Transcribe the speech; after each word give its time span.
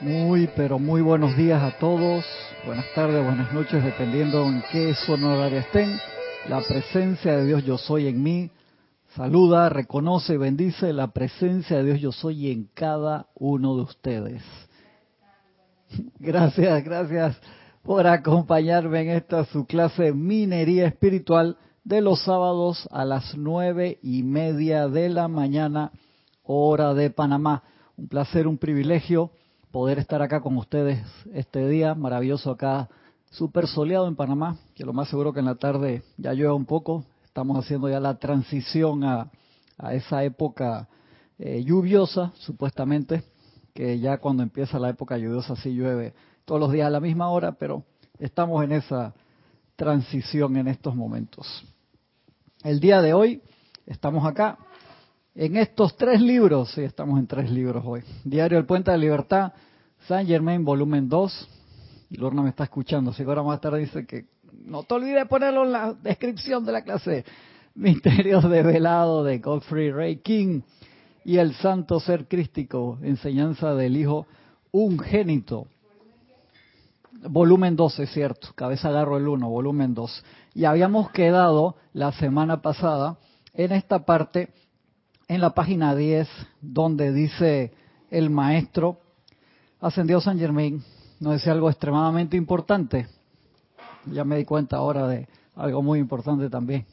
Muy, 0.00 0.46
pero 0.54 0.78
muy 0.78 1.00
buenos 1.00 1.34
días 1.38 1.62
a 1.62 1.78
todos. 1.78 2.22
Buenas 2.66 2.84
tardes, 2.94 3.24
buenas 3.24 3.50
noches, 3.54 3.82
dependiendo 3.82 4.44
en 4.44 4.62
qué 4.70 4.92
zona 4.92 5.46
estén. 5.48 5.98
La 6.50 6.60
presencia 6.60 7.38
de 7.38 7.46
Dios 7.46 7.64
yo 7.64 7.78
soy 7.78 8.08
en 8.08 8.22
mí. 8.22 8.50
Saluda, 9.14 9.70
reconoce 9.70 10.34
y 10.34 10.36
bendice 10.36 10.92
la 10.92 11.08
presencia 11.08 11.78
de 11.78 11.84
Dios 11.84 12.00
yo 12.00 12.12
soy 12.12 12.50
en 12.50 12.68
cada 12.74 13.28
uno 13.36 13.74
de 13.74 13.82
ustedes. 13.82 14.42
Gracias, 16.18 16.84
gracias 16.84 17.40
por 17.82 18.06
acompañarme 18.06 19.00
en 19.00 19.10
esta 19.12 19.46
su 19.46 19.64
clase 19.64 20.12
Minería 20.12 20.88
Espiritual 20.88 21.56
de 21.84 22.02
los 22.02 22.20
sábados 22.20 22.86
a 22.92 23.06
las 23.06 23.34
nueve 23.34 23.98
y 24.02 24.22
media 24.24 24.88
de 24.88 25.08
la 25.08 25.26
mañana, 25.26 25.90
hora 26.42 26.92
de 26.92 27.08
Panamá. 27.08 27.62
Un 27.96 28.08
placer, 28.08 28.46
un 28.46 28.58
privilegio 28.58 29.30
poder 29.76 29.98
estar 29.98 30.22
acá 30.22 30.40
con 30.40 30.56
ustedes 30.56 31.04
este 31.34 31.68
día 31.68 31.94
maravilloso 31.94 32.50
acá, 32.50 32.88
súper 33.30 33.66
soleado 33.66 34.08
en 34.08 34.16
Panamá, 34.16 34.56
que 34.74 34.86
lo 34.86 34.94
más 34.94 35.10
seguro 35.10 35.34
que 35.34 35.40
en 35.40 35.44
la 35.44 35.56
tarde 35.56 36.02
ya 36.16 36.32
llueva 36.32 36.54
un 36.54 36.64
poco. 36.64 37.04
Estamos 37.26 37.62
haciendo 37.62 37.86
ya 37.90 38.00
la 38.00 38.18
transición 38.18 39.04
a, 39.04 39.30
esa 39.92 40.24
época 40.24 40.88
eh, 41.38 41.62
lluviosa, 41.62 42.32
supuestamente, 42.36 43.22
que 43.74 43.98
ya 43.98 44.16
cuando 44.16 44.42
empieza 44.42 44.78
la 44.78 44.88
época 44.88 45.18
lluviosa 45.18 45.56
sí 45.56 45.74
llueve 45.74 46.14
todos 46.46 46.58
los 46.58 46.72
días 46.72 46.86
a 46.86 46.90
la 46.90 47.00
misma 47.00 47.28
hora, 47.28 47.52
pero 47.52 47.84
estamos 48.18 48.64
en 48.64 48.72
esa 48.72 49.12
transición 49.76 50.56
en 50.56 50.68
estos 50.68 50.96
momentos. 50.96 51.66
El 52.64 52.80
día 52.80 53.02
de 53.02 53.12
hoy 53.12 53.42
estamos 53.84 54.26
acá 54.26 54.56
en 55.36 55.56
estos 55.58 55.96
tres 55.96 56.20
libros, 56.20 56.72
sí, 56.72 56.80
estamos 56.80 57.18
en 57.18 57.26
tres 57.26 57.50
libros 57.50 57.84
hoy. 57.86 58.02
Diario 58.24 58.58
El 58.58 58.64
Puente 58.64 58.90
de 58.90 58.96
Libertad, 58.96 59.52
San 60.08 60.26
Germain, 60.26 60.64
volumen 60.64 61.10
2. 61.10 61.48
Y 62.08 62.16
Lorna 62.16 62.40
me 62.40 62.48
está 62.48 62.64
escuchando, 62.64 63.10
así 63.10 63.22
que 63.22 63.28
ahora 63.28 63.42
más 63.42 63.60
tarde 63.60 63.80
dice 63.80 64.06
que 64.06 64.24
no 64.64 64.84
te 64.84 64.94
olvides 64.94 65.26
ponerlo 65.26 65.64
en 65.64 65.72
la 65.72 65.92
descripción 65.92 66.64
de 66.64 66.72
la 66.72 66.82
clase. 66.82 67.24
Misterios 67.74 68.48
de 68.48 68.62
velado 68.62 69.22
de 69.24 69.38
Godfrey 69.38 69.90
Ray 69.90 70.16
King 70.16 70.62
y 71.26 71.36
el 71.36 71.52
Santo 71.54 72.00
Ser 72.00 72.26
Crístico, 72.26 72.98
enseñanza 73.02 73.74
del 73.74 73.98
Hijo 73.98 74.26
Ungénito. 74.72 75.66
Volumen 77.28 77.76
2, 77.76 77.98
es 77.98 78.10
cierto, 78.10 78.48
cabeza 78.54 78.88
agarro 78.88 79.18
el 79.18 79.28
1, 79.28 79.46
volumen 79.50 79.92
2. 79.92 80.24
Y 80.54 80.64
habíamos 80.64 81.10
quedado 81.10 81.76
la 81.92 82.12
semana 82.12 82.62
pasada 82.62 83.18
en 83.52 83.72
esta 83.72 84.06
parte, 84.06 84.50
en 85.28 85.40
la 85.40 85.50
página 85.50 85.94
10, 85.94 86.28
donde 86.60 87.12
dice 87.12 87.72
el 88.10 88.30
maestro 88.30 89.00
ascendió 89.80 90.20
San 90.20 90.38
Germain, 90.38 90.82
nos 91.20 91.34
decía 91.34 91.52
algo 91.52 91.70
extremadamente 91.70 92.36
importante. 92.36 93.08
Ya 94.06 94.24
me 94.24 94.36
di 94.36 94.44
cuenta 94.44 94.76
ahora 94.76 95.06
de 95.08 95.28
algo 95.54 95.82
muy 95.82 95.98
importante 95.98 96.48
también. 96.48 96.86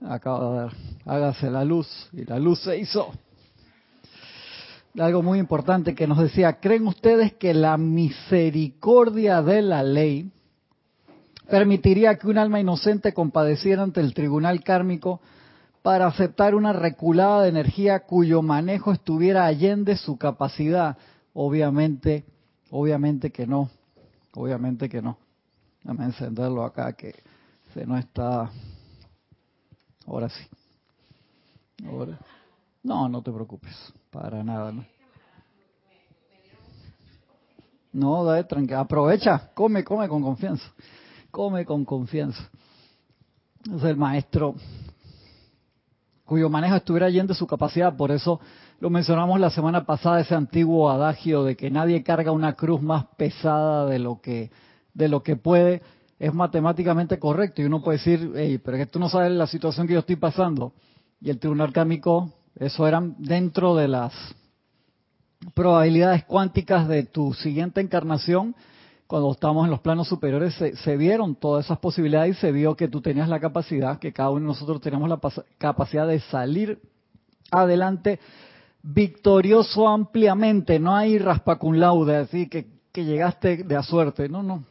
Acaba 0.00 0.50
de 0.50 0.64
ver, 0.64 0.72
hágase 1.06 1.50
la 1.50 1.64
luz 1.64 1.88
y 2.12 2.24
la 2.24 2.38
luz 2.38 2.60
se 2.60 2.76
hizo. 2.76 3.12
Algo 4.98 5.22
muy 5.22 5.38
importante 5.38 5.94
que 5.94 6.06
nos 6.06 6.18
decía, 6.18 6.60
¿creen 6.60 6.86
ustedes 6.86 7.32
que 7.34 7.54
la 7.54 7.78
misericordia 7.78 9.40
de 9.40 9.62
la 9.62 9.82
ley 9.82 10.30
permitiría 11.52 12.16
que 12.16 12.28
un 12.28 12.38
alma 12.38 12.60
inocente 12.60 13.12
compadeciera 13.12 13.82
ante 13.82 14.00
el 14.00 14.14
tribunal 14.14 14.64
kármico 14.64 15.20
para 15.82 16.06
aceptar 16.06 16.54
una 16.54 16.72
reculada 16.72 17.42
de 17.42 17.50
energía 17.50 18.00
cuyo 18.06 18.40
manejo 18.40 18.90
estuviera 18.90 19.44
allende 19.44 19.98
su 19.98 20.16
capacidad? 20.16 20.96
Obviamente, 21.34 22.24
obviamente 22.70 23.30
que 23.30 23.46
no, 23.46 23.68
obviamente 24.32 24.88
que 24.88 25.02
no. 25.02 25.18
Déjame 25.82 26.06
encenderlo 26.06 26.64
acá 26.64 26.94
que 26.94 27.16
se 27.74 27.84
no 27.84 27.98
está. 27.98 28.50
Ahora 30.06 30.30
sí. 30.30 30.46
Ahora. 31.86 32.18
No, 32.82 33.10
no 33.10 33.20
te 33.20 33.30
preocupes, 33.30 33.92
para 34.10 34.42
nada. 34.42 34.72
No, 34.72 34.86
no 37.92 38.24
dale, 38.24 38.44
tranquila. 38.44 38.80
Aprovecha, 38.80 39.50
come, 39.52 39.84
come 39.84 40.08
con 40.08 40.22
confianza. 40.22 40.64
Come 41.32 41.64
con 41.64 41.86
confianza. 41.86 42.50
Es 43.74 43.82
el 43.84 43.96
maestro 43.96 44.54
cuyo 46.26 46.50
manejo 46.50 46.76
estuviera 46.76 47.08
yendo 47.08 47.32
su 47.32 47.46
capacidad. 47.46 47.96
Por 47.96 48.10
eso 48.10 48.38
lo 48.80 48.90
mencionamos 48.90 49.40
la 49.40 49.48
semana 49.48 49.86
pasada, 49.86 50.20
ese 50.20 50.34
antiguo 50.34 50.90
adagio 50.90 51.42
de 51.42 51.56
que 51.56 51.70
nadie 51.70 52.02
carga 52.02 52.32
una 52.32 52.52
cruz 52.52 52.82
más 52.82 53.06
pesada 53.16 53.86
de 53.86 53.98
lo 53.98 54.20
que, 54.20 54.50
de 54.92 55.08
lo 55.08 55.22
que 55.22 55.36
puede, 55.36 55.80
es 56.18 56.34
matemáticamente 56.34 57.18
correcto. 57.18 57.62
Y 57.62 57.64
uno 57.64 57.82
puede 57.82 57.96
decir, 57.96 58.30
hey, 58.36 58.60
pero 58.62 58.76
es 58.76 58.86
que 58.86 58.92
tú 58.92 58.98
no 58.98 59.08
sabes 59.08 59.32
la 59.32 59.46
situación 59.46 59.86
que 59.86 59.94
yo 59.94 60.00
estoy 60.00 60.16
pasando. 60.16 60.74
Y 61.18 61.30
el 61.30 61.38
tribunal 61.38 61.72
cámico, 61.72 62.30
eso 62.56 62.86
eran 62.86 63.14
dentro 63.18 63.74
de 63.74 63.88
las 63.88 64.12
probabilidades 65.54 66.24
cuánticas 66.24 66.88
de 66.88 67.04
tu 67.04 67.32
siguiente 67.32 67.80
encarnación 67.80 68.54
cuando 69.12 69.30
estamos 69.30 69.66
en 69.66 69.70
los 69.70 69.80
planos 69.80 70.08
superiores, 70.08 70.54
se, 70.54 70.96
vieron 70.96 71.34
todas 71.34 71.66
esas 71.66 71.78
posibilidades 71.80 72.34
y 72.34 72.40
se 72.40 72.50
vio 72.50 72.74
que 72.74 72.88
tú 72.88 73.02
tenías 73.02 73.28
la 73.28 73.40
capacidad, 73.40 73.98
que 73.98 74.10
cada 74.10 74.30
uno 74.30 74.40
de 74.40 74.46
nosotros 74.46 74.80
teníamos 74.80 75.06
la 75.06 75.20
capacidad 75.58 76.08
de 76.08 76.18
salir 76.18 76.80
adelante 77.50 78.20
victorioso 78.82 79.86
ampliamente. 79.86 80.78
No 80.78 80.96
hay 80.96 81.18
raspacun 81.18 81.78
laude, 81.78 82.16
así 82.16 82.48
que, 82.48 82.68
que 82.90 83.04
llegaste 83.04 83.64
de 83.64 83.76
a 83.76 83.82
suerte. 83.82 84.30
No, 84.30 84.42
no. 84.42 84.64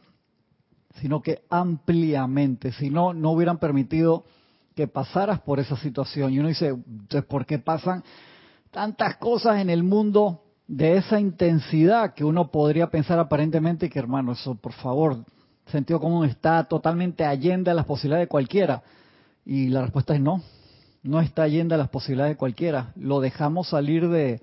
Sino 0.96 1.22
que 1.22 1.42
ampliamente. 1.48 2.72
Si 2.72 2.90
no, 2.90 3.14
no 3.14 3.30
hubieran 3.30 3.58
permitido 3.58 4.24
que 4.74 4.88
pasaras 4.88 5.40
por 5.42 5.60
esa 5.60 5.76
situación. 5.76 6.32
Y 6.32 6.40
uno 6.40 6.48
dice, 6.48 6.74
¿por 7.28 7.46
qué 7.46 7.60
pasan 7.60 8.02
tantas 8.72 9.18
cosas 9.18 9.60
en 9.60 9.70
el 9.70 9.84
mundo 9.84 10.41
de 10.72 10.96
esa 10.96 11.20
intensidad 11.20 12.14
que 12.14 12.24
uno 12.24 12.50
podría 12.50 12.86
pensar 12.86 13.18
aparentemente 13.18 13.90
que, 13.90 13.98
hermano, 13.98 14.32
eso 14.32 14.54
por 14.54 14.72
favor, 14.72 15.18
sentido 15.66 16.00
común 16.00 16.24
está 16.24 16.64
totalmente 16.64 17.26
allende 17.26 17.70
a 17.70 17.74
las 17.74 17.84
posibilidades 17.84 18.24
de 18.24 18.30
cualquiera. 18.30 18.82
Y 19.44 19.68
la 19.68 19.82
respuesta 19.82 20.14
es 20.14 20.22
no, 20.22 20.40
no 21.02 21.20
está 21.20 21.42
allende 21.42 21.74
a 21.74 21.78
las 21.78 21.90
posibilidades 21.90 22.36
de 22.36 22.38
cualquiera. 22.38 22.90
Lo 22.96 23.20
dejamos 23.20 23.68
salir 23.68 24.08
de, 24.08 24.40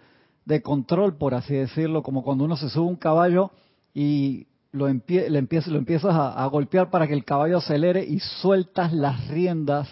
control, 0.61 1.17
por 1.17 1.33
así 1.33 1.55
decirlo, 1.55 2.03
como 2.03 2.23
cuando 2.23 2.43
uno 2.43 2.57
se 2.57 2.69
sube 2.69 2.85
un 2.85 2.95
caballo 2.95 3.49
y 3.95 4.45
lo, 4.71 4.85
le 4.85 4.91
empieza, 5.39 5.71
lo 5.71 5.79
empiezas 5.79 6.13
a, 6.13 6.43
a, 6.43 6.45
golpear 6.45 6.91
para 6.91 7.07
que 7.07 7.13
el 7.13 7.25
caballo 7.25 7.57
acelere 7.57 8.05
y 8.05 8.19
sueltas 8.19 8.93
las 8.93 9.29
riendas 9.29 9.89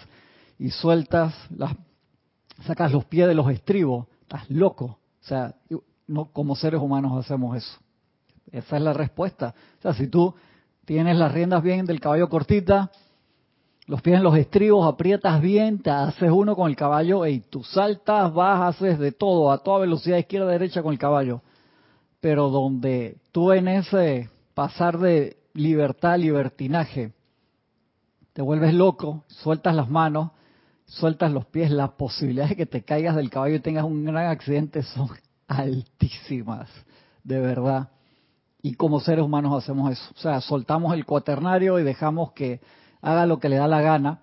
y 0.56 0.70
sueltas 0.70 1.34
las, 1.50 1.74
sacas 2.64 2.92
los 2.92 3.06
pies 3.06 3.26
de 3.26 3.34
los 3.34 3.50
estribos. 3.50 4.06
Estás 4.22 4.48
loco. 4.48 5.00
O 5.20 5.26
sea, 5.26 5.56
no 6.08 6.32
como 6.32 6.56
seres 6.56 6.80
humanos 6.80 7.24
hacemos 7.24 7.56
eso. 7.56 7.78
Esa 8.50 8.76
es 8.76 8.82
la 8.82 8.92
respuesta. 8.92 9.54
O 9.78 9.82
sea, 9.82 9.92
si 9.92 10.08
tú 10.08 10.34
tienes 10.84 11.16
las 11.16 11.32
riendas 11.32 11.62
bien 11.62 11.86
del 11.86 12.00
caballo 12.00 12.28
cortita, 12.28 12.90
los 13.86 14.02
pies 14.02 14.16
en 14.16 14.22
los 14.22 14.36
estribos, 14.36 14.86
aprietas 14.92 15.40
bien, 15.40 15.80
te 15.80 15.90
haces 15.90 16.30
uno 16.30 16.56
con 16.56 16.68
el 16.68 16.76
caballo 16.76 17.24
y 17.26 17.40
tú 17.40 17.62
saltas, 17.62 18.32
vas, 18.34 18.76
haces 18.76 18.98
de 18.98 19.12
todo, 19.12 19.50
a 19.50 19.58
toda 19.58 19.80
velocidad 19.80 20.18
izquierda 20.18 20.50
derecha 20.50 20.82
con 20.82 20.92
el 20.92 20.98
caballo. 20.98 21.42
Pero 22.20 22.48
donde 22.48 23.18
tú 23.32 23.52
en 23.52 23.68
ese 23.68 24.28
pasar 24.54 24.98
de 24.98 25.36
libertad 25.54 26.18
libertinaje, 26.18 27.12
te 28.32 28.42
vuelves 28.42 28.74
loco, 28.74 29.24
sueltas 29.28 29.74
las 29.74 29.88
manos, 29.88 30.30
sueltas 30.84 31.32
los 31.32 31.46
pies, 31.46 31.70
las 31.70 31.90
posibilidades 31.90 32.50
de 32.50 32.56
que 32.56 32.66
te 32.66 32.82
caigas 32.82 33.16
del 33.16 33.30
caballo 33.30 33.56
y 33.56 33.60
tengas 33.60 33.84
un 33.84 34.04
gran 34.04 34.26
accidente 34.26 34.82
son 34.82 35.08
altísimas, 35.48 36.68
de 37.24 37.40
verdad. 37.40 37.88
Y 38.62 38.74
como 38.74 39.00
seres 39.00 39.24
humanos 39.24 39.62
hacemos 39.62 39.90
eso. 39.90 40.12
O 40.16 40.20
sea, 40.20 40.40
soltamos 40.40 40.94
el 40.94 41.06
cuaternario 41.06 41.78
y 41.78 41.82
dejamos 41.82 42.32
que 42.32 42.60
haga 43.00 43.26
lo 43.26 43.40
que 43.40 43.48
le 43.48 43.56
da 43.56 43.66
la 43.66 43.80
gana 43.80 44.20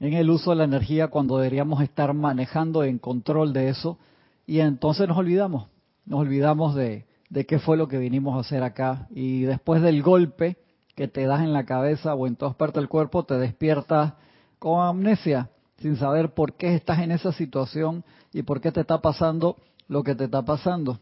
en 0.00 0.14
el 0.14 0.30
uso 0.30 0.50
de 0.50 0.56
la 0.56 0.64
energía 0.64 1.08
cuando 1.08 1.38
deberíamos 1.38 1.82
estar 1.82 2.12
manejando 2.12 2.82
en 2.84 2.98
control 2.98 3.52
de 3.52 3.68
eso. 3.68 3.98
Y 4.46 4.60
entonces 4.60 5.08
nos 5.08 5.16
olvidamos, 5.16 5.68
nos 6.04 6.20
olvidamos 6.20 6.74
de, 6.74 7.06
de 7.30 7.46
qué 7.46 7.58
fue 7.58 7.76
lo 7.76 7.88
que 7.88 7.98
vinimos 7.98 8.36
a 8.36 8.40
hacer 8.40 8.62
acá. 8.62 9.06
Y 9.10 9.42
después 9.42 9.80
del 9.80 10.02
golpe 10.02 10.58
que 10.94 11.08
te 11.08 11.26
das 11.26 11.40
en 11.40 11.52
la 11.52 11.64
cabeza 11.64 12.14
o 12.14 12.26
en 12.26 12.36
todas 12.36 12.54
partes 12.56 12.80
del 12.80 12.88
cuerpo, 12.88 13.24
te 13.24 13.38
despiertas 13.38 14.14
con 14.58 14.80
amnesia, 14.80 15.50
sin 15.78 15.96
saber 15.96 16.32
por 16.32 16.54
qué 16.54 16.74
estás 16.74 17.00
en 17.00 17.10
esa 17.10 17.32
situación 17.32 18.04
y 18.32 18.42
por 18.42 18.60
qué 18.60 18.72
te 18.72 18.80
está 18.80 19.00
pasando 19.00 19.56
lo 19.88 20.02
que 20.02 20.14
te 20.14 20.24
está 20.24 20.44
pasando. 20.44 20.98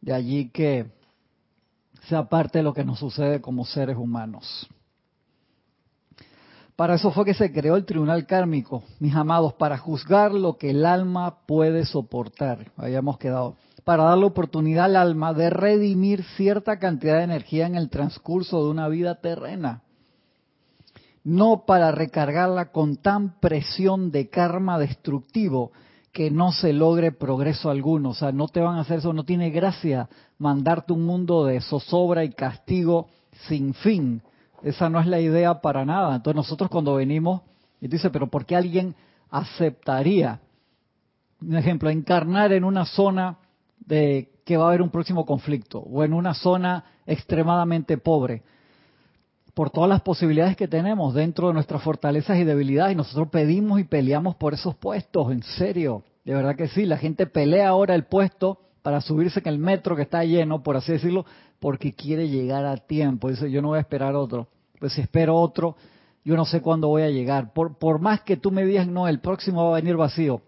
De 0.00 0.12
allí 0.12 0.50
que 0.50 0.90
sea 2.08 2.28
parte 2.28 2.58
de 2.58 2.64
lo 2.64 2.72
que 2.72 2.84
nos 2.84 2.98
sucede 2.98 3.40
como 3.40 3.64
seres 3.64 3.96
humanos. 3.96 4.68
Para 6.80 6.94
eso 6.94 7.10
fue 7.10 7.26
que 7.26 7.34
se 7.34 7.52
creó 7.52 7.76
el 7.76 7.84
tribunal 7.84 8.26
kármico, 8.26 8.82
mis 9.00 9.14
amados, 9.14 9.52
para 9.52 9.76
juzgar 9.76 10.32
lo 10.32 10.56
que 10.56 10.70
el 10.70 10.86
alma 10.86 11.40
puede 11.46 11.84
soportar. 11.84 12.72
Habíamos 12.78 13.18
quedado. 13.18 13.56
Para 13.84 14.04
dar 14.04 14.16
la 14.16 14.24
oportunidad 14.24 14.86
al 14.86 14.96
alma 14.96 15.34
de 15.34 15.50
redimir 15.50 16.24
cierta 16.36 16.78
cantidad 16.78 17.18
de 17.18 17.24
energía 17.24 17.66
en 17.66 17.74
el 17.74 17.90
transcurso 17.90 18.64
de 18.64 18.70
una 18.70 18.88
vida 18.88 19.16
terrena. 19.16 19.82
No 21.22 21.64
para 21.66 21.92
recargarla 21.92 22.72
con 22.72 22.96
tan 22.96 23.38
presión 23.40 24.10
de 24.10 24.30
karma 24.30 24.78
destructivo 24.78 25.72
que 26.12 26.30
no 26.30 26.52
se 26.52 26.72
logre 26.72 27.12
progreso 27.12 27.70
alguno. 27.70 28.10
O 28.10 28.14
sea, 28.14 28.32
no 28.32 28.48
te 28.48 28.60
van 28.60 28.76
a 28.76 28.80
hacer 28.80 28.98
eso, 28.98 29.12
no 29.12 29.24
tiene 29.24 29.50
gracia 29.50 30.08
mandarte 30.38 30.92
un 30.92 31.04
mundo 31.04 31.44
de 31.44 31.60
zozobra 31.60 32.24
y 32.24 32.30
castigo 32.30 33.08
sin 33.46 33.74
fin 33.74 34.22
esa 34.62 34.88
no 34.90 35.00
es 35.00 35.06
la 35.06 35.20
idea 35.20 35.60
para 35.60 35.84
nada. 35.84 36.16
Entonces 36.16 36.36
nosotros 36.36 36.70
cuando 36.70 36.94
venimos, 36.94 37.42
y 37.80 37.88
dice, 37.88 38.10
pero 38.10 38.28
¿por 38.28 38.44
qué 38.44 38.56
alguien 38.56 38.94
aceptaría, 39.30 40.40
un 41.40 41.56
ejemplo, 41.56 41.88
encarnar 41.88 42.52
en 42.52 42.64
una 42.64 42.84
zona 42.84 43.38
de 43.78 44.30
que 44.44 44.56
va 44.56 44.64
a 44.64 44.68
haber 44.68 44.82
un 44.82 44.90
próximo 44.90 45.24
conflicto 45.24 45.78
o 45.78 46.04
en 46.04 46.12
una 46.12 46.34
zona 46.34 46.84
extremadamente 47.06 47.96
pobre? 47.96 48.42
Por 49.60 49.68
todas 49.68 49.90
las 49.90 50.00
posibilidades 50.00 50.56
que 50.56 50.68
tenemos 50.68 51.12
dentro 51.12 51.48
de 51.48 51.52
nuestras 51.52 51.82
fortalezas 51.82 52.38
y 52.38 52.44
debilidades, 52.44 52.94
y 52.94 52.96
nosotros 52.96 53.28
pedimos 53.28 53.78
y 53.78 53.84
peleamos 53.84 54.34
por 54.36 54.54
esos 54.54 54.74
puestos, 54.74 55.30
en 55.30 55.42
serio, 55.42 56.02
de 56.24 56.32
verdad 56.32 56.56
que 56.56 56.66
sí, 56.68 56.86
la 56.86 56.96
gente 56.96 57.26
pelea 57.26 57.68
ahora 57.68 57.94
el 57.94 58.04
puesto 58.04 58.58
para 58.80 59.02
subirse 59.02 59.40
en 59.40 59.48
el 59.48 59.58
metro 59.58 59.96
que 59.96 60.00
está 60.00 60.24
lleno, 60.24 60.62
por 60.62 60.78
así 60.78 60.92
decirlo, 60.92 61.26
porque 61.58 61.92
quiere 61.92 62.30
llegar 62.30 62.64
a 62.64 62.78
tiempo. 62.78 63.28
Dice, 63.28 63.50
yo 63.50 63.60
no 63.60 63.68
voy 63.68 63.76
a 63.76 63.82
esperar 63.82 64.14
otro. 64.14 64.48
Pues 64.78 64.94
si 64.94 65.02
espero 65.02 65.36
otro, 65.36 65.76
yo 66.24 66.36
no 66.36 66.46
sé 66.46 66.62
cuándo 66.62 66.88
voy 66.88 67.02
a 67.02 67.10
llegar. 67.10 67.52
Por, 67.52 68.00
más 68.00 68.22
que 68.22 68.38
tú 68.38 68.50
me 68.50 68.64
digas, 68.64 68.86
no, 68.86 69.08
el 69.08 69.20
próximo 69.20 69.66
va 69.66 69.76
a 69.76 69.80
venir 69.82 69.94
vacío. 69.94 70.40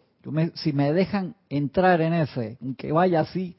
si 0.55 0.73
me 0.73 0.91
dejan 0.91 1.35
entrar 1.50 2.00
en 2.00 2.15
ese, 2.15 2.56
que 2.79 2.93
vaya 2.93 3.20
así, 3.20 3.58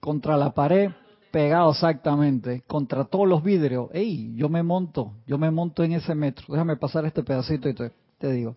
contra 0.00 0.38
la 0.38 0.52
pared, 0.54 0.92
pegado 1.32 1.72
exactamente, 1.72 2.62
contra 2.68 3.04
todos 3.04 3.26
los 3.26 3.42
vidrios, 3.42 3.88
ey, 3.92 4.32
yo 4.36 4.48
me 4.48 4.62
monto, 4.62 5.14
yo 5.26 5.38
me 5.38 5.50
monto 5.50 5.82
en 5.82 5.94
ese 5.94 6.14
metro. 6.14 6.44
Déjame 6.48 6.76
pasar 6.76 7.04
este 7.06 7.24
pedacito 7.24 7.68
y 7.68 7.74
te, 7.74 7.90
te 8.18 8.30
digo. 8.30 8.54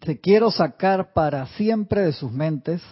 Te 0.00 0.20
quiero 0.20 0.50
sacar 0.50 1.12
para 1.14 1.46
siempre 1.46 2.02
de 2.02 2.12
sus 2.12 2.32
mentes 2.32 2.82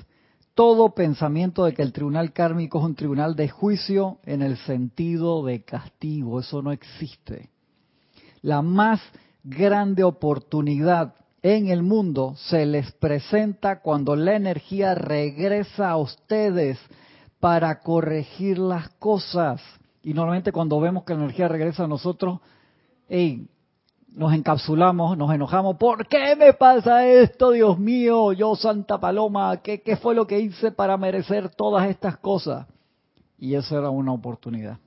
todo 0.55 0.95
pensamiento 0.95 1.65
de 1.65 1.75
que 1.75 1.83
el 1.83 1.93
tribunal 1.93 2.33
kármico 2.33 2.79
es 2.79 2.85
un 2.85 2.95
tribunal 2.95 3.35
de 3.35 3.49
juicio 3.49 4.19
en 4.25 4.43
el 4.43 4.57
sentido 4.59 5.45
de 5.45 5.65
castigo. 5.65 6.39
Eso 6.39 6.63
no 6.63 6.71
existe. 6.71 7.51
La 8.43 8.63
más 8.63 9.01
grande 9.43 10.05
oportunidad 10.05 11.15
en 11.43 11.69
el 11.69 11.83
mundo 11.83 12.35
se 12.37 12.67
les 12.67 12.93
presenta 12.93 13.81
cuando 13.81 14.15
la 14.15 14.37
energía 14.37 14.95
regresa 14.95 15.91
a 15.91 15.97
ustedes 15.97 16.79
para 17.39 17.81
corregir 17.81 18.59
las 18.59 18.91
cosas. 18.91 19.63
Y 20.03 20.13
normalmente 20.13 20.53
cuando 20.53 20.79
vemos 20.81 21.05
que 21.05 21.15
la 21.15 21.21
energía 21.21 21.49
regresa 21.49 21.85
a 21.85 21.89
nosotros, 21.89 22.41
hey, 23.09 23.49
nos 24.13 24.35
encapsulamos, 24.35 25.17
nos 25.17 25.33
enojamos. 25.33 25.77
¿Por 25.77 26.07
qué 26.07 26.37
me 26.37 26.53
pasa 26.53 27.07
esto, 27.07 27.53
Dios 27.53 27.79
mío? 27.79 28.33
Yo, 28.33 28.55
Santa 28.57 28.99
Paloma, 28.99 29.57
¿qué, 29.63 29.81
qué 29.81 29.97
fue 29.97 30.15
lo 30.15 30.27
que 30.27 30.41
hice 30.41 30.73
para 30.73 30.97
merecer 30.97 31.49
todas 31.55 31.89
estas 31.89 32.19
cosas? 32.19 32.67
Y 33.39 33.55
eso 33.55 33.79
era 33.79 33.89
una 33.89 34.13
oportunidad. 34.13 34.79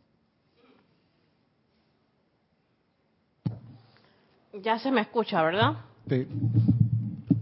Ya 4.61 4.77
se 4.77 4.91
me 4.91 5.01
escucha, 5.01 5.41
¿verdad? 5.41 5.77
Sí. 6.07 6.27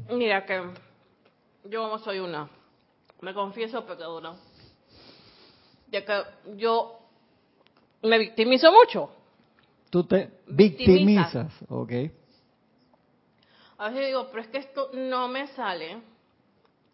Mira 0.09 0.45
que 0.45 0.61
yo 1.65 1.97
soy 1.99 2.19
una, 2.19 2.49
me 3.21 3.33
confieso 3.33 3.85
pecadora, 3.85 4.33
ya 5.91 6.05
que 6.05 6.23
yo 6.57 6.99
me 8.03 8.17
victimizo 8.17 8.71
mucho 8.71 9.21
Tú 9.91 10.05
te 10.05 10.31
victimizas, 10.47 11.53
ok. 11.67 11.91
A 13.77 13.89
veces 13.89 14.07
digo, 14.07 14.27
pero 14.31 14.41
es 14.41 14.47
que 14.47 14.59
esto 14.59 14.89
no 14.93 15.27
me 15.27 15.47
sale. 15.47 16.01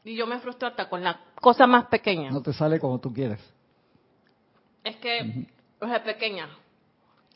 Y 0.03 0.15
yo 0.15 0.25
me 0.25 0.39
frustro 0.39 0.67
hasta 0.69 0.89
con 0.89 1.03
la 1.03 1.21
cosa 1.39 1.67
más 1.67 1.85
pequeña. 1.87 2.31
No 2.31 2.41
te 2.41 2.53
sale 2.53 2.79
como 2.79 2.99
tú 2.99 3.13
quieres. 3.13 3.39
Es 4.83 4.95
que, 4.95 5.45
o 5.79 5.85
sea, 5.85 6.03
pequeña. 6.03 6.49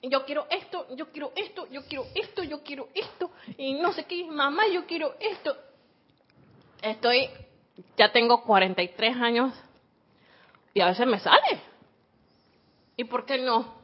Yo 0.03 0.25
quiero 0.25 0.47
esto, 0.49 0.87
yo 0.95 1.11
quiero 1.11 1.31
esto, 1.35 1.67
yo 1.69 1.83
quiero 1.83 2.05
esto, 2.15 2.43
yo 2.43 2.63
quiero 2.63 2.89
esto. 2.95 3.31
Y 3.57 3.73
no 3.73 3.93
sé 3.93 4.05
qué, 4.05 4.25
mamá, 4.25 4.63
yo 4.73 4.85
quiero 4.87 5.15
esto. 5.19 5.55
Estoy, 6.81 7.29
ya 7.97 8.11
tengo 8.11 8.41
43 8.43 9.15
años 9.17 9.53
y 10.73 10.81
a 10.81 10.87
veces 10.87 11.05
me 11.05 11.19
sale. 11.19 11.61
¿Y 12.97 13.03
por 13.03 13.25
qué 13.25 13.37
no? 13.37 13.75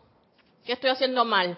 ¿Qué 0.66 0.74
estoy 0.74 0.90
haciendo 0.90 1.24
mal? 1.24 1.58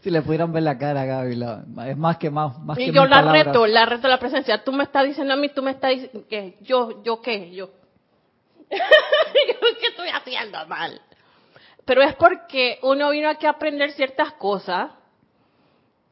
si 0.00 0.10
le 0.10 0.22
pudieran 0.22 0.52
ver 0.52 0.62
la 0.62 0.76
cara 0.76 1.02
a 1.02 1.04
Gaby, 1.04 1.40
es 1.88 1.96
más 1.96 2.18
que 2.18 2.30
más, 2.30 2.58
más 2.58 2.78
y 2.78 2.86
que 2.86 2.92
yo 2.92 3.06
la 3.06 3.22
reto, 3.22 3.66
la 3.66 3.86
reto 3.86 4.08
la 4.08 4.18
presencia. 4.18 4.62
Tú 4.62 4.72
me 4.72 4.84
estás 4.84 5.04
diciendo 5.04 5.34
a 5.34 5.36
mí, 5.36 5.48
tú 5.48 5.62
me 5.62 5.70
estás 5.70 5.90
diciendo 5.90 6.24
que 6.28 6.56
yo, 6.60 7.02
yo 7.02 7.22
qué, 7.22 7.52
yo. 7.52 7.70
¿Qué 8.68 9.86
estoy 9.88 10.08
haciendo 10.08 10.66
mal? 10.66 11.00
Pero 11.84 12.02
es 12.02 12.14
porque 12.16 12.78
uno 12.82 13.10
vino 13.10 13.28
aquí 13.28 13.46
a 13.46 13.50
aprender 13.50 13.92
ciertas 13.92 14.32
cosas 14.34 14.92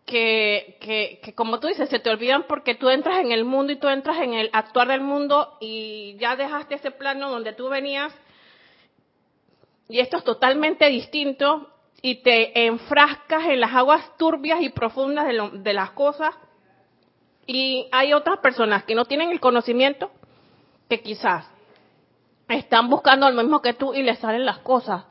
que, 0.05 0.77
que, 0.81 1.21
que, 1.23 1.35
como 1.35 1.61
tú 1.61 1.69
dices, 1.69 1.89
se 1.89 2.01
te 2.01 2.11
olvidan 2.11 2.45
porque 2.49 2.75
tú 2.75 2.89
entras 2.89 3.19
en 3.21 3.31
el 3.31 3.45
mundo 3.45 3.73
y 3.73 3.77
tú 3.77 3.89
entras 3.89 4.19
en 4.19 4.35
el 4.35 4.51
actuar 4.53 4.89
del 4.89 5.03
mundo 5.03 5.57
y 5.61 6.17
ya 6.19 6.35
dejaste 6.35 6.75
ese 6.75 6.91
plano 6.91 7.31
donde 7.31 7.53
tú 7.53 7.69
venías 7.69 8.13
y 9.91 9.99
esto 9.99 10.19
es 10.19 10.25
totalmente 10.25 10.87
distinto 10.87 11.69
y 12.01 12.23
te 12.23 12.67
enfrascas 12.67 13.47
en 13.47 13.59
las 13.59 13.75
aguas 13.75 14.17
turbias 14.17 14.63
y 14.63 14.69
profundas 14.69 15.27
de, 15.53 15.73
las 15.73 15.91
cosas. 15.91 16.33
Y 17.45 17.89
hay 17.91 18.13
otras 18.13 18.39
personas 18.39 18.85
que 18.85 18.95
no 18.95 19.05
tienen 19.05 19.31
el 19.31 19.41
conocimiento 19.41 20.13
que 20.89 21.01
quizás 21.01 21.45
están 22.49 22.89
buscando 22.89 23.29
lo 23.29 23.43
mismo 23.43 23.61
que 23.61 23.75
tú 23.75 23.93
y 23.93 24.05
les 24.05 24.21
salen 24.21 24.47
las 24.47 24.59
cosas. 24.59 25.05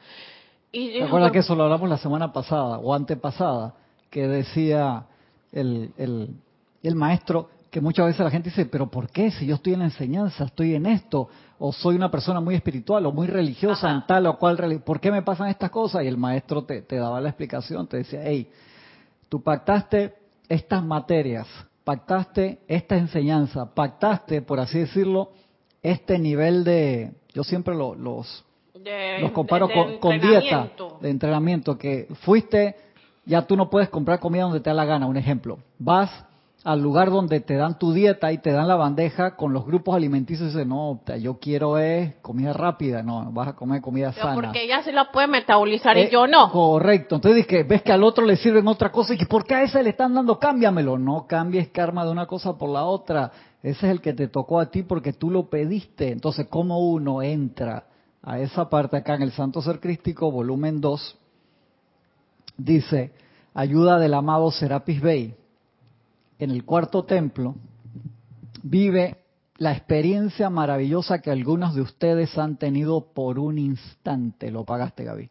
Y 0.71 0.93
¿Te 0.93 1.03
acuerdas 1.03 1.31
que 1.31 1.39
eso 1.39 1.55
lo 1.55 1.63
hablamos 1.63 1.89
la 1.89 1.97
semana 1.97 2.31
pasada 2.31 2.77
o 2.77 2.93
antepasada? 2.93 3.73
Que 4.09 4.27
decía 4.27 5.05
el, 5.51 5.93
el, 5.97 6.35
el 6.83 6.95
maestro 6.95 7.49
que 7.69 7.81
muchas 7.81 8.07
veces 8.07 8.21
la 8.21 8.31
gente 8.31 8.49
dice, 8.49 8.65
pero 8.65 8.89
¿por 8.89 9.09
qué? 9.09 9.31
Si 9.31 9.45
yo 9.45 9.55
estoy 9.55 9.73
en 9.73 9.79
la 9.79 9.85
enseñanza, 9.85 10.45
estoy 10.45 10.73
en 10.73 10.85
esto, 10.87 11.29
o 11.59 11.71
soy 11.71 11.95
una 11.95 12.09
persona 12.09 12.39
muy 12.39 12.55
espiritual 12.55 13.05
o 13.05 13.11
muy 13.11 13.27
religiosa 13.27 13.91
en 13.91 14.05
tal 14.07 14.25
o 14.25 14.37
cual 14.37 14.57
religión, 14.57 14.83
¿por 14.85 14.99
qué 14.99 15.11
me 15.11 15.21
pasan 15.21 15.49
estas 15.49 15.69
cosas? 15.69 16.03
Y 16.03 16.07
el 16.07 16.17
maestro 16.17 16.63
te, 16.63 16.81
te 16.81 16.95
daba 16.95 17.21
la 17.21 17.29
explicación, 17.29 17.87
te 17.87 17.97
decía, 17.97 18.21
hey, 18.23 18.49
tú 19.27 19.41
pactaste 19.43 20.15
estas 20.47 20.83
materias, 20.83 21.47
pactaste 21.83 22.59
esta 22.67 22.97
enseñanza, 22.97 23.73
pactaste, 23.73 24.41
por 24.41 24.59
así 24.59 24.79
decirlo, 24.79 25.31
este 25.83 26.17
nivel 26.17 26.63
de, 26.63 27.13
yo 27.33 27.43
siempre 27.43 27.75
los, 27.75 28.45
los 29.21 29.31
comparo 29.31 29.69
con, 29.69 29.97
con 29.97 30.19
dieta, 30.19 30.69
de 31.01 31.09
entrenamiento, 31.09 31.77
que 31.77 32.07
fuiste, 32.21 32.75
ya 33.25 33.43
tú 33.43 33.55
no 33.55 33.69
puedes 33.69 33.89
comprar 33.89 34.19
comida 34.19 34.43
donde 34.43 34.59
te 34.59 34.69
da 34.69 34.73
la 34.73 34.85
gana, 34.85 35.05
un 35.05 35.17
ejemplo, 35.17 35.59
vas 35.77 36.09
al 36.63 36.81
lugar 36.81 37.09
donde 37.09 37.39
te 37.39 37.55
dan 37.55 37.79
tu 37.79 37.93
dieta 37.93 38.31
y 38.33 38.39
te 38.39 38.51
dan 38.51 38.67
la 38.67 38.75
bandeja 38.75 39.35
con 39.35 39.53
los 39.53 39.65
grupos 39.65 39.95
alimenticios 39.95 40.49
y 40.49 40.51
dices, 40.51 40.67
no, 40.67 40.99
yo 41.19 41.39
quiero 41.39 41.77
es 41.77 42.15
comida 42.21 42.51
rápida, 42.51 43.01
no, 43.01 43.31
vas 43.31 43.49
a 43.49 43.55
comer 43.55 43.81
comida 43.81 44.11
sana. 44.11 44.35
Porque 44.35 44.65
ella 44.65 44.83
se 44.83 44.91
la 44.91 45.11
puede 45.11 45.27
metabolizar 45.27 45.97
y 45.97 46.01
eh, 46.01 46.09
yo 46.11 46.27
no. 46.27 46.51
Correcto, 46.51 47.15
entonces 47.15 47.47
que 47.47 47.63
ves 47.63 47.81
que 47.81 47.93
al 47.93 48.03
otro 48.03 48.25
le 48.25 48.35
sirven 48.35 48.67
otra 48.67 48.91
cosa 48.91 49.13
y 49.13 49.17
que 49.17 49.25
¿por 49.25 49.45
qué 49.45 49.55
a 49.55 49.63
ese 49.63 49.81
le 49.81 49.91
están 49.91 50.13
dando? 50.13 50.37
Cámbiamelo. 50.37 50.97
No 50.97 51.25
cambies 51.27 51.69
karma 51.69 52.03
de 52.03 52.11
una 52.11 52.25
cosa 52.25 52.57
por 52.57 52.69
la 52.69 52.83
otra. 52.83 53.31
Ese 53.63 53.87
es 53.87 53.91
el 53.91 54.01
que 54.01 54.13
te 54.13 54.27
tocó 54.27 54.59
a 54.59 54.69
ti 54.69 54.83
porque 54.83 55.13
tú 55.13 55.29
lo 55.31 55.49
pediste. 55.49 56.11
Entonces, 56.11 56.47
¿cómo 56.49 56.79
uno 56.79 57.21
entra 57.21 57.85
a 58.21 58.39
esa 58.39 58.69
parte 58.69 58.97
acá 58.97 59.15
en 59.15 59.23
el 59.23 59.31
Santo 59.31 59.61
Ser 59.61 59.79
Crístico, 59.79 60.31
volumen 60.31 60.81
2? 60.81 61.17
Dice, 62.57 63.13
ayuda 63.53 63.99
del 63.99 64.13
amado 64.13 64.51
Serapis 64.51 65.01
Bey 65.01 65.35
en 66.39 66.51
el 66.51 66.63
cuarto 66.63 67.03
templo, 67.03 67.55
vive 68.63 69.17
la 69.57 69.73
experiencia 69.73 70.49
maravillosa 70.49 71.21
que 71.21 71.31
algunos 71.31 71.75
de 71.75 71.81
ustedes 71.81 72.37
han 72.37 72.57
tenido 72.57 73.13
por 73.13 73.37
un 73.37 73.57
instante. 73.57 74.49
Lo 74.49 74.63
pagaste, 74.63 75.03
Gaby. 75.03 75.29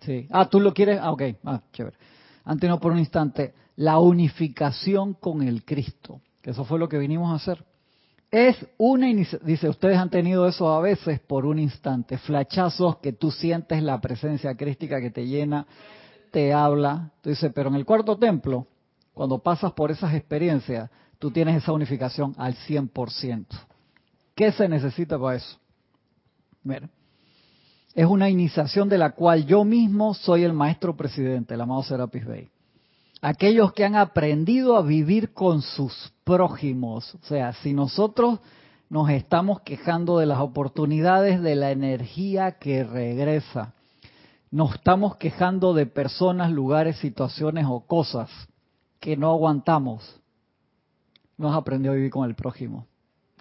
Sí. 0.00 0.28
Ah, 0.30 0.48
tú 0.48 0.60
lo 0.60 0.74
quieres. 0.74 1.00
Ah, 1.02 1.10
ok. 1.10 1.22
Ah, 1.44 1.62
chévere. 1.72 1.96
Han 2.44 2.58
por 2.78 2.92
un 2.92 2.98
instante 2.98 3.54
la 3.76 3.98
unificación 3.98 5.14
con 5.14 5.42
el 5.42 5.64
Cristo. 5.64 6.20
Que 6.42 6.50
eso 6.50 6.64
fue 6.64 6.78
lo 6.78 6.88
que 6.88 6.98
vinimos 6.98 7.32
a 7.32 7.36
hacer. 7.36 7.64
Es 8.30 8.56
una 8.76 9.06
dice, 9.06 9.68
ustedes 9.68 9.96
han 9.96 10.10
tenido 10.10 10.46
eso 10.46 10.70
a 10.70 10.80
veces 10.80 11.18
por 11.20 11.46
un 11.46 11.58
instante, 11.58 12.18
flachazos 12.18 12.98
que 12.98 13.14
tú 13.14 13.30
sientes 13.30 13.82
la 13.82 14.00
presencia 14.00 14.54
crística 14.54 15.00
que 15.00 15.10
te 15.10 15.26
llena, 15.26 15.66
te 16.30 16.52
habla. 16.52 17.10
Tú 17.22 17.30
dices, 17.30 17.50
pero 17.54 17.70
en 17.70 17.76
el 17.76 17.86
cuarto 17.86 18.18
templo, 18.18 18.66
cuando 19.14 19.38
pasas 19.38 19.72
por 19.72 19.90
esas 19.90 20.14
experiencias, 20.14 20.90
tú 21.18 21.30
tienes 21.30 21.56
esa 21.56 21.72
unificación 21.72 22.34
al 22.36 22.54
100%. 22.54 23.46
¿Qué 24.34 24.52
se 24.52 24.68
necesita 24.68 25.18
para 25.18 25.36
eso? 25.36 25.58
Mira, 26.62 26.90
es 27.94 28.06
una 28.06 28.28
iniciación 28.28 28.90
de 28.90 28.98
la 28.98 29.12
cual 29.12 29.46
yo 29.46 29.64
mismo 29.64 30.12
soy 30.12 30.44
el 30.44 30.52
maestro 30.52 30.94
presidente, 30.94 31.54
el 31.54 31.60
amado 31.62 31.82
Serapis 31.82 32.26
Bey. 32.26 32.50
Aquellos 33.20 33.72
que 33.72 33.84
han 33.84 33.96
aprendido 33.96 34.76
a 34.76 34.82
vivir 34.82 35.32
con 35.32 35.62
sus 35.62 36.12
prójimos. 36.24 37.14
O 37.16 37.26
sea, 37.26 37.52
si 37.54 37.72
nosotros 37.72 38.38
nos 38.90 39.10
estamos 39.10 39.60
quejando 39.62 40.18
de 40.18 40.26
las 40.26 40.38
oportunidades 40.38 41.42
de 41.42 41.56
la 41.56 41.70
energía 41.70 42.52
que 42.52 42.84
regresa, 42.84 43.74
nos 44.50 44.74
estamos 44.74 45.16
quejando 45.16 45.74
de 45.74 45.86
personas, 45.86 46.50
lugares, 46.50 46.96
situaciones 46.98 47.66
o 47.68 47.80
cosas 47.80 48.30
que 49.00 49.16
no 49.16 49.30
aguantamos, 49.30 50.20
no 51.36 51.50
has 51.50 51.56
aprendido 51.56 51.92
a 51.92 51.96
vivir 51.96 52.10
con 52.10 52.28
el 52.28 52.34
prójimo, 52.34 52.86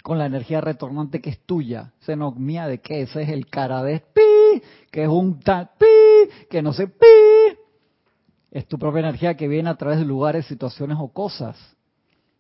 con 0.04 0.18
la 0.18 0.26
energía 0.26 0.60
retornante 0.60 1.22
que 1.22 1.30
es 1.30 1.40
tuya. 1.46 1.94
Se 2.02 2.16
nos 2.16 2.36
mía 2.36 2.68
de 2.68 2.80
qué, 2.80 3.02
ese 3.02 3.24
es 3.24 3.30
el 3.30 3.48
cara 3.48 3.84
de 3.84 4.00
pi, 4.00 4.62
que 4.92 5.04
es 5.04 5.10
un 5.10 5.40
tal 5.40 5.70
pi, 5.78 6.48
que 6.50 6.62
no 6.62 6.74
sé 6.74 6.88
pi. 6.88 7.17
Es 8.58 8.68
tu 8.68 8.80
propia 8.80 9.02
energía 9.02 9.38
que 9.38 9.48
viene 9.48 9.70
a 9.70 9.76
través 9.76 10.00
de 10.00 10.06
lugares, 10.06 10.48
situaciones 10.48 10.98
o 11.00 11.10
cosas. 11.10 11.56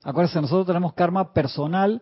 Acuérdense, 0.03 0.41
nosotros 0.41 0.65
tenemos 0.65 0.93
karma 0.93 1.31
personal, 1.31 2.01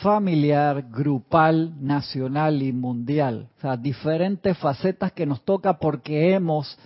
familiar, 0.00 0.86
grupal, 0.90 1.74
nacional 1.78 2.62
y 2.62 2.72
mundial. 2.72 3.50
O 3.58 3.60
sea, 3.60 3.76
diferentes 3.76 4.56
facetas 4.56 5.12
que 5.12 5.26
nos 5.26 5.44
toca 5.44 5.74
porque 5.78 6.32
hemos 6.32 6.78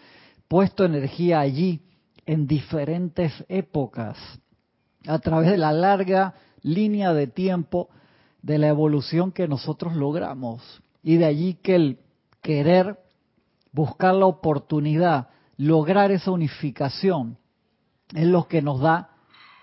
puesto 0.48 0.84
energía 0.84 1.38
allí 1.38 1.82
en 2.26 2.48
diferentes 2.48 3.32
épocas, 3.48 4.18
a 5.06 5.20
través 5.20 5.52
de 5.52 5.58
la 5.58 5.70
larga 5.70 6.34
línea 6.62 7.12
de 7.12 7.28
tiempo 7.28 7.90
de 8.42 8.58
la 8.58 8.66
evolución 8.66 9.30
que 9.30 9.46
nosotros 9.46 9.94
logramos. 9.94 10.82
Y 11.04 11.16
de 11.16 11.26
allí 11.26 11.54
que 11.54 11.76
el 11.76 11.98
querer 12.42 12.98
buscar 13.70 14.16
la 14.16 14.26
oportunidad, 14.26 15.28
lograr 15.56 16.10
esa 16.10 16.30
unificación, 16.30 17.38
es 18.14 18.26
lo 18.26 18.46
que 18.48 18.62
nos 18.62 18.80
da 18.80 19.10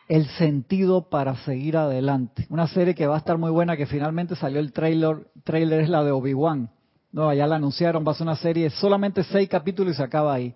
el 0.08 0.28
sentido 0.28 1.10
para 1.10 1.36
seguir 1.38 1.78
adelante. 1.78 2.46
Una 2.50 2.68
serie 2.68 2.96
que 2.96 3.08
va 3.08 3.16
a 3.16 3.20
estar 3.20 3.38
muy 3.38 3.52
buena, 3.52 3.78
que 3.78 3.86
finalmente 3.86 4.36
salió 4.36 4.60
el 4.60 4.74
trailer, 4.74 5.28
trailer 5.44 5.82
es 5.82 5.90
la 5.90 6.04
de 6.04 6.12
Obi-Wan. 6.12 6.70
No, 7.12 7.34
ya 7.34 7.48
la 7.48 7.56
anunciaron, 7.56 8.06
va 8.06 8.12
a 8.12 8.16
ser 8.16 8.28
una 8.28 8.36
serie, 8.36 8.70
solamente 8.70 9.24
seis 9.24 9.48
capítulos 9.48 9.94
y 9.94 9.98
se 9.98 10.04
acaba 10.04 10.34
ahí. 10.34 10.54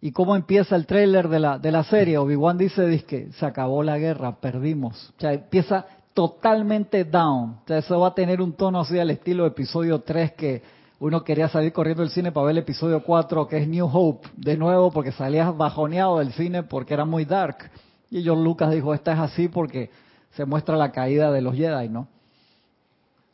¿Y 0.00 0.12
cómo 0.12 0.36
empieza 0.36 0.76
el 0.76 0.86
trailer 0.86 1.28
de 1.28 1.40
la, 1.40 1.58
de 1.58 1.72
la 1.72 1.82
serie? 1.84 2.18
Obi-Wan 2.18 2.58
dice, 2.58 3.04
que 3.04 3.32
se 3.32 3.46
acabó 3.46 3.82
la 3.82 3.98
guerra, 3.98 4.38
perdimos. 4.38 5.12
O 5.16 5.20
sea, 5.20 5.32
empieza 5.32 5.86
totalmente 6.12 7.04
down. 7.04 7.58
O 7.62 7.66
sea, 7.66 7.78
eso 7.78 7.98
va 7.98 8.08
a 8.08 8.14
tener 8.14 8.42
un 8.42 8.52
tono 8.52 8.80
así 8.80 8.98
al 8.98 9.10
estilo 9.10 9.46
episodio 9.46 10.00
3 10.00 10.32
que 10.32 10.62
uno 11.04 11.22
quería 11.22 11.50
salir 11.50 11.74
corriendo 11.74 12.02
del 12.02 12.10
cine 12.10 12.32
para 12.32 12.46
ver 12.46 12.52
el 12.52 12.62
episodio 12.62 13.02
4 13.02 13.46
que 13.46 13.58
es 13.58 13.68
New 13.68 13.86
Hope, 13.92 14.26
de 14.38 14.56
nuevo 14.56 14.90
porque 14.90 15.12
salías 15.12 15.54
bajoneado 15.54 16.18
del 16.18 16.32
cine 16.32 16.62
porque 16.62 16.94
era 16.94 17.04
muy 17.04 17.26
dark. 17.26 17.70
Y 18.10 18.26
John 18.26 18.42
Lucas 18.42 18.70
dijo, 18.70 18.94
esta 18.94 19.12
es 19.12 19.18
así 19.18 19.48
porque 19.48 19.90
se 20.30 20.46
muestra 20.46 20.78
la 20.78 20.92
caída 20.92 21.30
de 21.30 21.42
los 21.42 21.56
Jedi, 21.56 21.90
¿no? 21.90 22.08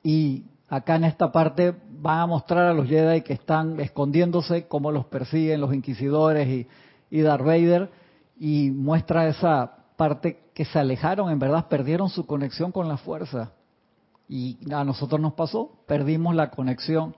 Y 0.03 0.47
acá 0.69 0.97
en 0.97 1.05
esta 1.05 1.31
parte 1.31 1.73
van 1.93 2.19
a 2.19 2.27
mostrar 2.27 2.67
a 2.67 2.75
los 2.75 2.89
Jedi 2.89 3.23
que 3.23 3.35
están 3.35 3.79
escondiéndose, 3.79 4.67
cómo 4.67 4.91
los 4.91 5.07
persiguen 5.07 5.61
los 5.61 5.73
inquisidores 5.73 6.49
y, 6.49 6.67
y 7.09 7.21
Darth 7.21 7.45
Vader, 7.45 7.89
y 8.37 8.73
muestra 8.73 9.29
esa 9.29 9.77
parte 9.97 10.41
que 10.55 10.65
se 10.65 10.81
alejaron, 10.81 11.31
en 11.31 11.39
verdad 11.39 11.69
perdieron 11.69 12.09
su 12.09 12.27
conexión 12.27 12.73
con 12.73 12.89
la 12.89 12.97
fuerza. 12.97 13.53
Y 14.29 14.59
a 14.75 14.83
nosotros 14.83 15.21
nos 15.21 15.35
pasó, 15.35 15.71
perdimos 15.87 16.35
la 16.35 16.51
conexión 16.51 17.15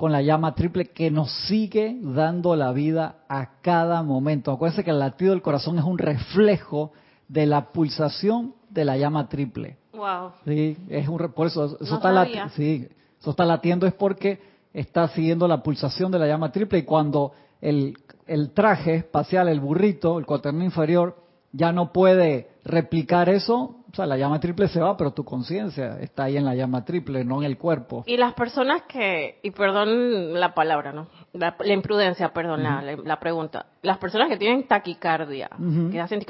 con 0.00 0.12
la 0.12 0.22
llama 0.22 0.54
triple 0.54 0.86
que 0.86 1.10
nos 1.10 1.30
sigue 1.46 1.94
dando 2.00 2.56
la 2.56 2.72
vida 2.72 3.16
a 3.28 3.60
cada 3.60 4.02
momento. 4.02 4.50
Acuérdense 4.50 4.82
que 4.82 4.92
el 4.92 4.98
latido 4.98 5.32
del 5.32 5.42
corazón 5.42 5.78
es 5.78 5.84
un 5.84 5.98
reflejo 5.98 6.92
de 7.28 7.44
la 7.44 7.70
pulsación 7.70 8.54
de 8.70 8.86
la 8.86 8.96
llama 8.96 9.28
triple. 9.28 9.76
Wow. 9.92 10.30
Sí, 10.46 10.74
es 10.88 11.06
un 11.06 11.18
por 11.34 11.48
eso 11.48 11.66
eso 11.66 11.76
No 11.84 11.96
está 11.96 12.12
lati- 12.14 12.48
sí, 12.52 12.88
eso 13.20 13.30
está 13.30 13.44
latiendo 13.44 13.86
es 13.86 13.92
porque 13.92 14.40
está 14.72 15.06
siguiendo 15.08 15.46
la 15.46 15.62
pulsación 15.62 16.10
de 16.10 16.18
la 16.18 16.26
llama 16.26 16.50
triple 16.50 16.78
y 16.78 16.84
cuando 16.84 17.32
el, 17.60 17.92
el 18.26 18.52
traje 18.52 18.94
espacial, 18.94 19.48
el 19.50 19.60
burrito, 19.60 20.18
el 20.18 20.24
cuaterno 20.24 20.64
inferior 20.64 21.14
ya 21.52 21.72
no 21.72 21.92
puede 21.92 22.48
replicar 22.64 23.28
eso, 23.28 23.79
o 23.92 23.96
sea, 23.96 24.06
la 24.06 24.16
llama 24.16 24.38
triple 24.40 24.68
se 24.68 24.80
va, 24.80 24.96
pero 24.96 25.12
tu 25.12 25.24
conciencia 25.24 25.98
está 26.00 26.24
ahí 26.24 26.36
en 26.36 26.44
la 26.44 26.54
llama 26.54 26.84
triple, 26.84 27.24
no 27.24 27.38
en 27.38 27.44
el 27.44 27.58
cuerpo. 27.58 28.04
Y 28.06 28.16
las 28.16 28.34
personas 28.34 28.82
que, 28.88 29.38
y 29.42 29.50
perdón 29.50 30.38
la 30.38 30.54
palabra, 30.54 30.92
¿no? 30.92 31.08
La, 31.32 31.56
la 31.58 31.72
imprudencia, 31.72 32.32
perdón, 32.32 32.62
la, 32.62 32.82
la- 32.82 32.96
la 32.96 33.20
pregunta. 33.20 33.66
Las 33.82 33.98
personas 33.98 34.28
que 34.28 34.36
tienen 34.36 34.66
taquicardia, 34.68 35.48
que 35.90 36.00
hacen 36.00 36.20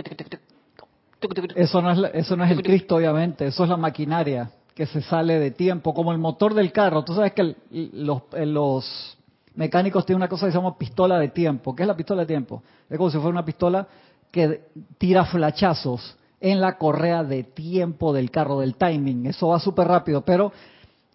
Eso 1.54 1.82
no 1.82 1.90
es 1.90 1.98
la- 1.98 2.08
eso 2.08 2.36
no 2.36 2.44
es 2.44 2.50
el 2.50 2.62
Cristo, 2.62 2.96
obviamente, 2.96 3.46
eso 3.46 3.64
es 3.64 3.68
la 3.70 3.76
maquinaria 3.76 4.50
que 4.74 4.86
se 4.86 5.02
sale 5.02 5.38
de 5.38 5.50
tiempo, 5.50 5.92
como 5.92 6.12
el 6.12 6.18
motor 6.18 6.54
del 6.54 6.72
carro. 6.72 7.04
Tú 7.04 7.14
sabes 7.14 7.32
que 7.32 7.42
el- 7.42 7.56
los, 7.92 8.22
eh, 8.32 8.46
los 8.46 9.18
mecánicos 9.54 10.06
tienen 10.06 10.20
una 10.22 10.28
cosa 10.28 10.46
que 10.46 10.52
se 10.52 10.58
llama 10.58 10.78
pistola 10.78 11.18
de 11.18 11.28
tiempo. 11.28 11.74
¿Qué 11.76 11.82
es 11.82 11.86
la 11.86 11.96
pistola 11.96 12.22
de 12.22 12.26
tiempo? 12.26 12.62
Es 12.88 12.96
como 12.96 13.10
si 13.10 13.16
fuera 13.18 13.30
una 13.30 13.44
pistola 13.44 13.86
que 14.30 14.62
tira 14.96 15.24
flachazos 15.26 16.16
en 16.40 16.60
la 16.60 16.78
correa 16.78 17.22
de 17.22 17.44
tiempo 17.44 18.12
del 18.12 18.30
carro, 18.30 18.60
del 18.60 18.76
timing. 18.76 19.26
Eso 19.26 19.48
va 19.48 19.60
súper 19.60 19.88
rápido, 19.88 20.22
pero 20.24 20.52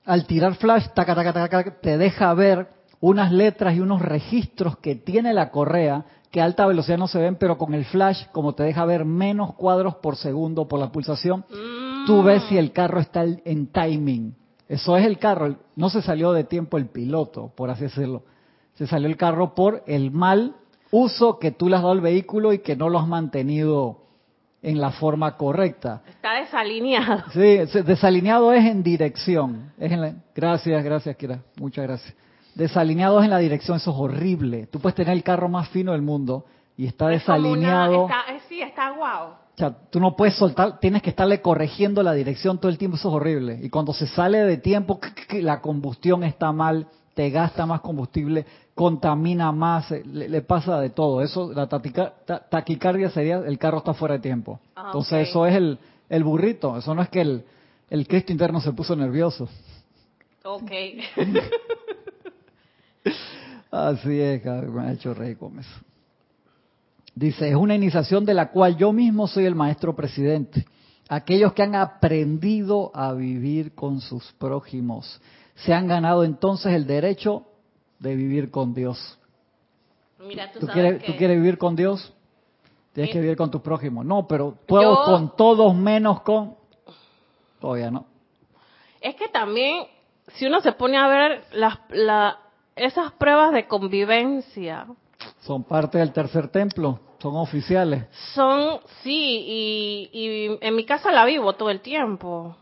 al 0.06 0.26
tirar 0.26 0.56
flash, 0.56 0.88
taca, 0.94 1.16
taca, 1.16 1.34
taca, 1.34 1.80
te 1.82 1.98
deja 1.98 2.34
ver 2.34 2.68
unas 3.00 3.32
letras 3.32 3.76
y 3.76 3.80
unos 3.80 4.02
registros 4.02 4.78
que 4.78 4.96
tiene 4.96 5.34
la 5.34 5.52
correa 5.52 6.06
que 6.32 6.42
a 6.42 6.46
alta 6.46 6.66
velocidad 6.66 6.98
no 6.98 7.08
se 7.08 7.20
ven, 7.20 7.38
pero 7.38 7.58
con 7.58 7.74
el 7.74 7.86
flash, 7.86 8.26
como 8.32 8.54
te 8.54 8.64
deja 8.64 8.86
ver 8.86 9.06
menos 9.06 9.54
cuadros 9.54 9.96
por 9.96 10.18
segundo 10.18 10.68
por 10.68 10.80
la 10.80 10.92
pulsación, 10.92 11.46
tú 12.06 12.24
ves 12.24 12.44
si 12.50 12.58
el 12.58 12.72
carro 12.72 13.00
está 13.00 13.24
en 13.24 13.68
timing. 13.68 14.36
Eso 14.68 14.98
es 14.98 15.06
el 15.06 15.18
carro, 15.18 15.56
no 15.76 15.90
se 15.90 16.02
salió 16.02 16.34
de 16.34 16.44
tiempo 16.44 16.78
el 16.78 16.88
piloto, 16.88 17.52
por 17.56 17.70
así 17.70 17.84
decirlo. 17.84 18.24
Se 18.74 18.88
salió 18.88 19.08
el 19.08 19.18
carro 19.18 19.56
por 19.56 19.84
el 19.88 20.12
mal 20.12 20.56
uso 20.92 21.40
que 21.40 21.52
tú 21.52 21.70
le 21.70 21.78
has 21.78 21.82
dado 21.82 21.94
al 21.94 22.02
vehículo 22.02 22.52
y 22.52 22.60
que 22.60 22.76
no 22.76 22.90
lo 22.90 23.00
has 23.00 23.08
mantenido 23.08 24.05
en 24.68 24.82
la 24.82 24.92
forma 24.92 25.38
correcta. 25.38 26.02
Está 26.10 26.34
desalineado. 26.34 27.24
Sí, 27.32 27.58
desalineado 27.84 28.52
es 28.52 28.66
en 28.66 28.82
dirección. 28.84 29.72
Es 29.78 29.92
en 29.92 30.02
la- 30.02 30.14
gracias, 30.36 30.84
gracias, 30.84 31.16
Kira. 31.16 31.40
Muchas 31.60 31.86
gracias. 31.86 32.14
Desalineado 32.56 33.20
es 33.20 33.26
en 33.26 33.32
la 33.32 33.38
dirección, 33.40 33.78
eso 33.78 33.92
es 33.92 33.98
horrible. 33.98 34.68
Tú 34.68 34.80
puedes 34.80 34.96
tener 34.96 35.14
el 35.14 35.24
carro 35.24 35.50
más 35.50 35.70
fino 35.70 35.92
del 35.92 36.02
mundo 36.02 36.46
y 36.78 36.88
está 36.88 37.14
Es 37.14 37.24
como 37.24 37.38
una- 37.38 37.48
desalineado. 37.50 38.06
está- 38.10 38.48
sí, 38.50 38.62
está 38.62 38.92
guau. 38.92 39.28
O 39.30 39.58
sea, 39.58 39.72
tú 39.90 40.00
no 40.00 40.16
puedes 40.16 40.36
soltar, 40.36 40.80
tienes 40.80 41.02
que 41.02 41.12
estarle 41.12 41.42
corrigiendo 41.42 42.04
la 42.04 42.12
dirección 42.14 42.58
todo 42.58 42.70
el 42.70 42.78
tiempo, 42.78 42.98
eso 42.98 43.10
es 43.10 43.16
horrible. 43.16 43.60
Y 43.62 43.70
cuando 43.70 43.94
se 43.94 44.08
sale 44.08 44.40
de 44.40 44.58
tiempo, 44.58 45.00
la 45.32 45.62
combustión 45.62 46.24
está 46.24 46.52
mal, 46.52 46.88
te 47.16 47.30
gasta 47.32 47.66
más 47.66 47.82
combustible, 47.82 48.46
contamina 48.76 49.52
más, 49.52 49.90
le, 49.90 50.30
le 50.30 50.42
pasa 50.42 50.80
de 50.80 50.90
todo. 50.92 51.22
Eso, 51.24 51.52
la 51.54 51.68
tatica- 51.68 52.14
ta- 52.26 52.46
taquicardia 52.48 53.10
sería 53.10 53.38
el 53.38 53.58
carro 53.58 53.80
está 53.80 53.94
fuera 53.94 54.16
de 54.16 54.20
tiempo. 54.22 54.60
Ah, 54.76 54.84
Entonces 54.88 55.30
eso 55.30 55.46
es 55.48 55.56
el, 55.56 55.80
el 56.10 56.24
burrito, 56.24 56.78
eso 56.78 56.94
no 56.94 57.02
es 57.02 57.10
que 57.10 57.22
el, 57.22 57.44
el 57.90 58.08
Cristo 58.08 58.32
interno 58.32 58.60
se 58.62 58.74
puso 58.74 58.96
nervioso. 58.96 59.48
Ok. 60.44 60.72
Así 63.72 64.20
es, 64.20 64.44
me 64.46 64.82
ha 64.84 64.92
hecho 64.94 65.16
con 65.40 65.60
eso. 65.60 65.80
Dice, 67.14 67.50
es 67.50 67.56
una 67.56 67.76
iniciación 67.76 68.26
de 68.26 68.34
la 68.34 68.50
cual 68.52 68.76
yo 68.78 68.92
mismo 68.92 69.28
soy 69.28 69.46
el 69.46 69.56
maestro 69.56 69.96
presidente. 69.96 70.66
Aquellos 71.08 71.54
que 71.54 71.64
han 71.64 71.76
aprendido 71.76 72.92
a 72.94 73.14
vivir 73.14 73.74
con 73.74 74.02
sus 74.02 74.34
prójimos 74.34 75.22
se 75.56 75.74
han 75.74 75.88
ganado 75.88 76.24
entonces 76.24 76.74
el 76.74 76.86
derecho 76.86 77.44
de 78.00 78.16
vivir 78.16 78.52
con 78.52 78.74
Dios. 78.74 79.18
Mira, 80.20 80.52
tú, 80.52 80.60
¿Tú 80.60 80.66
sabes 80.68 80.82
quieres, 80.82 81.04
que 81.04 81.12
¿Tú 81.12 81.18
quieres 81.18 81.38
vivir 81.38 81.58
con 81.58 81.76
Dios? 81.76 82.14
Tienes 82.94 83.12
que 83.12 83.20
vivir 83.20 83.36
con 83.38 83.52
tus 83.52 83.62
prójimos. 83.62 84.06
No, 84.06 84.26
pero 84.28 84.56
puedo 84.68 84.94
Yo- 84.96 85.04
con 85.06 85.36
todos 85.36 85.76
menos 85.76 86.22
con... 86.22 86.56
Todavía 87.60 87.92
no. 87.92 88.06
es 89.02 89.16
que 89.16 89.28
también, 89.28 89.86
si 90.36 90.46
uno 90.46 90.62
se 90.62 90.72
pone 90.74 90.98
a 90.98 91.08
ver 91.08 91.44
las, 91.54 91.78
la, 91.90 92.38
esas 92.76 93.12
pruebas 93.14 93.52
de 93.54 93.68
convivencia, 93.68 94.86
Son 95.42 95.64
parte 95.64 95.98
del 95.98 96.12
tercer 96.14 96.48
templo, 96.50 97.00
son 97.20 97.36
oficiales. 97.38 98.06
son, 98.34 98.80
sí, 99.04 99.44
y, 99.48 100.10
y 100.14 100.58
en 100.62 100.76
mi 100.76 100.86
casa 100.86 101.12
la 101.12 101.26
vivo 101.26 101.54
todo 101.54 101.70
el 101.70 101.82
tiempo. 101.82 102.56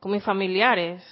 con 0.00 0.12
mis 0.12 0.22
familiares. 0.22 1.02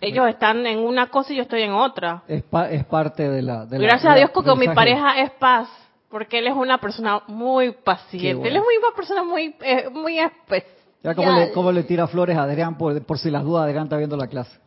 Ellos 0.00 0.28
están 0.28 0.66
en 0.66 0.78
una 0.78 1.08
cosa 1.08 1.32
y 1.32 1.36
yo 1.36 1.42
estoy 1.42 1.62
en 1.62 1.72
otra. 1.72 2.22
Es, 2.26 2.42
pa- 2.42 2.70
es 2.70 2.84
parte 2.86 3.28
de 3.28 3.42
la... 3.42 3.66
de 3.66 3.78
Gracias 3.78 4.12
a 4.12 4.16
Dios 4.16 4.30
que 4.30 4.42
con 4.42 4.58
mi 4.58 4.66
pareja 4.68 5.20
es 5.20 5.30
paz, 5.32 5.68
porque 6.08 6.38
él 6.38 6.46
es 6.48 6.54
una 6.54 6.78
persona 6.78 7.22
muy 7.26 7.72
paciente. 7.72 8.34
bueno. 8.34 8.48
Él 8.50 8.56
es 8.56 8.62
muy 8.62 8.74
una 8.78 8.96
persona 8.96 9.22
muy, 9.22 9.54
eh, 9.60 9.88
muy 9.90 10.18
especial. 10.18 10.72
Ya 11.02 11.14
como 11.14 11.32
le, 11.32 11.52
cómo 11.52 11.72
le 11.72 11.82
tira 11.84 12.06
flores 12.06 12.36
a 12.36 12.42
Adrián 12.42 12.76
por, 12.76 13.02
por 13.04 13.18
si 13.18 13.30
las 13.30 13.42
dudas 13.42 13.64
Adrián 13.64 13.84
está 13.84 13.96
viendo 13.96 14.16
la 14.16 14.26
clase. 14.26 14.58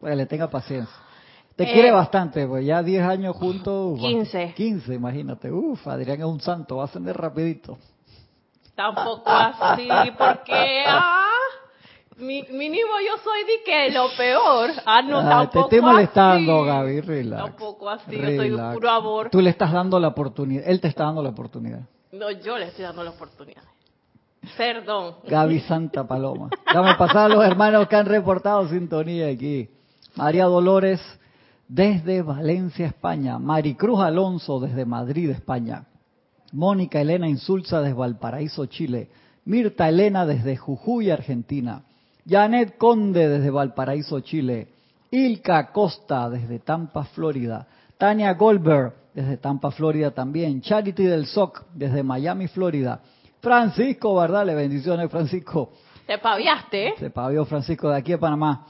Para 0.00 0.12
que 0.12 0.16
le 0.16 0.26
tenga 0.26 0.48
paciencia. 0.48 0.94
Te 1.56 1.64
Eh, 1.64 1.72
quiere 1.72 1.90
bastante, 1.90 2.46
pues 2.46 2.64
ya 2.66 2.82
10 2.82 3.02
años 3.02 3.34
juntos. 3.36 3.98
15. 3.98 4.52
15, 4.54 4.94
imagínate. 4.94 5.50
Uf, 5.50 5.86
Adrián 5.88 6.18
es 6.20 6.26
un 6.26 6.40
santo, 6.40 6.76
va 6.76 6.82
a 6.82 6.84
ascender 6.86 7.16
rapidito. 7.16 7.78
Tampoco 8.74 9.22
así, 9.30 9.88
porque 10.18 10.84
ah, 10.86 11.22
mi, 12.18 12.42
mínimo 12.44 12.90
yo 13.06 13.22
soy 13.22 13.40
de 13.44 13.62
que 13.64 13.90
lo 13.90 14.08
peor. 14.16 14.70
Ah, 14.86 15.02
no, 15.02 15.18
Ah, 15.18 15.22
te 15.22 15.28
tampoco 15.28 15.60
estoy 15.66 15.80
molestando, 15.80 16.60
así. 16.62 16.66
Gaby, 16.68 17.00
relax. 17.00 17.42
Tampoco 17.44 17.90
así, 17.90 18.10
yo 18.16 18.22
soy 18.22 18.50
Relax. 18.50 18.74
puro 18.74 18.90
amor. 18.90 19.30
Tú 19.30 19.40
le 19.40 19.50
estás 19.50 19.72
dando 19.72 20.00
la 20.00 20.08
oportunidad, 20.08 20.64
él 20.66 20.80
te 20.80 20.88
está 20.88 21.04
dando 21.04 21.22
la 21.22 21.30
oportunidad. 21.30 21.80
No, 22.12 22.30
yo 22.30 22.56
le 22.58 22.66
estoy 22.66 22.84
dando 22.84 23.04
la 23.04 23.10
oportunidad. 23.10 23.62
Perdón. 24.56 25.16
Gaby 25.28 25.60
Santa 25.60 26.06
Paloma. 26.06 26.50
Dame 26.72 26.94
pasar 26.94 27.30
a 27.30 27.34
los 27.34 27.44
hermanos 27.44 27.88
que 27.88 27.96
han 27.96 28.06
reportado 28.06 28.68
sintonía 28.68 29.26
aquí. 29.28 29.68
María 30.14 30.44
Dolores 30.44 31.00
desde 31.68 32.22
Valencia, 32.22 32.86
España. 32.86 33.38
Maricruz 33.38 34.00
Alonso 34.00 34.60
desde 34.60 34.84
Madrid, 34.86 35.30
España. 35.30 35.84
Mónica 36.52 37.00
Elena 37.00 37.28
Insulza 37.28 37.80
desde 37.80 37.94
Valparaíso, 37.94 38.66
Chile. 38.66 39.08
Mirta 39.44 39.88
Elena 39.88 40.24
desde 40.26 40.56
Jujuy, 40.56 41.10
Argentina. 41.10 41.82
Janet 42.28 42.76
Conde 42.76 43.28
desde 43.28 43.50
Valparaíso, 43.50 44.20
Chile. 44.20 44.68
Ilka 45.10 45.72
Costa 45.72 46.28
desde 46.28 46.58
Tampa, 46.58 47.04
Florida. 47.04 47.66
Tania 47.96 48.34
Goldberg 48.34 48.92
desde 49.14 49.36
Tampa, 49.36 49.70
Florida 49.70 50.10
también. 50.10 50.60
Charity 50.60 51.04
del 51.04 51.26
SOC 51.26 51.66
desde 51.74 52.02
Miami, 52.02 52.48
Florida. 52.48 53.00
Francisco 53.40 54.14
Bardale, 54.14 54.54
bendiciones 54.54 55.10
Francisco. 55.10 55.72
Te 56.06 56.18
paviaste, 56.18 56.88
¿eh? 56.88 56.94
Se 56.98 57.10
pavió 57.10 57.44
Francisco 57.44 57.88
de 57.88 57.96
aquí 57.96 58.12
a 58.12 58.18
Panamá. 58.18 58.66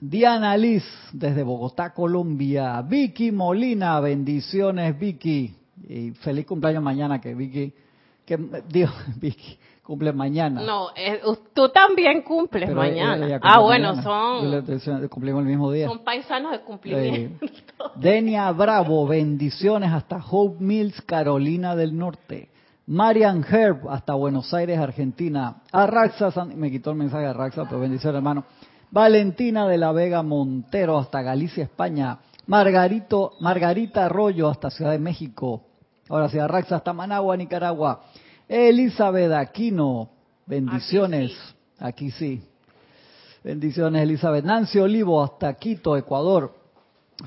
Diana 0.00 0.56
Liz 0.56 0.84
desde 1.12 1.42
Bogotá, 1.42 1.92
Colombia. 1.92 2.82
Vicky 2.82 3.30
Molina, 3.30 4.00
bendiciones 4.00 4.98
Vicky. 4.98 5.54
Y 5.88 6.10
feliz 6.12 6.46
cumpleaños 6.46 6.82
mañana 6.82 7.20
que 7.20 7.34
Vicky, 7.34 7.72
que 8.24 8.38
digo, 8.68 8.90
Vicky, 9.16 9.58
cumple 9.82 10.12
mañana. 10.12 10.62
No, 10.62 10.88
eh, 10.96 11.20
tú 11.54 11.68
también 11.70 12.22
cumples 12.22 12.68
Pero 12.68 12.82
ella- 12.82 12.92
mañana. 13.04 13.26
ella 13.26 13.40
cumple 13.40 13.50
ah, 13.52 13.58
bueno, 13.60 13.94
mañana. 13.94 14.42
Yo 14.42 14.72
le 14.72 14.78
son, 14.80 15.08
cumplimos 15.08 15.40
el 15.42 15.48
mismo 15.48 15.70
día. 15.72 15.88
son 15.88 16.04
paisanos 16.04 16.52
de 16.52 16.60
cumplimiento. 16.60 17.46
Denia 17.96 18.50
Bravo, 18.52 19.06
bendiciones 19.06 19.92
hasta 19.92 20.16
Hope 20.30 20.62
Mills, 20.62 21.00
Carolina 21.02 21.74
del 21.76 21.96
Norte. 21.96 22.48
Marian 22.86 23.44
Herb, 23.48 23.88
hasta 23.88 24.14
Buenos 24.14 24.52
Aires, 24.54 24.78
Argentina. 24.78 25.62
Arraxa, 25.70 26.30
San- 26.32 26.58
me 26.58 26.70
quitó 26.70 26.90
el 26.90 26.96
mensaje 26.96 27.22
de 27.24 27.30
Arraxa, 27.30 27.64
pero 27.64 27.80
bendiciones 27.80 28.16
hermano. 28.16 28.44
Valentina 28.90 29.66
de 29.68 29.78
la 29.78 29.92
Vega 29.92 30.22
Montero, 30.22 30.98
hasta 30.98 31.22
Galicia, 31.22 31.64
España. 31.64 32.18
Margarito, 32.46 33.32
Margarita 33.40 34.06
Arroyo, 34.06 34.48
hasta 34.48 34.68
Ciudad 34.70 34.90
de 34.90 34.98
México. 34.98 35.62
Ahora 36.08 36.28
sí, 36.28 36.38
Arraxa, 36.38 36.76
hasta 36.76 36.92
Managua, 36.92 37.36
Nicaragua. 37.36 38.02
Elizabeth 38.52 39.32
Aquino, 39.32 40.10
bendiciones. 40.44 41.32
Aquí 41.78 42.10
sí. 42.10 42.42
Bendiciones, 43.42 44.02
Elizabeth. 44.02 44.44
Nancy 44.44 44.78
Olivo, 44.78 45.22
hasta 45.22 45.54
Quito, 45.54 45.96
Ecuador. 45.96 46.52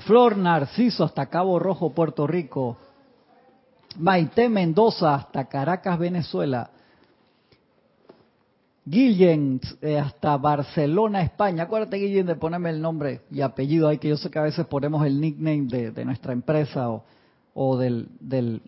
Flor 0.06 0.38
Narciso 0.38 1.04
hasta 1.04 1.26
Cabo 1.26 1.58
Rojo, 1.58 1.90
Puerto 1.96 2.28
Rico. 2.28 2.78
Maite 3.98 4.50
Mendoza 4.50 5.16
hasta 5.16 5.46
Caracas, 5.46 5.98
Venezuela. 5.98 6.70
Guillén 8.86 9.60
eh, 9.82 9.98
hasta 9.98 10.38
Barcelona, 10.38 11.24
España. 11.24 11.64
Acuérdate, 11.64 11.98
Guillén, 11.98 12.28
de 12.28 12.36
ponerme 12.36 12.70
el 12.70 12.80
nombre 12.80 13.22
y 13.32 13.42
apellido 13.42 13.88
ahí, 13.88 13.98
que 13.98 14.10
yo 14.10 14.18
sé 14.18 14.30
que 14.30 14.38
a 14.38 14.44
veces 14.44 14.68
ponemos 14.68 15.04
el 15.04 15.20
nickname 15.20 15.66
de, 15.70 15.90
de 15.90 16.06
nuestra 16.06 16.34
empresa 16.34 16.92
o, 16.92 17.04
o 17.56 17.78
del, 17.78 18.10
del, 18.20 18.62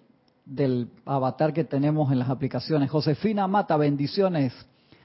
del 0.47 0.89
avatar 1.05 1.53
que 1.53 1.65
tenemos 1.65 2.11
en 2.11 2.19
las 2.19 2.29
aplicaciones. 2.29 2.89
Josefina 2.89 3.47
Mata, 3.47 3.75
bendiciones. 3.75 4.53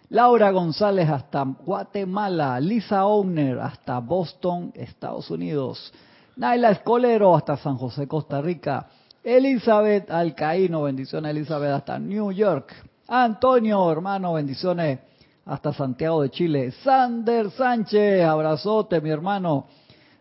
Laura 0.09 0.51
González 0.51 1.09
hasta 1.09 1.43
Guatemala. 1.43 2.61
Lisa 2.61 3.05
Owner 3.07 3.59
hasta 3.59 3.99
Boston, 3.99 4.73
Estados 4.75 5.31
Unidos. 5.31 5.93
Naila 6.37 6.71
Escolero 6.71 7.35
hasta 7.35 7.57
San 7.57 7.77
José, 7.77 8.07
Costa 8.07 8.41
Rica. 8.41 8.87
Elizabeth 9.25 10.11
Alcaíno, 10.11 10.83
bendiciones 10.83 11.31
Elizabeth 11.31 11.73
hasta 11.73 11.99
New 11.99 12.31
York. 12.33 12.75
Antonio, 13.09 13.91
hermano, 13.91 14.35
bendiciones 14.35 15.01
hasta 15.45 15.73
Santiago 15.73 16.23
de 16.23 16.31
Chile. 16.31 16.73
Sander 16.83 17.51
Sánchez, 17.51 18.25
abrazote, 18.25 19.01
mi 19.01 19.11
hermano, 19.11 19.67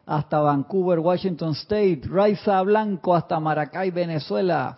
hasta 0.06 0.40
Vancouver, 0.40 1.00
Washington 1.00 1.52
State. 1.52 2.02
Raiza 2.06 2.62
Blanco 2.64 3.16
hasta 3.16 3.40
Maracay, 3.40 3.92
Venezuela. 3.92 4.78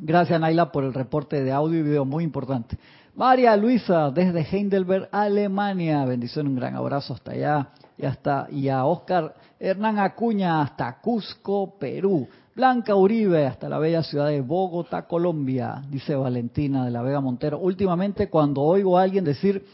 Gracias, 0.00 0.40
Naila, 0.40 0.72
por 0.72 0.84
el 0.84 0.94
reporte 0.94 1.42
de 1.42 1.52
audio 1.52 1.80
y 1.80 1.82
video 1.82 2.04
muy 2.04 2.24
importante. 2.24 2.78
María 3.14 3.56
Luisa, 3.56 4.10
desde 4.10 4.40
Heidelberg, 4.40 5.08
Alemania. 5.12 6.04
Bendición, 6.06 6.46
un 6.46 6.56
gran 6.56 6.74
abrazo 6.74 7.14
hasta 7.14 7.32
allá. 7.32 7.68
Y, 7.98 8.06
hasta, 8.06 8.48
y 8.50 8.68
a 8.68 8.86
Oscar 8.86 9.34
Hernán 9.60 9.98
Acuña, 9.98 10.62
hasta 10.62 10.98
Cusco, 11.00 11.78
Perú. 11.78 12.26
Blanca 12.54 12.94
Uribe, 12.94 13.46
hasta 13.46 13.68
la 13.68 13.78
bella 13.78 14.02
ciudad 14.02 14.28
de 14.28 14.40
Bogotá, 14.40 15.06
Colombia. 15.06 15.82
Dice 15.88 16.14
Valentina 16.14 16.84
de 16.86 16.90
la 16.90 17.02
Vega 17.02 17.20
Montero. 17.20 17.58
Últimamente, 17.58 18.30
cuando 18.30 18.62
oigo 18.62 18.98
a 18.98 19.02
alguien 19.02 19.24
decir, 19.24 19.64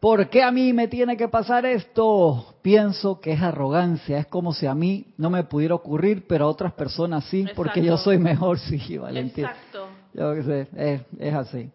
¿por 0.00 0.30
qué 0.30 0.42
a 0.42 0.50
mí 0.50 0.72
me 0.72 0.88
tiene 0.88 1.16
que 1.16 1.28
pasar 1.28 1.66
esto? 1.66 2.56
Pienso 2.62 3.20
que 3.20 3.32
es 3.32 3.42
arrogancia. 3.42 4.18
Es 4.18 4.26
como 4.26 4.52
si 4.52 4.66
a 4.66 4.74
mí 4.74 5.14
no 5.18 5.30
me 5.30 5.44
pudiera 5.44 5.74
ocurrir, 5.74 6.26
pero 6.26 6.46
a 6.46 6.48
otras 6.48 6.72
personas 6.72 7.24
sí, 7.26 7.46
porque 7.54 7.82
yo 7.82 7.96
soy 7.96 8.18
mejor. 8.18 8.58
Sí, 8.70 8.98
Valentina. 8.98 9.50
Exacto. 9.50 9.88
Yo 10.14 10.34
qué 10.34 10.42
sé, 10.42 10.68
es, 10.76 11.02
es 11.18 11.34
así. 11.34 11.70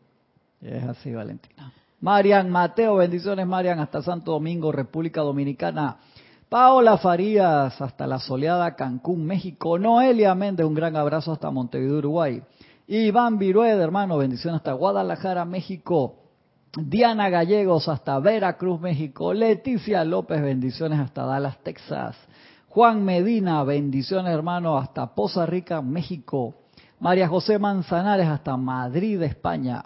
Es 0.61 0.83
así, 0.83 1.13
Valentina. 1.13 1.71
Marian 2.01 2.49
Mateo, 2.49 2.95
bendiciones, 2.95 3.45
Marian, 3.47 3.79
hasta 3.79 4.01
Santo 4.01 4.31
Domingo, 4.31 4.71
República 4.71 5.21
Dominicana. 5.21 5.97
Paola 6.49 6.97
Farías, 6.97 7.81
hasta 7.81 8.07
la 8.07 8.19
soleada 8.19 8.75
Cancún, 8.75 9.25
México. 9.25 9.79
Noelia 9.79 10.35
Méndez, 10.35 10.65
un 10.65 10.75
gran 10.75 10.95
abrazo 10.95 11.31
hasta 11.31 11.49
Montevideo, 11.49 11.97
Uruguay. 11.97 12.41
Iván 12.87 13.39
Virueda, 13.39 13.83
hermano, 13.83 14.17
bendiciones 14.17 14.59
hasta 14.59 14.73
Guadalajara, 14.73 15.43
México. 15.45 16.24
Diana 16.77 17.29
Gallegos, 17.29 17.87
hasta 17.87 18.19
Veracruz, 18.19 18.81
México. 18.81 19.33
Leticia 19.33 20.03
López, 20.03 20.41
bendiciones 20.41 20.99
hasta 20.99 21.23
Dallas, 21.23 21.57
Texas. 21.63 22.17
Juan 22.67 23.05
Medina, 23.05 23.63
bendiciones, 23.63 24.33
hermano, 24.33 24.77
hasta 24.77 25.15
Poza 25.15 25.45
Rica, 25.45 25.81
México. 25.81 26.53
María 26.99 27.27
José 27.27 27.57
Manzanares, 27.57 28.27
hasta 28.27 28.57
Madrid, 28.57 29.21
España. 29.21 29.83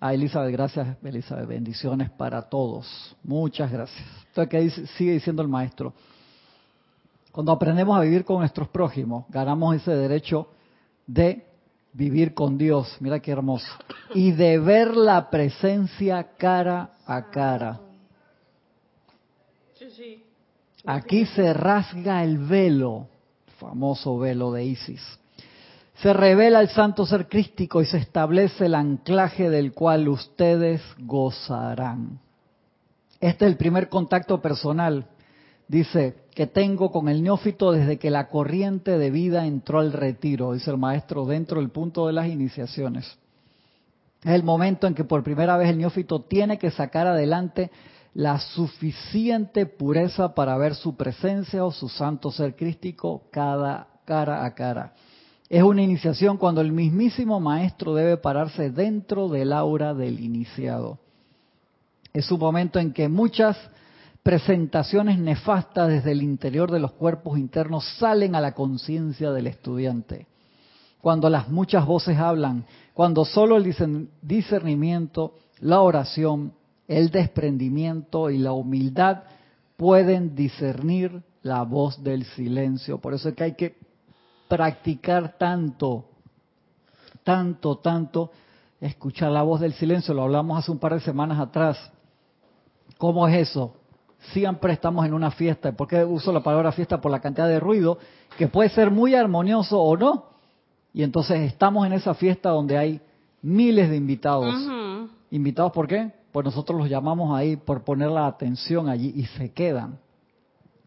A 0.00 0.12
Elizabeth, 0.12 0.50
gracias, 0.50 0.96
Elizabeth. 1.04 1.46
Bendiciones 1.46 2.10
para 2.10 2.42
todos. 2.42 3.16
Muchas 3.22 3.70
gracias. 3.70 4.04
Entonces, 4.28 4.48
¿qué 4.50 4.86
sigue 4.96 5.12
diciendo 5.12 5.42
el 5.42 5.48
maestro? 5.48 5.92
Cuando 7.30 7.52
aprendemos 7.52 7.96
a 7.96 8.00
vivir 8.00 8.24
con 8.24 8.40
nuestros 8.40 8.68
prójimos, 8.68 9.24
ganamos 9.28 9.76
ese 9.76 9.92
derecho 9.92 10.48
de 11.06 11.46
vivir 11.92 12.34
con 12.34 12.58
Dios. 12.58 12.96
Mira 13.00 13.20
qué 13.20 13.32
hermoso. 13.32 13.66
Y 14.14 14.32
de 14.32 14.58
ver 14.58 14.96
la 14.96 15.30
presencia 15.30 16.34
cara 16.36 16.92
a 17.06 17.30
cara. 17.30 17.80
Aquí 20.84 21.26
se 21.26 21.52
rasga 21.52 22.24
el 22.24 22.38
velo, 22.38 23.08
famoso 23.58 24.18
velo 24.18 24.52
de 24.52 24.64
Isis. 24.64 25.02
Se 25.96 26.12
revela 26.12 26.60
el 26.60 26.68
santo 26.68 27.06
ser 27.06 27.28
crístico 27.28 27.80
y 27.80 27.86
se 27.86 27.98
establece 27.98 28.66
el 28.66 28.74
anclaje 28.74 29.50
del 29.50 29.72
cual 29.72 30.08
ustedes 30.08 30.82
gozarán. 30.98 32.18
Este 33.20 33.44
es 33.44 33.52
el 33.52 33.56
primer 33.56 33.88
contacto 33.88 34.42
personal, 34.42 35.06
dice, 35.68 36.22
que 36.34 36.46
tengo 36.46 36.90
con 36.90 37.08
el 37.08 37.22
neófito 37.22 37.72
desde 37.72 37.98
que 37.98 38.10
la 38.10 38.28
corriente 38.28 38.98
de 38.98 39.10
vida 39.10 39.46
entró 39.46 39.80
al 39.80 39.92
retiro, 39.92 40.52
dice 40.52 40.70
el 40.70 40.78
maestro, 40.78 41.26
dentro 41.26 41.60
del 41.60 41.70
punto 41.70 42.06
de 42.06 42.14
las 42.14 42.28
iniciaciones. 42.28 43.18
Es 44.22 44.32
el 44.32 44.42
momento 44.42 44.86
en 44.86 44.94
que 44.94 45.04
por 45.04 45.22
primera 45.22 45.56
vez 45.56 45.68
el 45.68 45.78
neófito 45.78 46.20
tiene 46.22 46.58
que 46.58 46.70
sacar 46.70 47.06
adelante 47.06 47.70
la 48.14 48.38
suficiente 48.38 49.66
pureza 49.66 50.34
para 50.34 50.56
ver 50.56 50.74
su 50.74 50.96
presencia 50.96 51.64
o 51.64 51.72
su 51.72 51.88
santo 51.88 52.30
ser 52.30 52.54
crístico 52.54 53.24
cada 53.30 53.88
cara 54.04 54.44
a 54.44 54.54
cara. 54.54 54.94
Es 55.48 55.62
una 55.62 55.82
iniciación 55.82 56.38
cuando 56.38 56.60
el 56.60 56.72
mismísimo 56.72 57.40
maestro 57.40 57.94
debe 57.94 58.16
pararse 58.16 58.70
dentro 58.70 59.28
del 59.28 59.52
aura 59.52 59.92
del 59.92 60.20
iniciado. 60.20 60.98
Es 62.14 62.30
un 62.30 62.38
momento 62.38 62.78
en 62.78 62.92
que 62.92 63.08
muchas 63.08 63.58
presentaciones 64.22 65.18
nefastas 65.18 65.88
desde 65.88 66.12
el 66.12 66.22
interior 66.22 66.70
de 66.70 66.78
los 66.78 66.92
cuerpos 66.92 67.38
internos 67.38 67.84
salen 67.98 68.34
a 68.34 68.40
la 68.40 68.52
conciencia 68.52 69.32
del 69.32 69.48
estudiante. 69.48 70.26
Cuando 71.00 71.28
las 71.28 71.48
muchas 71.48 71.84
voces 71.84 72.16
hablan, 72.18 72.64
cuando 72.94 73.24
solo 73.24 73.56
el 73.56 73.74
discernimiento, 74.22 75.34
la 75.58 75.80
oración, 75.80 76.52
el 76.86 77.10
desprendimiento 77.10 78.30
y 78.30 78.38
la 78.38 78.52
humildad 78.52 79.24
pueden 79.76 80.36
discernir 80.36 81.24
la 81.42 81.62
voz 81.62 82.02
del 82.04 82.24
silencio. 82.24 82.98
Por 82.98 83.14
eso 83.14 83.30
es 83.30 83.34
que 83.34 83.44
hay 83.44 83.54
que 83.54 83.74
practicar 84.46 85.36
tanto, 85.38 86.04
tanto, 87.24 87.78
tanto, 87.78 88.30
escuchar 88.80 89.32
la 89.32 89.42
voz 89.42 89.60
del 89.60 89.72
silencio. 89.72 90.14
Lo 90.14 90.22
hablamos 90.22 90.56
hace 90.56 90.70
un 90.70 90.78
par 90.78 90.94
de 90.94 91.00
semanas 91.00 91.40
atrás. 91.40 91.90
¿Cómo 92.96 93.26
es 93.26 93.48
eso? 93.48 93.74
Siempre 94.32 94.72
estamos 94.72 95.04
en 95.04 95.14
una 95.14 95.30
fiesta. 95.30 95.72
¿Por 95.72 95.88
qué 95.88 96.04
uso 96.04 96.32
la 96.32 96.42
palabra 96.42 96.72
fiesta? 96.72 97.00
Por 97.00 97.10
la 97.10 97.20
cantidad 97.20 97.48
de 97.48 97.58
ruido, 97.58 97.98
que 98.38 98.46
puede 98.46 98.68
ser 98.70 98.90
muy 98.90 99.14
armonioso 99.14 99.80
o 99.80 99.96
no. 99.96 100.26
Y 100.94 101.02
entonces 101.02 101.40
estamos 101.40 101.86
en 101.86 101.94
esa 101.94 102.14
fiesta 102.14 102.50
donde 102.50 102.78
hay 102.78 103.00
miles 103.42 103.90
de 103.90 103.96
invitados. 103.96 104.54
¿Invitados 105.30 105.72
por 105.72 105.88
qué? 105.88 106.12
Pues 106.30 106.44
nosotros 106.44 106.78
los 106.78 106.88
llamamos 106.88 107.36
ahí 107.36 107.56
por 107.56 107.82
poner 107.82 108.10
la 108.10 108.26
atención 108.26 108.88
allí 108.88 109.12
y 109.16 109.24
se 109.24 109.52
quedan. 109.52 109.98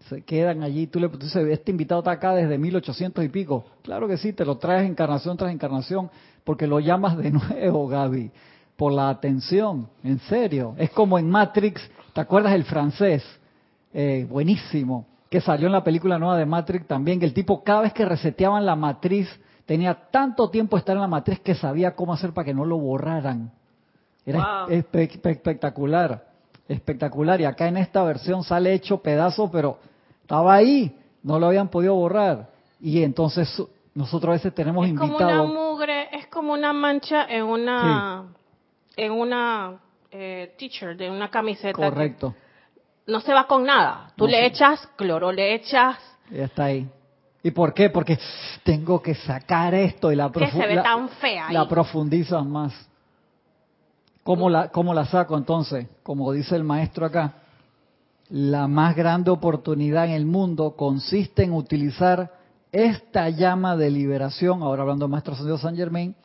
Se 0.10 0.24
quedan 0.24 0.64
allí. 0.64 0.88
Tú 0.88 1.00
le 1.00 1.08
dices, 1.08 1.36
este 1.36 1.72
invitado 1.72 2.02
está 2.02 2.12
acá 2.12 2.34
desde 2.34 2.58
1800 2.58 3.24
y 3.24 3.30
pico. 3.30 3.66
Claro 3.82 4.08
que 4.08 4.18
sí, 4.18 4.34
te 4.34 4.46
lo 4.46 4.58
traes 4.58 4.90
encarnación 4.90 5.36
tras 5.36 5.52
encarnación 5.52 6.10
porque 6.44 6.68
lo 6.68 6.80
llamas 6.80 7.18
de 7.18 7.32
nuevo, 7.32 7.88
Gaby, 7.88 8.32
por 8.76 8.94
la 8.94 9.10
atención. 9.10 9.90
En 10.04 10.20
serio. 10.20 10.76
Es 10.78 10.92
como 10.92 11.20
en 11.20 11.30
Matrix, 11.30 11.82
¿te 12.16 12.22
acuerdas 12.22 12.54
el 12.54 12.64
francés? 12.64 13.24
Eh, 13.94 14.26
buenísimo. 14.30 15.06
Que 15.30 15.42
salió 15.42 15.68
en 15.68 15.74
la 15.74 15.84
película 15.84 16.18
nueva 16.18 16.38
de 16.38 16.46
Matrix 16.46 16.88
también, 16.88 17.20
que 17.20 17.26
el 17.26 17.34
tipo 17.34 17.62
cada 17.62 17.82
vez 17.82 17.92
que 17.92 18.06
reseteaban 18.06 18.66
la 18.66 18.78
matriz 18.78 19.28
tenía 19.66 19.94
tanto 20.12 20.50
tiempo 20.50 20.78
estar 20.78 20.96
en 20.96 21.02
la 21.02 21.10
matriz 21.10 21.42
que 21.42 21.56
sabía 21.56 21.94
cómo 21.94 22.14
hacer 22.14 22.32
para 22.32 22.46
que 22.46 22.54
no 22.54 22.64
lo 22.64 22.78
borraran. 22.78 23.52
Era 24.26 24.66
espectacular, 24.70 26.26
espectacular. 26.70 27.42
Y 27.42 27.46
acá 27.46 27.68
en 27.68 27.78
esta 27.78 28.02
versión 28.04 28.44
sale 28.44 28.74
hecho 28.74 29.02
pedazo, 29.02 29.52
pero 29.52 29.78
estaba 30.22 30.54
ahí, 30.54 30.98
no 31.22 31.38
lo 31.38 31.48
habían 31.48 31.68
podido 31.68 31.96
borrar. 31.96 32.48
Y 32.80 33.04
entonces 33.04 33.62
nosotros 33.94 34.30
a 34.30 34.34
veces 34.34 34.56
tenemos 34.56 34.88
invitados. 34.88 35.20
Es 35.20 35.38
como 35.38 35.52
una 35.52 35.70
mugre, 35.70 36.18
es 36.18 36.28
como 36.28 36.54
una 36.54 36.72
mancha 36.72 37.26
en 37.26 37.44
una, 37.44 38.24
en 38.96 39.12
una 39.12 39.80
eh, 40.18 40.56
t-shirt, 40.58 40.98
de 40.98 41.10
una 41.10 41.30
camiseta. 41.30 41.74
Correcto. 41.74 42.34
No 43.08 43.20
se 43.20 43.34
va 43.34 43.46
con 43.48 43.66
nada. 43.66 44.12
Tú 44.16 44.28
le 44.28 44.46
echas 44.46 44.88
cloro, 44.96 45.32
le 45.32 45.54
echas. 45.54 45.98
Ya 46.32 46.46
está 46.46 46.66
ahí. 46.66 46.88
¿Y 47.44 47.52
por 47.52 47.74
qué? 47.74 47.90
Porque 47.90 48.18
tengo 48.64 49.02
que 49.02 49.14
sacar 49.14 49.76
esto 49.76 50.12
y 50.12 50.16
la, 50.16 50.32
que 50.32 50.50
se 50.50 50.66
ve 50.66 50.78
tan 50.78 51.10
fea 51.10 51.52
la 51.52 51.68
profundizas 51.68 52.44
más. 52.46 52.74
¿Cómo 54.24 54.50
la, 54.50 54.70
¿Cómo 54.70 54.94
la 54.94 55.06
saco 55.06 55.38
entonces? 55.38 55.88
Como 56.02 56.32
dice 56.32 56.56
el 56.56 56.64
maestro 56.64 57.06
acá, 57.06 57.34
la 58.30 58.68
más 58.68 58.96
grande 58.96 59.30
oportunidad 59.30 60.06
en 60.06 60.12
el 60.12 60.26
mundo 60.26 60.76
consiste 60.76 61.44
en 61.44 61.54
utilizar 61.54 62.32
esta 62.72 63.30
llama 63.30 63.76
de 63.76 63.92
liberación, 63.92 64.64
ahora 64.64 64.82
hablando 64.82 65.06
de 65.06 65.12
Maestro 65.12 65.58
San 65.58 65.76
Germain, 65.76 66.16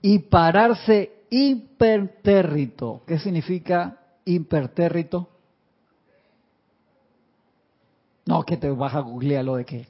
y 0.00 0.20
pararse 0.20 1.19
impertérrito. 1.30 3.02
¿Qué 3.06 3.18
significa 3.18 3.96
impertérrito? 4.24 5.28
No, 8.26 8.42
que 8.44 8.56
te 8.56 8.70
vas 8.70 8.94
a 8.94 9.00
googlear 9.00 9.44
lo 9.44 9.56
de 9.56 9.64
qué 9.64 9.86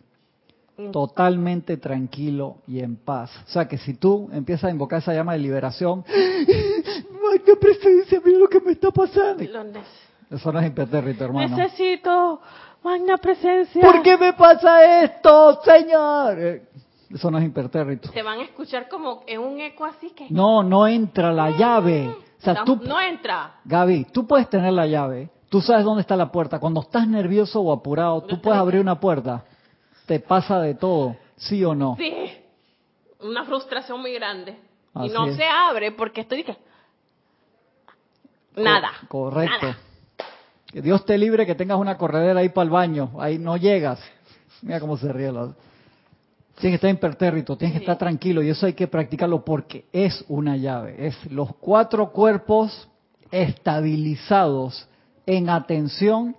totalmente 0.93 1.77
tranquilo 1.77 2.57
y 2.67 2.81
en 2.81 2.97
paz. 2.97 3.31
O 3.47 3.51
sea 3.51 3.69
que 3.69 3.79
si 3.79 3.95
tú 3.95 4.29
empiezas 4.33 4.65
a 4.65 4.71
invocar 4.71 5.01
esa 5.01 5.13
llama 5.13 5.35
de 5.35 5.41
liberación, 5.41 6.05
qué 7.45 7.57
presencia, 7.57 8.21
mira 8.25 8.39
lo 8.39 8.49
que 8.49 8.61
me 8.61 8.73
está 8.73 8.91
pasando. 8.91 9.43
Eso 10.31 10.53
no 10.53 10.61
es 10.61 10.67
impertérrito, 10.67 11.25
hermano. 11.25 11.57
Necesito 11.57 12.41
magna 12.83 13.19
presencia. 13.19 13.83
¿Por 13.83 14.03
qué 14.03 14.17
me 14.17 14.33
pasa 14.33 15.03
esto, 15.05 15.61
Señor? 15.63 16.63
Eso 17.13 17.31
no 17.31 17.39
es 17.39 17.45
impertérrito. 17.45 18.11
Te 18.11 18.23
van 18.23 18.39
a 18.39 18.43
escuchar 18.43 18.89
como 18.89 19.25
en 19.27 19.41
un 19.41 19.61
eco 19.61 19.85
así 19.85 20.11
que... 20.11 20.27
No, 20.31 20.63
no 20.63 20.87
entra 20.87 21.33
la 21.33 21.51
llave. 21.51 22.09
O 22.09 22.43
sea, 22.43 22.55
no, 22.55 22.65
tú... 22.65 22.77
no 22.85 23.01
entra. 23.01 23.61
Gaby, 23.65 24.07
tú 24.13 24.27
puedes 24.27 24.49
tener 24.49 24.73
la 24.73 24.87
llave. 24.87 25.29
Tú 25.49 25.61
sabes 25.61 25.85
dónde 25.85 26.03
está 26.03 26.17
la 26.17 26.31
puerta. 26.31 26.61
Cuando 26.61 26.81
estás 26.81 27.09
nervioso 27.09 27.61
o 27.61 27.73
apurado, 27.73 28.23
tú 28.23 28.41
puedes 28.41 28.61
abrir 28.61 28.81
una 28.81 29.01
puerta 29.01 29.45
te 30.11 30.19
pasa 30.19 30.59
de 30.59 30.75
todo, 30.75 31.15
¿sí 31.37 31.65
o 31.65 31.73
no? 31.73 31.95
Sí, 31.97 32.13
una 33.21 33.45
frustración 33.45 34.01
muy 34.01 34.13
grande. 34.15 34.59
y 34.97 35.09
no 35.09 35.33
se 35.37 35.45
abre 35.45 35.93
porque 35.93 36.23
estoy 36.23 36.43
que 36.43 36.57
nada. 38.57 38.91
correcto. 39.07 39.69
Que 40.67 40.83
Dios 40.83 41.05
te 41.05 41.17
libre 41.17 41.47
que 41.47 41.55
tengas 41.55 41.79
una 41.79 41.97
corredera 41.97 42.41
ahí 42.41 42.49
para 42.49 42.65
el 42.65 42.71
baño, 42.71 43.13
ahí 43.21 43.39
no 43.39 43.57
llegas. 43.57 44.01
Mira 44.63 44.81
cómo 44.81 44.97
se 44.97 45.13
ríe. 45.13 45.31
La... 45.31 45.55
Tienes 46.61 46.79
que 46.79 46.87
estar 46.87 46.91
impertérrito, 46.91 47.57
tienes 47.57 47.79
que 47.79 47.85
estar 47.85 47.97
tranquilo 47.97 48.43
y 48.43 48.51
eso 48.51 48.67
hay 48.67 48.75
que 48.75 48.87
practicarlo 48.87 49.43
porque 49.43 49.87
es 49.93 50.23
una 50.29 50.59
llave. 50.59 51.07
Es 51.07 51.33
los 51.33 51.57
cuatro 51.57 52.13
cuerpos 52.13 52.87
estabilizados 53.31 54.87
en 55.25 55.49
atención 55.49 56.37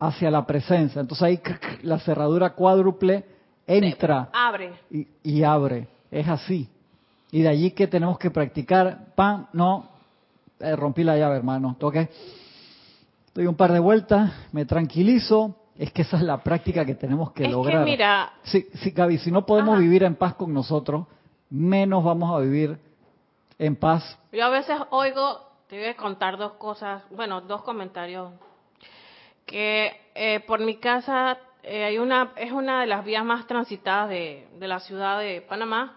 hacia 0.00 0.28
la 0.30 0.44
presencia. 0.44 1.00
Entonces 1.00 1.22
ahí 1.22 1.40
la 1.82 2.00
cerradura 2.00 2.50
cuádruple 2.50 3.24
entra 3.64 4.28
abre. 4.32 4.72
Y, 5.22 5.42
abre. 5.44 5.86
Es 6.10 6.26
así. 6.26 6.68
Y 7.30 7.42
de 7.42 7.48
allí 7.48 7.70
que 7.70 7.86
tenemos 7.86 8.18
que 8.18 8.30
practicar, 8.30 9.14
pan, 9.14 9.46
no, 9.52 9.88
eh, 10.58 10.74
rompí 10.74 11.04
la 11.04 11.16
llave, 11.16 11.36
hermano. 11.36 11.76
Toque. 11.78 12.08
Doy 13.32 13.46
un 13.46 13.54
par 13.54 13.72
de 13.72 13.78
vueltas, 13.78 14.32
me 14.50 14.64
tranquilizo. 14.64 15.54
Es 15.80 15.90
que 15.92 16.02
esa 16.02 16.18
es 16.18 16.22
la 16.24 16.36
práctica 16.42 16.84
que 16.84 16.94
tenemos 16.94 17.32
que 17.32 17.48
lograr. 17.48 17.82
Que 17.82 17.90
mira, 17.90 18.34
sí, 18.42 18.68
sí, 18.74 18.90
Gaby, 18.90 19.16
si 19.16 19.32
no 19.32 19.46
podemos 19.46 19.78
vivir 19.78 20.02
en 20.02 20.14
paz 20.14 20.34
con 20.34 20.52
nosotros, 20.52 21.06
menos 21.48 22.04
vamos 22.04 22.36
a 22.36 22.38
vivir 22.40 22.78
en 23.58 23.76
paz. 23.76 24.18
Yo 24.30 24.44
a 24.44 24.50
veces 24.50 24.76
oigo, 24.90 25.40
te 25.68 25.78
voy 25.78 25.86
a 25.86 25.96
contar 25.96 26.36
dos 26.36 26.52
cosas, 26.52 27.02
bueno, 27.10 27.40
dos 27.40 27.62
comentarios 27.62 28.30
que 29.46 29.98
eh, 30.14 30.40
por 30.40 30.60
mi 30.60 30.76
casa 30.76 31.38
eh, 31.62 31.84
hay 31.84 31.96
una 31.96 32.32
es 32.36 32.52
una 32.52 32.82
de 32.82 32.86
las 32.86 33.02
vías 33.02 33.24
más 33.24 33.46
transitadas 33.46 34.10
de, 34.10 34.48
la 34.60 34.80
ciudad 34.80 35.18
de 35.18 35.40
Panamá 35.40 35.96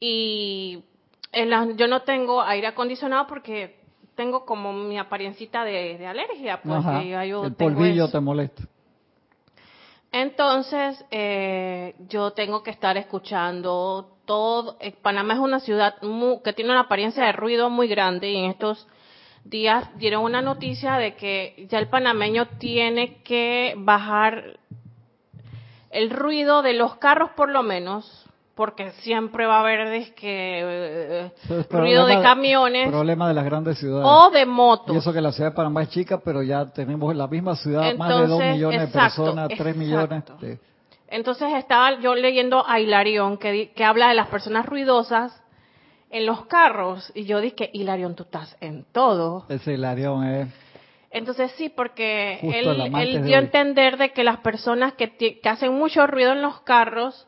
y 0.00 0.82
en 1.30 1.76
yo 1.76 1.86
no 1.86 2.02
tengo 2.02 2.42
aire 2.42 2.66
acondicionado 2.66 3.28
porque 3.28 3.76
tengo 4.16 4.44
como 4.44 4.72
mi 4.72 4.98
apariencita 4.98 5.64
de, 5.64 6.04
alergia, 6.04 6.60
pues 6.60 6.84
el 6.84 7.54
polvillo 7.54 8.08
te 8.10 8.18
molesta. 8.18 8.71
Entonces, 10.12 11.02
eh, 11.10 11.94
yo 12.08 12.32
tengo 12.32 12.62
que 12.62 12.70
estar 12.70 12.98
escuchando 12.98 14.18
todo. 14.26 14.76
Panamá 15.00 15.34
es 15.34 15.40
una 15.40 15.58
ciudad 15.58 15.96
que 16.44 16.52
tiene 16.52 16.70
una 16.70 16.80
apariencia 16.80 17.24
de 17.24 17.32
ruido 17.32 17.70
muy 17.70 17.88
grande 17.88 18.30
y 18.30 18.36
en 18.36 18.50
estos 18.50 18.86
días 19.44 19.88
dieron 19.96 20.22
una 20.22 20.42
noticia 20.42 20.98
de 20.98 21.16
que 21.16 21.66
ya 21.68 21.78
el 21.78 21.88
panameño 21.88 22.46
tiene 22.58 23.22
que 23.22 23.74
bajar 23.78 24.58
el 25.90 26.10
ruido 26.10 26.62
de 26.62 26.74
los 26.74 26.96
carros 26.96 27.30
por 27.30 27.48
lo 27.48 27.62
menos 27.62 28.26
porque 28.54 28.90
siempre 29.02 29.46
va 29.46 29.56
a 29.56 29.60
haber 29.60 30.14
que 30.14 31.30
eh, 31.44 31.64
ruido 31.70 32.06
de 32.06 32.20
camiones 32.20 32.88
problema 32.88 33.28
de 33.28 33.34
las 33.34 33.44
grandes 33.44 33.78
ciudades 33.78 34.06
o 34.06 34.30
de 34.30 34.46
motos 34.46 34.94
y 34.94 34.98
eso 34.98 35.12
que 35.12 35.20
la 35.20 35.32
ciudad 35.32 35.50
de 35.50 35.56
Panamá 35.56 35.82
es 35.82 35.90
chica 35.90 36.20
pero 36.24 36.42
ya 36.42 36.66
tenemos 36.66 37.10
en 37.12 37.18
la 37.18 37.28
misma 37.28 37.56
ciudad 37.56 37.94
más 37.96 38.08
de 38.20 38.26
dos 38.26 38.40
millones 38.40 38.80
de 38.80 38.86
personas 38.88 39.48
tres 39.56 39.76
millones 39.76 40.24
entonces 41.08 41.52
estaba 41.54 42.00
yo 42.00 42.14
leyendo 42.14 42.66
a 42.66 42.80
Hilarión 42.80 43.36
que, 43.36 43.72
que 43.72 43.84
habla 43.84 44.08
de 44.08 44.14
las 44.14 44.28
personas 44.28 44.64
ruidosas 44.64 45.42
en 46.12 46.26
los 46.26 46.46
carros. 46.46 47.10
Y 47.14 47.24
yo 47.24 47.40
dije, 47.40 47.70
Hilarión, 47.72 48.14
tú 48.14 48.22
estás 48.22 48.56
en 48.60 48.84
todo. 48.92 49.46
Ese 49.48 49.72
Hilarión 49.72 50.24
es... 50.24 50.48
Entonces 51.10 51.52
sí, 51.58 51.68
porque 51.68 52.38
él, 52.42 53.22
dio 53.24 53.36
a 53.36 53.40
entender 53.40 53.98
de 53.98 54.12
que 54.12 54.24
las 54.24 54.38
personas 54.38 54.94
que, 54.94 55.40
hacen 55.44 55.74
mucho 55.74 56.06
ruido 56.06 56.32
en 56.32 56.40
los 56.40 56.60
carros 56.60 57.26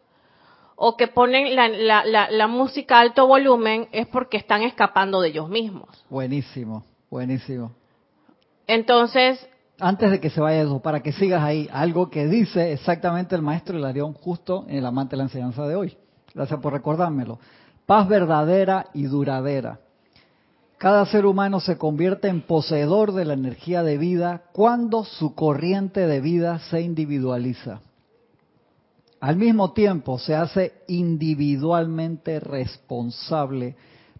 o 0.76 0.96
que 0.96 1.08
ponen 1.08 1.54
la, 1.56 2.46
música 2.48 2.98
a 2.98 3.00
alto 3.00 3.26
volumen 3.26 3.88
es 3.92 4.06
porque 4.06 4.36
están 4.36 4.62
escapando 4.62 5.20
de 5.20 5.28
ellos 5.28 5.48
mismos. 5.48 5.88
Buenísimo, 6.10 6.84
buenísimo. 7.10 7.72
Entonces... 8.66 9.46
Antes 9.80 10.10
de 10.12 10.20
que 10.20 10.30
se 10.30 10.40
vaya 10.40 10.62
eso, 10.62 10.80
para 10.80 11.02
que 11.02 11.12
sigas 11.12 11.42
ahí, 11.42 11.68
algo 11.72 12.08
que 12.08 12.26
dice 12.28 12.72
exactamente 12.72 13.34
el 13.34 13.42
maestro 13.42 13.76
Hilarión 13.76 14.12
justo 14.12 14.64
en 14.68 14.76
el 14.76 14.86
amante 14.86 15.12
de 15.12 15.16
la 15.18 15.24
enseñanza 15.24 15.66
de 15.66 15.74
hoy. 15.74 15.96
Gracias 16.32 16.60
por 16.60 16.72
recordármelo 16.72 17.38
paz 17.86 18.08
verdadera 18.08 18.86
y 18.94 19.04
duradera. 19.04 19.80
Cada 20.78 21.06
ser 21.06 21.24
humano 21.24 21.60
se 21.60 21.78
convierte 21.78 22.28
en 22.28 22.42
poseedor 22.42 23.12
de 23.12 23.24
la 23.24 23.34
energía 23.34 23.82
de 23.82 23.96
vida 23.96 24.42
cuando 24.52 25.04
su 25.04 25.34
corriente 25.34 26.06
de 26.06 26.20
vida 26.20 26.58
se 26.70 26.80
individualiza. 26.80 27.80
Al 29.24 29.36
mismo 29.36 29.72
tiempo 29.72 30.18
se 30.18 30.34
hace 30.34 30.74
individualmente 30.86 32.40
responsable 32.40 33.74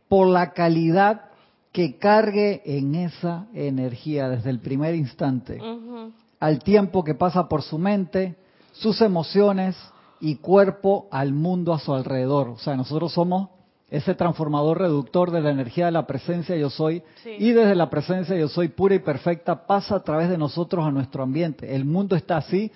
por 0.09 0.29
la 0.29 0.55
calidad 0.55 1.27
que 1.73 1.99
cargue 1.99 2.63
en 2.65 2.95
esa 2.95 3.47
energía 3.53 4.31
desde 4.31 4.49
el 4.49 4.61
primer 4.61 4.95
instante, 4.95 5.61
al 6.41 6.61
tiempo 6.61 7.05
que 7.05 7.15
pasa 7.15 7.51
por 7.51 7.61
su 7.61 7.77
mente, 7.77 8.37
sus 8.73 9.03
emociones 9.03 9.77
y 10.21 10.37
cuerpo 10.37 11.07
al 11.11 11.35
mundo 11.35 11.75
a 11.75 11.81
su 11.81 11.93
alrededor. 11.93 12.49
O 12.49 12.59
sea, 12.59 12.75
nosotros 12.75 13.13
somos 13.13 13.51
ese 13.91 14.15
transformador 14.15 14.79
reductor 14.79 15.33
de 15.33 15.43
la 15.43 15.51
energía 15.51 15.85
de 15.85 15.93
la 15.93 16.07
presencia 16.07 16.57
yo 16.57 16.71
soy 16.71 17.03
y 17.27 17.51
desde 17.51 17.75
la 17.75 17.91
presencia 17.91 18.39
yo 18.39 18.49
soy 18.49 18.69
pura 18.69 18.95
y 18.95 19.01
perfecta 19.01 19.67
pasa 19.67 19.97
a 19.97 20.03
través 20.03 20.31
de 20.31 20.39
nosotros 20.39 20.83
a 20.83 20.91
nuestro 20.91 21.23
ambiente. 21.23 21.77
El 21.77 21.85
mundo 21.85 22.17
está 22.17 22.39
así 22.39 22.73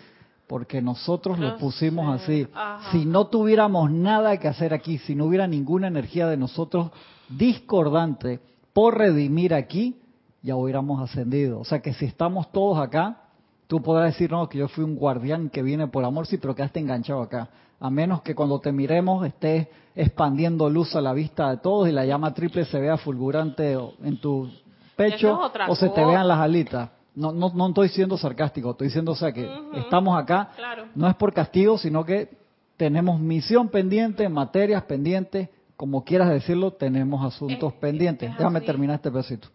porque 0.48 0.82
nosotros 0.82 1.38
lo 1.38 1.56
pusimos 1.58 2.20
así. 2.20 2.46
Si 2.90 3.04
no 3.04 3.26
tuviéramos 3.26 3.90
nada 3.90 4.38
que 4.38 4.48
hacer 4.48 4.74
aquí, 4.74 4.98
si 4.98 5.14
no 5.14 5.26
hubiera 5.26 5.46
ninguna 5.46 5.88
energía 5.88 6.26
de 6.26 6.36
nosotros 6.36 6.90
discordante 7.28 8.40
por 8.72 8.98
redimir 8.98 9.54
aquí, 9.54 10.00
ya 10.42 10.56
hubiéramos 10.56 11.00
ascendido. 11.02 11.60
O 11.60 11.64
sea 11.64 11.80
que 11.80 11.92
si 11.92 12.06
estamos 12.06 12.50
todos 12.50 12.78
acá, 12.78 13.22
tú 13.66 13.82
podrás 13.82 14.14
decir, 14.14 14.30
no, 14.30 14.48
que 14.48 14.58
yo 14.58 14.68
fui 14.68 14.84
un 14.84 14.96
guardián 14.96 15.50
que 15.50 15.62
viene 15.62 15.86
por 15.88 16.04
amor, 16.04 16.26
sí, 16.26 16.38
pero 16.38 16.54
quedaste 16.54 16.80
enganchado 16.80 17.22
acá 17.22 17.50
a 17.80 17.90
menos 17.90 18.22
que 18.22 18.34
cuando 18.34 18.58
te 18.60 18.72
miremos 18.72 19.24
estés 19.26 19.68
expandiendo 19.94 20.68
luz 20.68 20.94
a 20.96 21.00
la 21.00 21.12
vista 21.12 21.50
de 21.50 21.58
todos 21.58 21.88
y 21.88 21.92
la 21.92 22.04
llama 22.04 22.34
triple 22.34 22.64
se 22.64 22.80
vea 22.80 22.96
fulgurante 22.96 23.76
en 24.02 24.20
tu 24.20 24.50
pecho 24.96 25.40
o 25.68 25.76
se 25.76 25.88
te 25.90 26.04
vean 26.04 26.26
las 26.26 26.38
alitas. 26.38 26.90
No, 27.18 27.32
no, 27.32 27.50
no 27.52 27.68
estoy 27.68 27.88
siendo 27.88 28.16
sarcástico, 28.16 28.70
estoy 28.70 28.86
diciendo, 28.86 29.10
o 29.12 29.16
sea, 29.16 29.32
que 29.32 29.50
estamos 29.74 30.16
acá, 30.16 30.50
no 30.94 31.08
es 31.08 31.16
por 31.16 31.34
castigo, 31.34 31.76
sino 31.76 32.04
que 32.04 32.30
tenemos 32.76 33.18
misión 33.18 33.70
pendiente, 33.70 34.28
materias 34.28 34.84
pendientes, 34.84 35.48
como 35.76 36.04
quieras 36.04 36.30
decirlo, 36.30 36.72
tenemos 36.72 37.24
asuntos 37.26 37.72
pendientes. 37.74 38.30
Déjame 38.30 38.60
terminar 38.60 38.96
este 38.96 39.10
pedacito. 39.10 39.48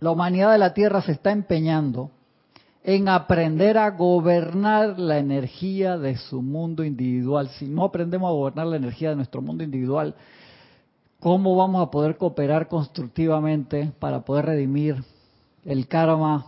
La 0.00 0.10
humanidad 0.10 0.52
de 0.52 0.58
la 0.58 0.74
Tierra 0.74 1.00
se 1.00 1.12
está 1.12 1.32
empeñando 1.32 2.10
en 2.84 3.08
aprender 3.08 3.78
a 3.78 3.90
gobernar 3.90 4.98
la 4.98 5.18
energía 5.18 5.96
de 5.96 6.16
su 6.16 6.42
mundo 6.42 6.84
individual. 6.84 7.48
Si 7.58 7.66
no 7.66 7.84
aprendemos 7.84 8.28
a 8.28 8.32
gobernar 8.32 8.66
la 8.66 8.76
energía 8.76 9.10
de 9.10 9.16
nuestro 9.16 9.40
mundo 9.40 9.64
individual, 9.64 10.14
¿cómo 11.20 11.56
vamos 11.56 11.86
a 11.86 11.90
poder 11.90 12.16
cooperar 12.18 12.68
constructivamente 12.68 13.92
para 13.98 14.20
poder 14.20 14.46
redimir 14.46 15.02
el 15.64 15.86
karma 15.88 16.46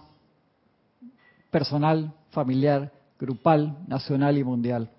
personal, 1.50 2.12
familiar, 2.30 2.92
grupal, 3.18 3.78
nacional 3.86 4.38
y 4.38 4.44
mundial? 4.44 4.90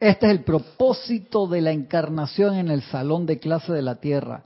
Este 0.00 0.26
es 0.26 0.32
el 0.32 0.44
propósito 0.44 1.46
de 1.46 1.60
la 1.60 1.72
encarnación 1.72 2.54
en 2.54 2.68
el 2.68 2.82
salón 2.82 3.26
de 3.26 3.38
clase 3.38 3.72
de 3.72 3.82
la 3.82 3.96
Tierra 3.96 4.44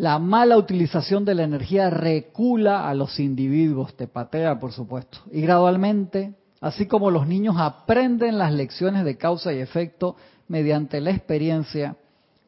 la 0.00 0.18
mala 0.18 0.56
utilización 0.56 1.26
de 1.26 1.34
la 1.34 1.42
energía 1.42 1.90
recula 1.90 2.88
a 2.88 2.94
los 2.94 3.20
individuos, 3.20 3.94
te 3.98 4.06
patea 4.06 4.58
por 4.58 4.72
supuesto. 4.72 5.18
Y 5.30 5.42
gradualmente, 5.42 6.32
así 6.62 6.86
como 6.86 7.10
los 7.10 7.28
niños 7.28 7.56
aprenden 7.58 8.38
las 8.38 8.50
lecciones 8.50 9.04
de 9.04 9.18
causa 9.18 9.52
y 9.52 9.58
efecto 9.58 10.16
mediante 10.48 11.02
la 11.02 11.10
experiencia, 11.10 11.96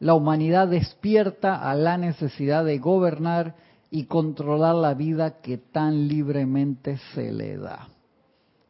la 0.00 0.14
humanidad 0.14 0.66
despierta 0.66 1.56
a 1.56 1.74
la 1.74 1.98
necesidad 1.98 2.64
de 2.64 2.78
gobernar 2.78 3.54
y 3.94 4.04
controlar 4.06 4.74
la 4.74 4.94
vida 4.94 5.42
que 5.42 5.58
tan 5.58 6.08
libremente 6.08 6.96
se 7.14 7.30
le 7.30 7.58
da. 7.58 7.88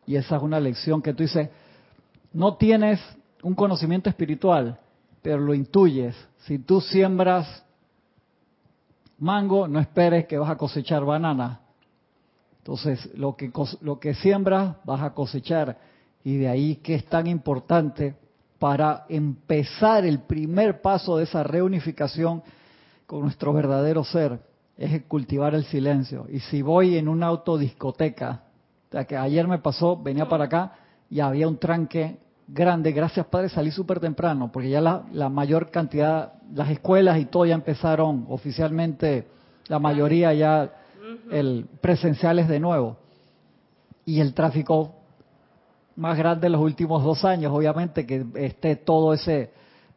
Y 0.05 0.17
esa 0.17 0.37
es 0.37 0.43
una 0.43 0.59
lección 0.59 1.01
que 1.01 1.15
tú 1.15 1.23
dices, 1.23 1.49
no 2.33 2.57
tienes 2.57 2.99
un 3.41 3.55
conocimiento 3.55 4.11
espiritual, 4.11 4.81
pero 5.23 5.39
lo 5.39 5.55
intuyes. 5.55 6.17
Si 6.39 6.59
tú 6.59 6.81
siembras 6.81 7.65
mango, 9.19 9.69
no 9.69 9.79
esperes 9.79 10.27
que 10.27 10.39
vas 10.39 10.51
a 10.51 10.57
cosechar 10.57 11.05
banana. 11.05 11.61
Entonces, 12.59 13.09
lo 13.15 13.37
que, 13.37 13.53
lo 13.81 14.01
que 14.01 14.15
siembras 14.15 14.75
vas 14.85 15.03
a 15.03 15.15
cosechar. 15.15 15.79
Y 16.25 16.39
de 16.39 16.49
ahí 16.49 16.77
que 16.77 16.97
es 16.97 17.07
tan 17.07 17.29
importante 17.29 18.17
para 18.59 19.07
empezar 19.09 20.05
el 20.05 20.19
primer 20.19 20.81
paso 20.81 21.17
de 21.17 21.25
esa 21.25 21.45
reunificación 21.45 22.43
con 23.07 23.21
nuestro 23.21 23.53
verdadero 23.53 24.03
ser, 24.03 24.51
es 24.77 25.03
cultivar 25.05 25.55
el 25.55 25.65
silencio. 25.65 26.27
Y 26.31 26.41
si 26.41 26.63
voy 26.63 26.97
en 26.97 27.09
una 27.09 27.27
autodiscoteca, 27.27 28.43
o 28.89 28.93
sea 28.93 29.05
que 29.05 29.17
ayer 29.17 29.47
me 29.47 29.59
pasó, 29.59 29.97
venía 29.97 30.29
para 30.29 30.45
acá 30.45 30.73
y 31.09 31.21
había 31.21 31.49
un 31.49 31.59
tranque 31.59 32.19
grande, 32.49 32.93
gracias 32.93 33.27
Padre, 33.27 33.49
salí 33.49 33.71
súper 33.71 34.01
temprano, 34.01 34.51
porque 34.53 34.71
ya 34.71 34.81
la, 34.81 35.05
la, 35.13 35.29
mayor 35.29 35.71
cantidad, 35.71 36.35
las 36.53 36.71
escuelas 36.71 37.19
y 37.19 37.27
todo 37.27 37.47
ya 37.47 37.55
empezaron 37.55 38.27
oficialmente, 38.29 39.29
la 39.69 39.79
mayoría 39.79 40.35
ya 40.35 40.73
el 41.31 41.67
presenciales 41.81 42.49
de 42.49 42.61
nuevo. 42.61 42.97
Y 44.05 44.21
el 44.21 44.35
tráfico 44.35 44.97
más 45.97 46.17
grande 46.17 46.47
en 46.47 46.53
los 46.53 46.61
últimos 46.61 47.03
dos 47.03 47.25
años, 47.25 47.53
obviamente, 47.53 48.07
que 48.07 48.25
esté 48.35 48.77
todo 48.77 49.15
ese 49.15 49.51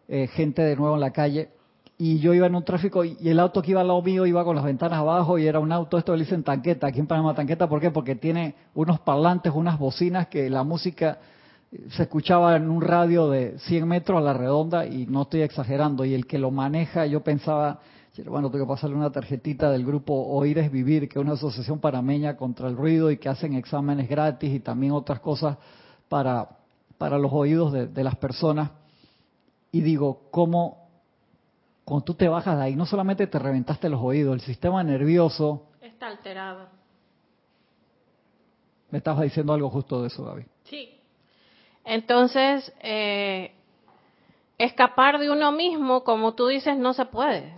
eh, 0.08 0.28
gente 0.28 0.62
de 0.62 0.76
nuevo 0.76 0.96
en 0.96 1.02
la 1.02 1.12
calle. 1.12 1.50
Y 1.98 2.20
yo 2.20 2.34
iba 2.34 2.48
en 2.48 2.56
un 2.56 2.64
tráfico 2.64 3.06
y 3.06 3.18
el 3.24 3.40
auto 3.40 3.62
que 3.62 3.72
iba 3.72 3.80
al 3.80 3.88
lado 3.88 4.02
mío 4.02 4.26
iba 4.26 4.44
con 4.44 4.56
las 4.56 4.66
ventanas 4.66 5.00
abajo 5.00 5.38
y 5.38 5.48
era 5.48 5.60
un 5.60 5.72
auto, 5.72 5.98
esto 5.98 6.14
le 6.14 6.24
dicen 6.24 6.44
tanqueta, 6.44 6.88
aquí 6.88 7.00
en 7.00 7.08
Panamá 7.08 7.34
tanqueta, 7.34 7.70
¿por 7.70 7.80
qué? 7.80 7.90
Porque 7.90 8.16
tiene 8.16 8.56
unos 8.74 9.00
parlantes, 9.00 9.54
unas 9.56 9.80
bocinas 9.80 10.28
que 10.28 10.50
la 10.50 10.64
música 10.64 11.20
se 11.92 12.04
escuchaba 12.04 12.56
en 12.58 12.70
un 12.70 12.82
radio 12.82 13.30
de 13.30 13.58
100 13.60 13.88
metros 13.88 14.18
a 14.18 14.22
la 14.22 14.34
redonda 14.34 14.86
y 14.86 15.06
no 15.06 15.24
estoy 15.24 15.42
exagerando. 15.42 16.06
Y 16.06 16.14
el 16.14 16.26
que 16.28 16.38
lo 16.38 16.52
maneja, 16.52 17.06
yo 17.06 17.22
pensaba, 17.22 17.80
bueno, 18.26 18.50
tengo 18.50 18.66
que 18.66 18.70
pasarle 18.70 18.96
una 18.96 19.12
tarjetita 19.12 19.72
del 19.72 19.86
grupo 19.86 20.14
Oír 20.14 20.58
es 20.60 20.72
Vivir, 20.72 21.08
que 21.08 21.20
es 21.20 21.24
una 21.24 21.34
asociación 21.34 21.80
panameña 21.80 22.36
contra 22.36 22.68
el 22.68 22.76
ruido 22.76 23.12
y 23.12 23.18
que 23.18 23.30
hacen 23.30 23.54
exámenes 23.54 24.10
gratis 24.10 24.54
y 24.54 24.60
también 24.60 24.92
otras 24.92 25.20
cosas 25.20 25.58
para, 26.08 26.50
para 26.98 27.18
los 27.18 27.32
oídos 27.34 27.72
de 27.72 28.04
las 28.04 28.16
personas. 28.16 28.72
Y 29.72 29.82
digo, 29.82 30.24
¿cómo 30.32 30.85
cuando 31.86 32.04
tú 32.04 32.16
te 32.16 32.28
bajas 32.28 32.58
de 32.58 32.64
ahí, 32.64 32.76
no 32.76 32.86
solamente 32.86 33.28
te 33.28 33.40
reventaste 33.40 33.90
los 33.90 34.02
oídos, 34.02 34.34
el 34.34 34.42
sistema 34.42 34.84
nervioso... 34.84 35.68
Está 35.82 36.08
alterado. 36.08 36.68
Me 38.90 38.98
estabas 38.98 39.22
diciendo 39.22 39.54
algo 39.54 39.70
justo 39.70 40.02
de 40.02 40.08
eso, 40.08 40.26
Gaby. 40.26 40.46
Sí, 40.64 41.00
entonces, 41.86 42.74
eh, 42.82 43.54
escapar 44.58 45.20
de 45.20 45.30
uno 45.30 45.52
mismo, 45.52 46.04
como 46.04 46.34
tú 46.34 46.48
dices, 46.48 46.76
no 46.76 46.94
se 46.94 47.06
puede. 47.06 47.54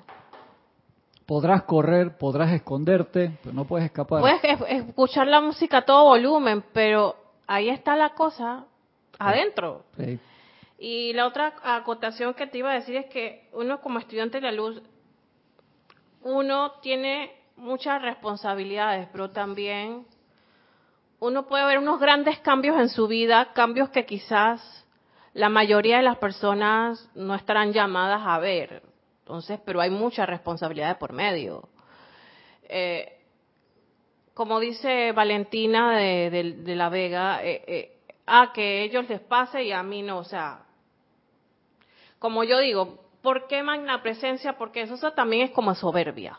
Podrás 1.26 1.64
correr, 1.64 2.18
podrás 2.18 2.52
esconderte, 2.52 3.38
pero 3.42 3.56
no 3.56 3.66
puedes 3.66 3.86
escapar. 3.86 4.20
Puedes 4.22 4.42
escuchar 4.70 5.28
la 5.28 5.40
música 5.42 5.80
a 5.80 5.86
todo 5.86 6.04
volumen, 6.04 6.64
pero 6.74 7.16
ahí 7.48 7.70
está 7.70 7.96
la 7.96 8.10
cosa 8.14 8.66
adentro. 9.18 9.84
Y 10.78 11.14
la 11.14 11.26
otra 11.26 11.56
acotación 11.64 12.34
que 12.34 12.48
te 12.48 12.60
iba 12.60 12.72
a 12.72 12.76
decir 12.76 12.96
es 12.96 13.08
que 13.08 13.50
uno 13.54 13.82
como 13.82 14.00
estudiante 14.00 14.38
de 14.38 14.42
la 14.42 14.52
luz, 14.52 14.82
uno 16.22 16.74
tiene 16.82 17.32
muchas 17.56 18.02
responsabilidades, 18.02 19.08
pero 19.12 19.32
también 19.32 20.06
uno 21.20 21.48
puede 21.48 21.66
ver 21.66 21.80
unos 21.80 22.00
grandes 22.00 22.40
cambios 22.40 22.80
en 22.80 22.90
su 22.90 23.08
vida, 23.08 23.54
cambios 23.54 23.90
que 23.90 24.06
quizás 24.06 24.86
la 25.34 25.50
mayoría 25.50 25.98
de 25.98 26.04
las 26.04 26.18
personas 26.18 27.10
no 27.16 27.34
estarán 27.34 27.74
llamadas 27.74 28.22
a 28.24 28.38
ver. 28.40 28.84
Entonces, 29.20 29.60
pero 29.66 29.82
hay 29.82 29.90
mucha 29.90 30.26
responsabilidad 30.26 31.00
por 31.00 31.12
medio. 31.12 31.70
Eh, 32.64 33.18
como 34.34 34.60
dice 34.60 35.12
Valentina 35.14 35.98
de, 35.98 36.76
la 36.76 36.90
Vega, 36.90 37.44
eh, 37.44 37.64
eh, 37.68 37.98
a 38.28 38.52
que 38.54 38.84
ellos 38.84 39.10
les 39.10 39.22
pase 39.22 39.64
y 39.64 39.72
a 39.72 39.82
mí 39.82 40.04
no, 40.04 40.20
o 40.20 40.24
sea, 40.24 40.67
como 42.20 42.44
yo 42.44 42.60
digo, 42.60 43.00
¿por 43.22 43.48
qué 43.48 43.64
magna 43.64 44.02
presencia? 44.02 44.58
Porque 44.58 44.82
eso 44.82 45.12
también 45.12 45.48
es 45.48 45.52
como 45.52 45.74
soberbia. 45.76 46.38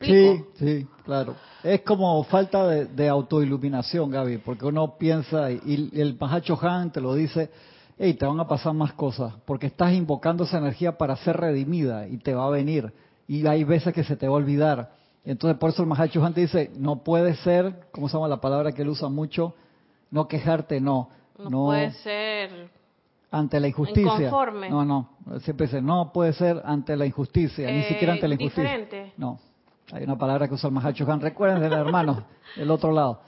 Sí, 0.00 0.44
sí, 0.54 0.86
claro. 1.04 1.34
Es 1.62 1.82
como 1.82 2.22
falta 2.24 2.66
de, 2.66 3.08
autoiluminación, 3.08 4.10
Gaby, 4.10 4.38
porque 4.38 4.66
uno 4.66 4.98
piensa, 4.98 5.50
y 5.50 5.90
el 5.94 6.16
Mahacho 6.18 6.58
Han 6.60 6.92
te 6.92 7.00
lo 7.00 7.14
dice, 7.14 7.50
hey, 7.98 8.14
te 8.14 8.26
van 8.26 8.38
a 8.40 8.46
pasar 8.46 8.74
más 8.74 8.92
cosas, 8.92 9.34
porque 9.44 9.66
estás 9.66 9.92
invocando 9.92 10.44
esa 10.44 10.58
energía 10.58 10.98
para 10.98 11.16
ser 11.16 11.36
redimida 11.36 12.06
y 12.06 12.18
te 12.18 12.34
va 12.34 12.46
a 12.46 12.50
venir. 12.50 12.92
Y 13.26 13.46
hay 13.46 13.64
veces 13.64 13.94
que 13.94 14.04
se 14.04 14.16
te 14.16 14.26
va 14.26 14.34
a 14.34 14.36
olvidar. 14.36 14.92
Entonces, 15.24 15.58
por 15.58 15.70
eso 15.70 15.82
el 15.82 15.88
Mahacho 15.88 16.24
Han 16.24 16.34
te 16.34 16.42
dice, 16.42 16.70
no 16.76 17.02
puede 17.02 17.34
ser, 17.36 17.86
¿cómo 17.92 18.08
se 18.08 18.14
llama 18.14 18.28
la 18.28 18.40
palabra 18.40 18.72
que 18.72 18.82
él 18.82 18.88
usa 18.88 19.08
mucho? 19.08 19.54
No 20.10 20.28
quejarte, 20.28 20.80
no. 20.80 21.10
No, 21.38 21.66
puede 21.66 21.92
ser. 21.92 22.77
Ante 23.30 23.60
la 23.60 23.68
injusticia. 23.68 24.12
Inconforme. 24.14 24.70
No, 24.70 24.84
no, 24.84 25.10
siempre 25.40 25.66
dice, 25.66 25.82
no 25.82 26.12
puede 26.12 26.32
ser 26.32 26.62
ante 26.64 26.96
la 26.96 27.04
injusticia, 27.06 27.70
ni 27.70 27.80
Eh, 27.80 27.88
siquiera 27.88 28.14
ante 28.14 28.26
la 28.28 28.34
injusticia. 28.34 28.62
diferente. 28.62 29.12
No, 29.16 29.38
hay 29.92 30.04
una 30.04 30.16
palabra 30.16 30.48
que 30.48 30.54
usa 30.54 30.68
el 30.68 30.74
Mahacho 30.74 31.10
Han, 31.10 31.20
recuerden 31.20 31.60
del 31.60 31.72
hermano, 31.72 32.24
del 32.56 32.70
otro 32.70 32.92
lado. 32.92 33.20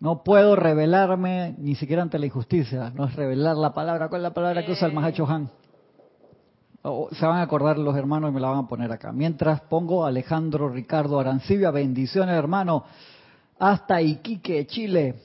No 0.00 0.22
puedo 0.22 0.54
revelarme 0.54 1.54
ni 1.58 1.74
siquiera 1.74 2.02
ante 2.02 2.18
la 2.18 2.26
injusticia, 2.26 2.90
no 2.94 3.06
es 3.06 3.16
revelar 3.16 3.56
la 3.56 3.74
palabra, 3.74 4.08
¿cuál 4.08 4.20
es 4.20 4.24
la 4.24 4.34
palabra 4.34 4.64
que 4.64 4.72
usa 4.72 4.86
el 4.86 4.92
Eh. 4.92 4.94
Mahacho 4.94 5.26
Han? 5.26 5.50
O- 6.82 7.08
se 7.10 7.26
van 7.26 7.38
a 7.38 7.42
acordar 7.42 7.76
los 7.78 7.96
hermanos 7.96 8.30
y 8.30 8.34
me 8.34 8.40
la 8.40 8.50
van 8.50 8.64
a 8.64 8.68
poner 8.68 8.90
acá. 8.92 9.10
Mientras 9.12 9.60
pongo 9.62 10.06
Alejandro 10.06 10.68
Ricardo 10.68 11.18
Arancibia, 11.18 11.70
bendiciones 11.72 12.36
hermano, 12.36 12.84
hasta 13.58 14.00
Iquique, 14.00 14.66
Chile. 14.66 15.16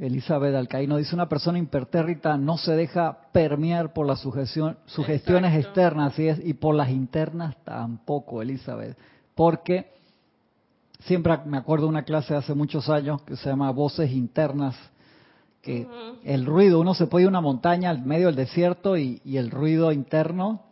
Elizabeth 0.00 0.54
Alcaíno 0.54 0.96
dice, 0.96 1.14
una 1.14 1.28
persona 1.28 1.58
impertérrita 1.58 2.36
no 2.38 2.56
se 2.56 2.72
deja 2.74 3.18
permear 3.32 3.92
por 3.92 4.06
las 4.06 4.20
sugestión- 4.24 4.76
sugestiones 4.86 5.52
Exacto. 5.54 5.68
externas 5.80 6.18
y, 6.18 6.28
es- 6.28 6.44
y 6.46 6.54
por 6.54 6.74
las 6.74 6.88
internas 6.90 7.54
tampoco, 7.64 8.40
Elizabeth. 8.42 8.96
Porque 9.34 9.92
siempre 11.00 11.38
me 11.44 11.58
acuerdo 11.58 11.84
de 11.84 11.90
una 11.90 12.02
clase 12.04 12.32
de 12.32 12.38
hace 12.40 12.54
muchos 12.54 12.88
años 12.88 13.22
que 13.22 13.36
se 13.36 13.48
llama 13.50 13.70
Voces 13.72 14.10
Internas, 14.10 14.74
que 15.62 15.86
el 16.24 16.46
ruido, 16.46 16.80
uno 16.80 16.94
se 16.94 17.06
puede 17.06 17.24
ir 17.24 17.28
a 17.28 17.30
una 17.30 17.42
montaña 17.42 17.90
al 17.90 18.02
medio 18.02 18.28
del 18.28 18.36
desierto 18.36 18.96
y, 18.96 19.20
y 19.24 19.36
el 19.36 19.50
ruido 19.50 19.92
interno 19.92 20.62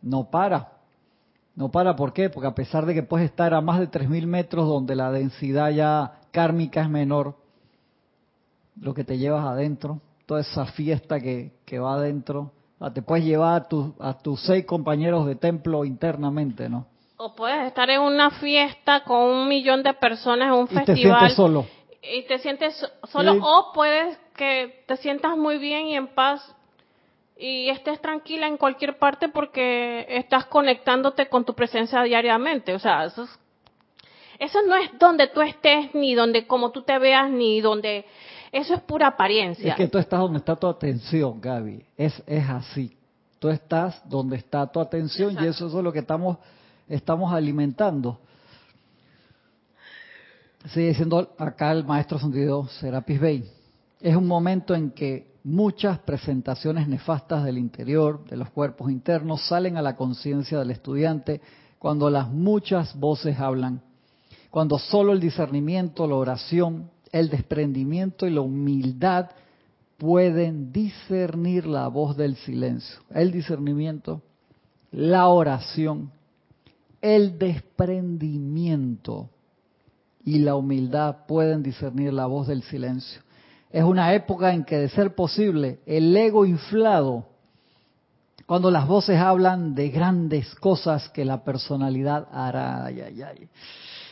no 0.00 0.30
para. 0.30 0.70
No 1.54 1.70
para, 1.70 1.94
¿por 1.96 2.14
qué? 2.14 2.30
Porque 2.30 2.46
a 2.48 2.54
pesar 2.54 2.86
de 2.86 2.94
que 2.94 3.02
puedes 3.02 3.28
estar 3.28 3.52
a 3.52 3.60
más 3.60 3.78
de 3.78 3.88
3.000 3.90 4.26
metros 4.26 4.66
donde 4.66 4.96
la 4.96 5.12
densidad 5.12 5.68
ya 5.70 6.20
kármica 6.30 6.80
es 6.80 6.88
menor, 6.88 7.36
lo 8.80 8.94
que 8.94 9.04
te 9.04 9.18
llevas 9.18 9.44
adentro, 9.44 10.00
toda 10.26 10.40
esa 10.40 10.66
fiesta 10.66 11.20
que, 11.20 11.52
que 11.66 11.78
va 11.78 11.94
adentro, 11.94 12.52
te 12.94 13.02
puedes 13.02 13.24
llevar 13.24 13.62
a, 13.62 13.68
tus 13.68 13.92
a 14.00 14.18
tus 14.18 14.40
seis 14.40 14.64
compañeros 14.66 15.26
de 15.26 15.36
templo 15.36 15.84
internamente, 15.84 16.68
¿no? 16.68 16.86
O 17.16 17.34
puedes 17.36 17.66
estar 17.68 17.88
en 17.90 18.00
una 18.00 18.30
fiesta 18.32 19.04
con 19.04 19.18
un 19.20 19.46
millón 19.48 19.82
de 19.84 19.94
personas 19.94 20.48
en 20.48 20.54
un 20.54 20.64
Y 20.64 20.68
te 20.68 20.74
festival 20.86 21.18
sientes 21.18 21.36
solo. 21.36 21.66
y 22.02 22.22
te 22.26 22.38
sientes 22.40 22.74
so- 22.76 22.88
solo 23.08 23.34
Sí. 23.34 23.38
o 23.42 23.70
puedes 23.72 24.18
que 24.36 24.82
te 24.88 24.96
sientas 24.96 25.36
muy 25.36 25.58
bien 25.58 25.86
y 25.86 25.94
en 25.94 26.08
paz 26.08 26.56
y 27.38 27.68
estés 27.68 28.00
tranquila 28.00 28.48
en 28.48 28.56
cualquier 28.56 28.98
parte 28.98 29.28
porque 29.28 30.06
estás 30.08 30.46
conectándote 30.46 31.28
con 31.28 31.44
tu 31.44 31.54
presencia 31.54 32.02
diariamente. 32.02 32.74
O 32.74 32.78
sea, 32.80 33.04
eso, 33.04 33.22
es- 33.24 33.38
eso 34.40 34.58
no 34.66 34.74
es 34.74 34.90
donde 34.98 35.28
tú 35.28 35.40
estés, 35.42 35.94
ni 35.94 36.14
donde 36.14 36.46
como 36.48 36.70
tú 36.72 36.82
te 36.82 36.98
veas, 36.98 37.30
ni 37.30 37.60
donde... 37.60 38.04
Eso 38.52 38.74
es 38.74 38.82
pura 38.82 39.08
apariencia. 39.08 39.72
Es 39.72 39.76
que 39.76 39.88
tú 39.88 39.98
estás 39.98 40.20
donde 40.20 40.38
está 40.38 40.54
tu 40.54 40.66
atención, 40.66 41.40
Gaby. 41.40 41.84
Es, 41.96 42.22
es 42.26 42.48
así. 42.48 42.94
Tú 43.38 43.48
estás 43.48 44.00
donde 44.08 44.36
está 44.36 44.66
tu 44.70 44.78
atención 44.78 45.36
y 45.42 45.46
eso 45.46 45.66
es 45.66 45.72
lo 45.72 45.92
que 45.92 46.00
estamos, 46.00 46.36
estamos 46.86 47.32
alimentando. 47.32 48.20
Sigue 50.66 50.88
diciendo 50.88 51.34
acá 51.38 51.72
el 51.72 51.84
maestro 51.84 52.18
sentido 52.18 52.68
Serapis 52.68 53.18
Bey. 53.18 53.50
Es 54.00 54.14
un 54.14 54.28
momento 54.28 54.74
en 54.74 54.90
que 54.90 55.32
muchas 55.42 55.98
presentaciones 56.00 56.86
nefastas 56.86 57.44
del 57.44 57.58
interior, 57.58 58.24
de 58.26 58.36
los 58.36 58.50
cuerpos 58.50 58.90
internos, 58.92 59.40
salen 59.48 59.76
a 59.76 59.82
la 59.82 59.96
conciencia 59.96 60.58
del 60.58 60.70
estudiante 60.70 61.40
cuando 61.78 62.10
las 62.10 62.28
muchas 62.28 62.94
voces 62.94 63.40
hablan 63.40 63.80
cuando 64.52 64.78
solo 64.78 65.14
el 65.14 65.20
discernimiento, 65.20 66.06
la 66.06 66.14
oración, 66.14 66.90
el 67.12 67.28
desprendimiento 67.28 68.26
y 68.26 68.30
la 68.30 68.40
humildad 68.40 69.30
pueden 69.98 70.72
discernir 70.72 71.66
la 71.66 71.86
voz 71.88 72.16
del 72.16 72.34
silencio. 72.36 73.00
El 73.10 73.30
discernimiento, 73.30 74.22
la 74.90 75.28
oración, 75.28 76.10
el 77.00 77.38
desprendimiento 77.38 79.28
y 80.24 80.38
la 80.38 80.56
humildad 80.56 81.26
pueden 81.28 81.62
discernir 81.62 82.12
la 82.12 82.26
voz 82.26 82.48
del 82.48 82.62
silencio. 82.62 83.22
Es 83.70 83.84
una 83.84 84.14
época 84.14 84.52
en 84.52 84.64
que, 84.64 84.78
de 84.78 84.88
ser 84.88 85.14
posible, 85.14 85.80
el 85.86 86.16
ego 86.16 86.44
inflado, 86.46 87.26
cuando 88.46 88.70
las 88.70 88.86
voces 88.86 89.18
hablan 89.18 89.74
de 89.74 89.88
grandes 89.90 90.54
cosas 90.56 91.08
que 91.10 91.24
la 91.24 91.44
personalidad 91.44 92.28
hará, 92.32 92.84
ay, 92.84 93.00
ay, 93.00 93.22
ay. 93.22 93.48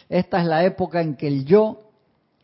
Esta 0.09 0.41
es 0.41 0.47
la 0.47 0.65
época 0.65 1.01
en 1.03 1.15
que 1.17 1.27
el 1.27 1.45
yo 1.45 1.90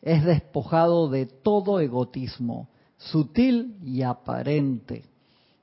es 0.03 0.25
despojado 0.25 1.09
de 1.09 1.27
todo 1.27 1.81
egotismo, 1.81 2.69
sutil 2.97 3.77
y 3.85 4.03
aparente. 4.03 5.05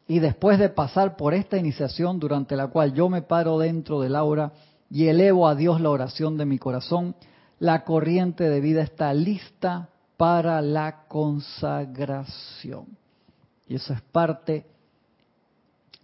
Y 0.08 0.20
después 0.20 0.60
de 0.60 0.70
pasar 0.70 1.16
por 1.16 1.34
esta 1.34 1.58
iniciación 1.58 2.20
durante 2.20 2.56
la 2.56 2.68
cual 2.68 2.94
yo 2.94 3.10
me 3.10 3.22
paro 3.22 3.58
dentro 3.58 4.02
del 4.02 4.16
aura 4.16 4.54
y 4.90 5.08
elevo 5.08 5.48
a 5.48 5.56
Dios 5.56 5.82
la 5.82 5.90
oración 5.90 6.38
de 6.38 6.46
mi 6.46 6.60
corazón, 6.60 7.16
la 7.60 7.84
corriente 7.84 8.50
de 8.50 8.60
vida 8.60 8.82
está 8.84 9.14
lista 9.14 9.90
para 10.18 10.62
la 10.62 11.06
consagración. 11.08 12.86
Y 13.68 13.76
eso 13.76 13.94
es 13.94 14.02
parte 14.02 14.66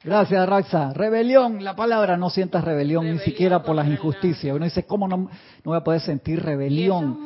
Gracias, 0.02 0.48
Raxa. 0.48 0.94
Rebelión, 0.94 1.62
la 1.62 1.76
palabra, 1.76 2.16
no 2.16 2.30
sientas 2.30 2.64
rebelión, 2.64 3.04
ni 3.04 3.10
Rebelión 3.10 3.26
siquiera 3.26 3.62
por 3.62 3.76
las 3.76 3.88
injusticias. 3.88 4.56
Uno 4.56 4.64
dice, 4.64 4.86
¿cómo 4.86 5.10
no, 5.10 5.18
no 5.18 5.30
voy 5.66 5.78
a 5.78 5.84
poder 5.84 6.00
sentir 6.00 6.42
rebelión 6.42 7.20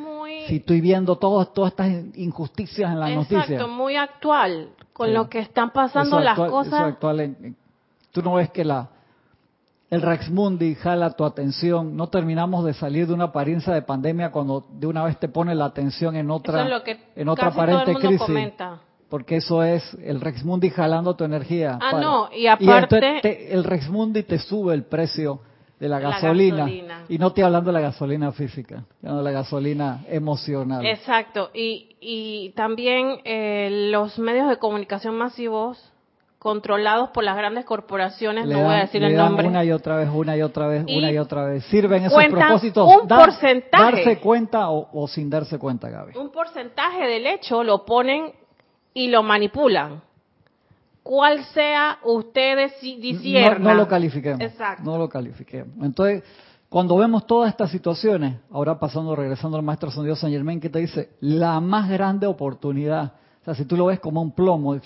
si 0.48 0.56
estoy 0.56 0.80
viendo 0.80 1.16
todo- 1.16 1.44
todas 1.46 1.72
estas 1.72 1.90
injusticias 2.16 2.90
en 2.92 3.00
las 3.00 3.10
Exacto, 3.10 3.34
noticias? 3.36 3.68
muy 3.68 3.96
actual 3.96 4.68
con 4.92 5.08
Sí. 5.08 5.12
lo 5.14 5.28
que 5.28 5.38
están 5.40 5.70
pasando 5.70 6.16
Eso 6.18 6.20
las 6.24 6.32
actual- 6.32 6.50
cosas. 6.50 6.72
eso 6.74 6.84
actual 6.84 7.36
tú 8.12 8.22
no 8.22 8.34
ves 8.34 8.50
que 8.50 8.64
la 8.64 8.88
el 9.90 10.02
Rex 10.02 10.28
Mundi 10.30 10.74
jala 10.74 11.10
tu 11.10 11.24
atención. 11.24 11.96
No 11.96 12.08
terminamos 12.08 12.64
de 12.64 12.74
salir 12.74 13.06
de 13.06 13.14
una 13.14 13.24
apariencia 13.24 13.72
de 13.72 13.82
pandemia 13.82 14.32
cuando 14.32 14.64
de 14.72 14.86
una 14.88 15.04
vez 15.04 15.18
te 15.20 15.28
pone 15.28 15.54
la 15.54 15.66
atención 15.66 16.16
en 16.16 16.30
otra, 16.32 16.60
Eso 16.60 16.64
es 16.64 16.70
lo 16.70 16.82
que 16.82 16.98
en 17.14 17.28
otra 17.28 17.44
casi 17.46 17.54
todo 17.56 17.64
el 17.64 17.70
aparente 17.70 17.92
mundo 17.92 18.08
crisis. 18.08 18.26
comenta. 18.26 18.78
Porque 19.08 19.36
eso 19.36 19.62
es 19.62 19.94
el 20.02 20.20
Rex 20.20 20.44
Mundi 20.44 20.70
jalando 20.70 21.14
tu 21.14 21.22
energía. 21.22 21.78
Ah, 21.80 22.00
no, 22.00 22.28
y 22.32 22.46
aparte- 22.48 22.96
entonces 22.96 23.22
te- 23.22 23.52
el 23.54 23.62
Rex 23.62 23.88
Mundi 23.88 24.24
te 24.24 24.38
sube 24.40 24.74
el 24.74 24.82
precio 24.84 25.38
de 25.84 25.90
la 25.90 26.00
La 26.00 26.10
gasolina. 26.10 26.66
Y 27.08 27.18
no 27.18 27.26
estoy 27.28 27.42
hablando 27.44 27.70
de 27.70 27.74
la 27.74 27.80
gasolina 27.80 28.32
física, 28.32 28.84
hablando 29.02 29.22
de 29.22 29.24
la 29.32 29.38
gasolina 29.38 30.04
emocional. 30.08 30.84
Exacto, 30.86 31.50
y, 31.52 31.96
y 32.00 32.50
también 32.56 33.18
eh, 33.24 33.88
los 33.92 34.18
medios 34.18 34.48
de 34.48 34.56
comunicación 34.56 35.14
masivos 35.16 35.92
controlados 36.38 37.10
por 37.10 37.22
las 37.24 37.36
grandes 37.36 37.64
corporaciones, 37.66 38.46
Le 38.46 38.54
no 38.54 38.64
voy 38.64 38.74
a 38.74 38.78
decir 38.80 39.00
le 39.02 39.08
el 39.08 39.16
dan 39.16 39.26
nombre, 39.28 39.46
una 39.48 39.64
y 39.64 39.72
otra 39.72 39.96
vez, 39.96 40.08
una 40.12 40.36
y 40.36 40.42
otra 40.42 40.68
vez, 40.68 40.84
Y 40.86 40.98
una 40.98 41.10
y 41.12 41.18
otra 41.18 41.44
vez. 41.44 41.64
Sirven 41.64 42.04
esos 42.04 42.24
propósitos. 42.26 42.88
un 43.02 43.06
porcentaje. 43.08 43.84
Darse 43.96 44.18
cuenta 44.20 44.70
o, 44.70 44.88
o 44.92 45.06
sin 45.08 45.28
darse 45.28 45.58
cuenta, 45.58 45.88
Gaby. 45.90 46.16
un 46.16 46.30
porcentaje 46.30 47.06
del 47.06 47.26
hecho 47.26 47.62
lo 47.62 47.84
ponen 47.84 48.32
y 48.94 49.08
lo 49.08 49.22
manipulan. 49.22 50.02
Cual 51.04 51.44
sea 51.52 51.98
ustedes 52.02 52.72
si 52.80 52.96
No, 52.96 53.02
disiernan. 53.02 53.62
no 53.62 53.74
lo 53.74 53.86
califiquemos. 53.86 54.40
Exacto. 54.40 54.82
No 54.82 54.98
lo 54.98 55.08
califiquemos. 55.08 55.84
Entonces, 55.84 56.24
cuando 56.70 56.96
vemos 56.96 57.26
todas 57.26 57.50
estas 57.50 57.70
situaciones, 57.70 58.38
ahora 58.50 58.80
pasando, 58.80 59.14
regresando 59.14 59.56
al 59.58 59.62
maestro 59.62 59.90
San 59.90 60.02
Dios 60.04 60.18
San 60.18 60.30
Germán, 60.32 60.58
que 60.60 60.70
te 60.70 60.78
dice, 60.80 61.10
la 61.20 61.60
más 61.60 61.88
grande 61.90 62.26
oportunidad. 62.26 63.12
O 63.42 63.44
sea, 63.44 63.54
si 63.54 63.66
tú 63.66 63.76
lo 63.76 63.86
ves 63.86 64.00
como 64.00 64.22
un 64.22 64.32
plomo, 64.32 64.80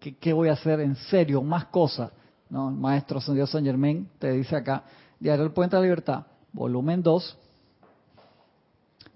¿qué, 0.00 0.16
qué 0.16 0.32
voy 0.32 0.48
a 0.48 0.54
hacer 0.54 0.80
en 0.80 0.96
serio? 0.96 1.42
Más 1.42 1.66
cosas. 1.66 2.10
No, 2.48 2.70
el 2.70 2.74
maestro 2.76 3.20
San 3.20 3.34
Dios 3.34 3.50
San 3.50 3.64
Germán 3.64 4.08
te 4.18 4.32
dice 4.32 4.56
acá, 4.56 4.82
Diario 5.20 5.44
El 5.44 5.52
Puente 5.52 5.76
de 5.76 5.82
la 5.82 5.84
Libertad, 5.84 6.24
volumen 6.52 7.02
2, 7.02 7.38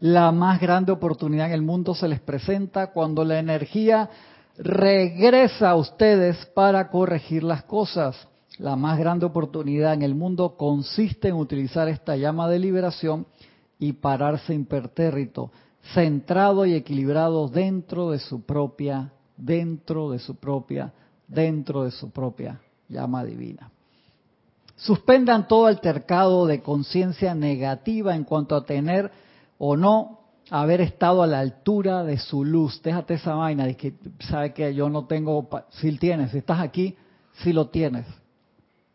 la 0.00 0.30
más 0.32 0.60
grande 0.60 0.92
oportunidad 0.92 1.46
en 1.46 1.52
el 1.54 1.62
mundo 1.62 1.94
se 1.94 2.06
les 2.06 2.20
presenta 2.20 2.88
cuando 2.88 3.24
la 3.24 3.38
energía 3.38 4.10
regresa 4.56 5.70
a 5.70 5.76
ustedes 5.76 6.44
para 6.46 6.88
corregir 6.90 7.42
las 7.42 7.64
cosas. 7.64 8.16
La 8.58 8.76
más 8.76 8.98
grande 8.98 9.26
oportunidad 9.26 9.94
en 9.94 10.02
el 10.02 10.14
mundo 10.14 10.56
consiste 10.56 11.28
en 11.28 11.34
utilizar 11.34 11.88
esta 11.88 12.16
llama 12.16 12.48
de 12.48 12.60
liberación 12.60 13.26
y 13.78 13.94
pararse 13.94 14.54
impertérrito, 14.54 15.50
centrado 15.92 16.64
y 16.64 16.74
equilibrado 16.74 17.48
dentro 17.48 18.10
de 18.10 18.20
su 18.20 18.42
propia, 18.42 19.12
dentro 19.36 20.10
de 20.10 20.20
su 20.20 20.36
propia, 20.36 20.92
dentro 21.26 21.84
de 21.84 21.90
su 21.90 22.10
propia 22.10 22.60
llama 22.88 23.24
divina. 23.24 23.70
Suspendan 24.76 25.48
todo 25.48 25.66
altercado 25.66 26.46
de 26.46 26.62
conciencia 26.62 27.34
negativa 27.34 28.14
en 28.14 28.24
cuanto 28.24 28.54
a 28.56 28.64
tener 28.64 29.10
o 29.58 29.76
no 29.76 30.23
haber 30.50 30.80
estado 30.80 31.22
a 31.22 31.26
la 31.26 31.40
altura 31.40 32.04
de 32.04 32.18
su 32.18 32.44
luz. 32.44 32.80
Déjate 32.82 33.14
esa 33.14 33.34
vaina 33.34 33.66
de 33.66 33.76
que 33.76 33.94
sabe 34.20 34.52
que 34.52 34.74
yo 34.74 34.88
no 34.88 35.06
tengo, 35.06 35.48
si 35.70 35.96
tienes, 35.98 36.30
si 36.32 36.38
estás 36.38 36.60
aquí, 36.60 36.96
si 37.42 37.52
lo 37.52 37.68
tienes. 37.68 38.06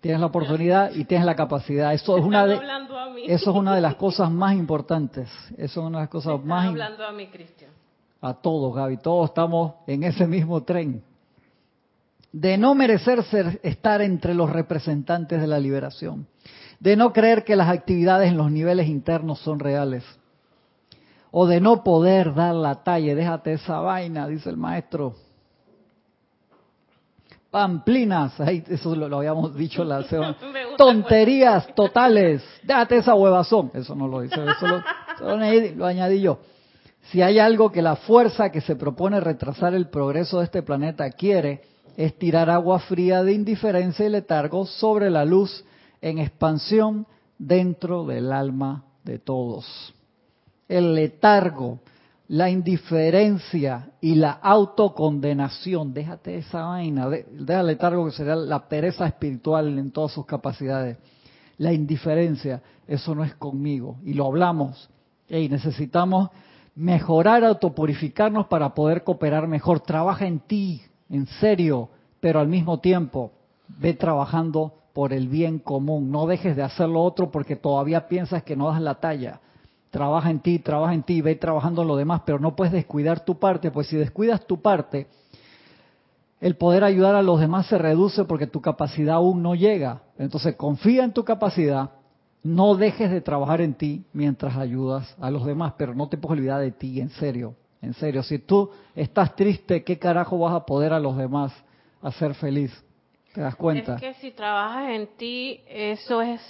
Tienes 0.02 0.22
la 0.22 0.28
oportunidad 0.28 0.94
y 0.96 1.04
tienes 1.04 1.26
la 1.26 1.36
capacidad. 1.36 1.94
Eso 1.94 2.18
es 2.18 2.24
una 2.24 2.46
de, 2.46 2.56
hablando 2.56 2.98
a 2.98 3.10
mí. 3.10 3.24
eso 3.28 3.52
es 3.52 3.56
una 3.56 3.76
de 3.76 3.82
las 3.82 3.96
cosas 3.96 4.32
más 4.32 4.56
importantes. 4.56 5.30
Eso 5.58 5.82
es 5.82 5.88
una 5.88 5.98
de 6.00 6.04
las 6.04 6.10
cosas 6.10 6.44
más 6.44 6.68
hablando 6.68 7.04
a 7.04 7.12
mí, 7.12 7.28
Cristian. 7.28 7.72
a 8.22 8.34
todos, 8.34 8.74
Gaby. 8.74 8.98
Todos 8.98 9.30
estamos 9.30 9.74
en 9.88 10.04
ese 10.04 10.26
mismo 10.26 10.64
tren. 10.64 11.04
de 12.32 12.58
no 12.58 12.76
merecer 12.76 13.24
ser, 13.24 13.60
estar 13.64 14.02
entre 14.02 14.34
los 14.36 14.50
representantes 14.50 15.42
de 15.42 15.48
la 15.48 15.60
liberación, 15.60 16.28
de 16.80 16.96
no 16.96 17.12
creer 17.12 17.44
que 17.44 17.58
las 17.58 17.70
actividades 17.70 18.30
en 18.30 18.38
los 18.38 18.52
niveles 18.52 18.88
internos 18.88 19.40
son 19.40 19.60
reales, 19.60 20.06
o 21.32 21.46
de 21.46 21.62
no 21.62 21.84
poder 21.84 22.34
dar 22.34 22.56
la 22.56 22.84
talla, 22.84 23.16
déjate 23.16 23.54
esa 23.54 23.80
vaina, 23.80 24.28
dice 24.28 24.50
el 24.50 24.58
maestro. 24.58 25.16
Pamplinas, 27.52 28.40
ahí, 28.40 28.64
eso 28.68 28.96
lo, 28.96 29.18
habíamos 29.18 29.56
dicho 29.56 29.84
la 29.84 30.04
semana. 30.10 30.38
Tonterías 30.78 31.74
totales, 31.76 32.44
déjate 32.64 32.98
esa 32.98 33.16
huevazón. 33.16 33.72
Eso 33.74 33.96
no 33.96 34.08
lo 34.08 34.22
dice, 34.22 34.36
eso 34.36 34.84
lo 35.76 35.86
añadí 35.86 36.22
yo. 36.22 36.40
Si 37.12 37.22
hay 37.22 37.40
algo 37.40 37.72
que 37.72 37.82
la 37.82 37.96
fuerza 37.96 38.52
que 38.52 38.62
se 38.62 38.76
propone 38.76 39.20
retrasar 39.20 39.74
el 39.74 39.88
progreso 39.90 40.40
de 40.40 40.46
este 40.46 40.62
planeta 40.62 41.10
quiere, 41.10 41.62
es 41.98 42.18
tirar 42.18 42.50
agua 42.50 42.80
fría 42.80 43.24
de 43.24 43.34
indiferencia 43.34 44.06
y 44.06 44.10
letargo 44.10 44.66
sobre 44.66 45.10
la 45.10 45.26
luz 45.26 45.66
en 46.02 46.20
expansión 46.20 47.08
dentro 47.38 48.06
del 48.06 48.32
alma 48.32 48.86
de 49.04 49.18
todos. 49.18 49.94
El 50.70 50.96
letargo, 50.96 51.80
la 52.30 52.50
indiferencia 52.50 53.90
y 54.00 54.16
la 54.16 54.32
autocondenación, 54.32 55.94
déjate 55.94 56.38
esa 56.38 56.64
vaina, 56.64 57.10
déjale 57.10 57.74
letargo 57.74 58.06
que 58.06 58.12
sería 58.12 58.36
la 58.36 58.70
pereza 58.70 59.06
espiritual 59.08 59.78
en 59.78 59.92
todas 59.92 60.14
sus 60.14 60.26
capacidades. 60.26 60.98
La 61.58 61.74
indiferencia, 61.74 62.62
eso 62.88 63.14
no 63.14 63.24
es 63.26 63.36
conmigo. 63.36 63.98
Y 64.06 64.14
lo 64.14 64.28
hablamos. 64.28 64.90
Y 65.28 65.50
necesitamos 65.50 66.30
mejorar, 66.76 67.44
autopurificarnos 67.44 68.48
para 68.48 68.74
poder 68.74 69.04
cooperar 69.04 69.48
mejor. 69.48 69.82
Trabaja 69.82 70.26
en 70.26 70.40
ti, 70.40 70.82
en 71.10 71.28
serio, 71.28 71.90
pero 72.22 72.40
al 72.40 72.48
mismo 72.48 72.80
tiempo 72.80 73.32
ve 73.68 73.94
trabajando 73.94 74.74
por 74.94 75.14
el 75.14 75.28
bien 75.28 75.60
común. 75.60 76.12
No 76.12 76.28
dejes 76.28 76.56
de 76.56 76.64
hacer 76.64 76.88
lo 76.88 77.04
otro 77.04 77.32
porque 77.32 77.56
todavía 77.56 78.08
piensas 78.08 78.44
que 78.44 78.56
no 78.56 78.72
das 78.72 78.82
la 78.82 78.96
talla. 78.96 79.42
Trabaja 79.92 80.30
en 80.30 80.40
ti, 80.40 80.60
trabaja 80.60 80.94
en 80.94 81.04
ti, 81.04 81.22
ve 81.22 81.36
trabajando 81.36 81.82
en 81.82 81.88
lo 81.88 81.96
demás, 81.96 82.22
pero 82.26 82.40
no 82.40 82.56
puedes 82.56 82.72
descuidar 82.74 83.26
tu 83.26 83.40
parte, 83.40 83.72
pues 83.72 83.88
si 83.88 83.98
descuidas 83.98 84.46
tu 84.46 84.62
parte, 84.62 85.08
el 86.40 86.56
poder 86.56 86.84
ayudar 86.84 87.16
a 87.16 87.24
los 87.24 87.40
demás 87.40 87.66
se 87.68 87.78
reduce 87.78 88.24
porque 88.26 88.48
tu 88.48 88.62
capacidad 88.62 89.16
aún 89.16 89.42
no 89.42 89.56
llega. 89.56 90.04
Entonces 90.18 90.56
confía 90.56 91.04
en 91.04 91.14
tu 91.14 91.24
capacidad, 91.24 91.92
no 92.44 92.76
dejes 92.76 93.12
de 93.12 93.22
trabajar 93.22 93.62
en 93.62 93.74
ti 93.74 94.06
mientras 94.14 94.56
ayudas 94.58 95.16
a 95.20 95.30
los 95.32 95.46
demás, 95.46 95.74
pero 95.78 95.94
no 95.94 96.08
te 96.08 96.18
puedes 96.18 96.40
olvidar 96.40 96.62
de 96.62 96.72
ti, 96.72 97.02
en 97.02 97.10
serio, 97.10 97.56
en 97.82 97.94
serio. 97.94 98.24
Si 98.24 98.40
tú 98.40 98.70
estás 98.96 99.36
triste, 99.36 99.84
¿qué 99.84 99.98
carajo 99.98 100.38
vas 100.38 100.54
a 100.54 100.66
poder 100.66 100.94
a 100.94 101.00
los 101.00 101.18
demás 101.18 101.52
hacer 102.02 102.36
feliz? 102.36 102.72
¿Te 103.34 103.42
das 103.42 103.56
cuenta? 103.56 103.96
Es 103.96 104.02
que 104.02 104.14
si 104.16 104.32
trabajas 104.32 104.92
en 104.92 105.08
ti, 105.18 105.62
eso 105.68 106.22
es 106.22 106.42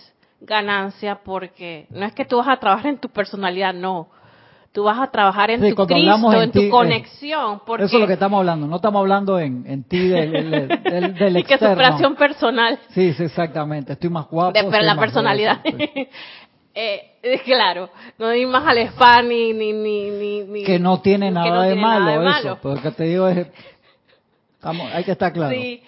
ganancia 0.42 1.20
porque 1.24 1.88
no 1.90 2.06
es 2.06 2.14
que 2.14 2.26
tú 2.26 2.38
vas 2.38 2.48
a 2.48 2.58
trabajar 2.58 2.88
en 2.88 2.98
tu 3.00 3.10
personalidad, 3.10 3.74
no 3.74 4.10
tú 4.72 4.84
vas 4.84 5.00
a 5.00 5.08
trabajar 5.08 5.52
en 5.52 5.60
tu 5.76 5.86
Cristo, 5.86 6.34
en, 6.34 6.52
tu 6.52 6.70
conexión. 6.70 7.62
Porque... 7.66 7.86
Eso 7.86 7.98
es 7.98 8.02
lo 8.02 8.08
que 8.08 8.14
estamos 8.14 8.40
hablando, 8.40 8.68
no 8.68 8.76
estamos 8.76 9.00
hablando 9.00 9.40
en, 9.40 9.66
en 9.68 9.84
ti 9.84 10.08
del, 10.08 10.32
del, 10.32 11.16
del, 11.16 11.38
y 11.38 11.44
que 11.46 11.58
superación 11.58 12.16
personal. 12.16 12.80
Sí, 12.90 13.14
sí, 13.14 13.24
exactamente, 13.24 13.94
estoy 13.94 14.10
más 14.10 14.28
guapo. 14.28 14.54
De, 14.54 14.82
la 14.82 14.96
personalidad. 14.96 15.60
eh, 16.76 17.42
claro, 17.44 17.90
no 18.18 18.34
ir 18.34 18.48
más 18.48 18.66
al 18.66 18.78
spa 18.80 19.22
ni, 19.22 19.54
ni, 19.54 19.74
ni, 19.74 20.42
ni, 20.42 20.64
Que 20.64 20.80
no 20.80 21.02
tiene 21.02 21.32
nada, 21.32 21.64
de, 21.64 21.76
malo 21.76 22.30
eso, 22.30 22.60
porque 22.62 22.92
te 22.92 23.04
digo 23.06 23.28
es... 23.28 23.48
hay 24.94 25.04
que 25.04 25.12
estar 25.12 25.34
claro. 25.34 25.54
Sí, 25.54 25.82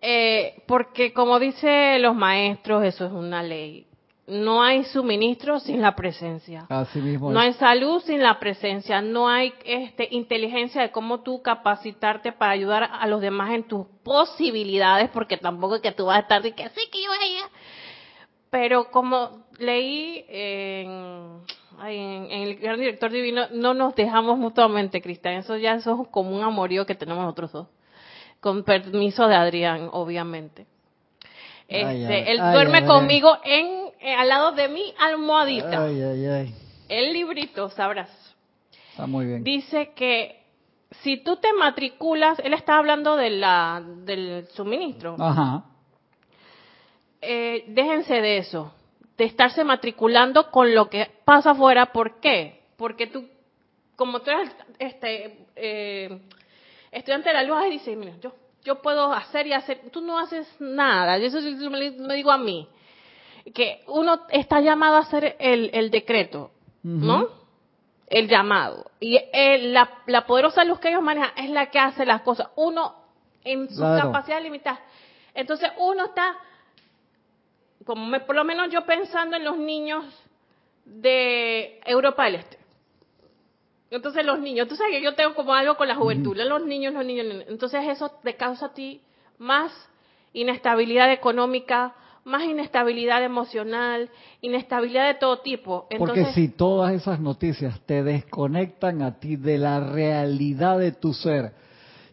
eh, 0.00 0.62
porque 0.66 1.12
como 1.12 1.38
dicen 1.38 2.00
los 2.00 2.14
maestros, 2.14 2.84
eso 2.84 3.06
es 3.06 3.12
una 3.12 3.42
ley 3.42 3.89
no 4.30 4.62
hay 4.62 4.84
suministro 4.84 5.58
sin 5.60 5.82
la 5.82 5.96
presencia. 5.96 6.66
Así 6.68 7.00
mismo. 7.00 7.30
No 7.30 7.40
hay 7.40 7.52
salud 7.54 8.00
sin 8.02 8.22
la 8.22 8.38
presencia. 8.38 9.02
No 9.02 9.28
hay 9.28 9.52
este, 9.64 10.08
inteligencia 10.12 10.82
de 10.82 10.90
cómo 10.90 11.20
tú 11.20 11.42
capacitarte 11.42 12.32
para 12.32 12.52
ayudar 12.52 12.88
a 12.92 13.06
los 13.06 13.20
demás 13.20 13.50
en 13.50 13.64
tus 13.64 13.86
posibilidades, 14.04 15.10
porque 15.10 15.36
tampoco 15.36 15.76
es 15.76 15.82
que 15.82 15.92
tú 15.92 16.06
vas 16.06 16.18
a 16.18 16.20
estar 16.20 16.42
de 16.42 16.52
que 16.52 16.68
sí 16.68 16.80
que 16.92 17.02
yo 17.02 17.10
ella. 17.12 17.50
Pero 18.50 18.90
como 18.90 19.44
leí 19.58 20.24
en, 20.28 21.40
en, 21.84 22.30
el 22.30 22.56
gran 22.56 22.78
director 22.78 23.10
divino, 23.10 23.46
no 23.52 23.74
nos 23.74 23.94
dejamos 23.94 24.38
mutuamente, 24.38 25.02
Cristian. 25.02 25.34
Eso 25.34 25.56
ya 25.56 25.74
eso 25.74 26.02
es 26.02 26.08
como 26.08 26.30
un 26.30 26.42
amorío 26.42 26.86
que 26.86 26.94
tenemos 26.94 27.22
nosotros 27.22 27.52
dos. 27.52 27.68
Con 28.40 28.64
permiso 28.64 29.26
de 29.28 29.34
Adrián, 29.34 29.88
obviamente. 29.92 30.66
Este, 31.68 32.32
él 32.32 32.38
duerme 32.38 32.84
conmigo 32.84 33.38
en 33.44 33.89
eh, 34.00 34.14
al 34.14 34.28
lado 34.28 34.52
de 34.52 34.68
mi 34.68 34.94
almohadita. 34.98 35.86
El 36.88 37.12
librito, 37.12 37.68
sabrás. 37.68 38.10
Está 38.90 39.06
muy 39.06 39.26
bien. 39.26 39.44
Dice 39.44 39.92
que 39.94 40.42
si 41.02 41.18
tú 41.18 41.36
te 41.36 41.52
matriculas, 41.52 42.38
él 42.40 42.54
está 42.54 42.78
hablando 42.78 43.16
de 43.16 43.30
la, 43.30 43.82
del 43.84 44.48
suministro. 44.54 45.16
Ajá. 45.18 45.64
Eh, 47.20 47.64
déjense 47.68 48.14
de 48.22 48.38
eso, 48.38 48.72
de 49.18 49.26
estarse 49.26 49.62
matriculando 49.64 50.50
con 50.50 50.74
lo 50.74 50.88
que 50.88 51.10
pasa 51.26 51.50
afuera. 51.50 51.92
¿Por 51.92 52.20
qué? 52.20 52.62
Porque 52.78 53.06
tú, 53.06 53.28
como 53.96 54.20
tú 54.20 54.30
eres 54.30 54.50
este, 54.78 55.46
eh, 55.56 56.22
estudiante 56.90 57.28
de 57.28 57.34
la 57.34 57.42
luz, 57.42 57.58
y 57.66 57.72
dices, 57.72 57.96
mira, 57.98 58.14
yo, 58.22 58.32
yo 58.64 58.80
puedo 58.80 59.12
hacer 59.12 59.46
y 59.46 59.52
hacer, 59.52 59.90
tú 59.90 60.00
no 60.00 60.18
haces 60.18 60.48
nada. 60.58 61.18
Eso 61.18 61.38
me 61.70 62.14
digo 62.14 62.32
a 62.32 62.38
mí 62.38 62.66
que 63.54 63.82
uno 63.86 64.26
está 64.30 64.60
llamado 64.60 64.96
a 64.96 65.00
hacer 65.00 65.36
el, 65.38 65.70
el 65.72 65.90
decreto, 65.90 66.50
¿no? 66.82 67.28
El 68.06 68.28
llamado. 68.28 68.90
Y 69.00 69.18
la, 69.72 69.90
la, 70.06 70.26
poderosa 70.26 70.64
luz 70.64 70.80
que 70.80 70.88
ellos 70.88 71.02
manejan 71.02 71.30
es 71.36 71.50
la 71.50 71.70
que 71.70 71.78
hace 71.78 72.04
las 72.04 72.22
cosas. 72.22 72.48
Uno, 72.56 72.94
en 73.44 73.68
su 73.70 73.80
capacidad 73.80 74.42
limitada. 74.42 74.80
Entonces, 75.34 75.70
uno 75.78 76.06
está, 76.06 76.36
como 77.84 78.06
me, 78.06 78.20
por 78.20 78.34
lo 78.34 78.44
menos 78.44 78.70
yo 78.70 78.84
pensando 78.84 79.36
en 79.36 79.44
los 79.44 79.56
niños 79.56 80.04
de 80.84 81.80
Europa 81.84 82.24
del 82.24 82.36
Este. 82.36 82.58
Entonces, 83.90 84.24
los 84.24 84.38
niños, 84.38 84.68
tú 84.68 84.76
sabes 84.76 84.92
que 84.92 85.02
yo 85.02 85.14
tengo 85.14 85.34
como 85.34 85.52
algo 85.52 85.76
con 85.76 85.88
la 85.88 85.96
juventud, 85.96 86.36
los 86.36 86.64
niños, 86.64 86.94
los 86.94 87.04
niños. 87.04 87.44
Entonces, 87.48 87.88
eso 87.88 88.10
te 88.22 88.36
causa 88.36 88.66
a 88.66 88.74
ti 88.74 89.02
más 89.38 89.72
inestabilidad 90.32 91.10
económica, 91.12 91.94
más 92.24 92.44
inestabilidad 92.44 93.24
emocional, 93.24 94.08
inestabilidad 94.40 95.08
de 95.08 95.14
todo 95.14 95.40
tipo. 95.40 95.86
Porque 95.98 96.26
si 96.32 96.48
todas 96.48 96.92
esas 96.92 97.20
noticias 97.20 97.80
te 97.86 98.02
desconectan 98.02 99.02
a 99.02 99.18
ti 99.18 99.36
de 99.36 99.58
la 99.58 99.80
realidad 99.80 100.78
de 100.78 100.92
tu 100.92 101.12
ser 101.12 101.52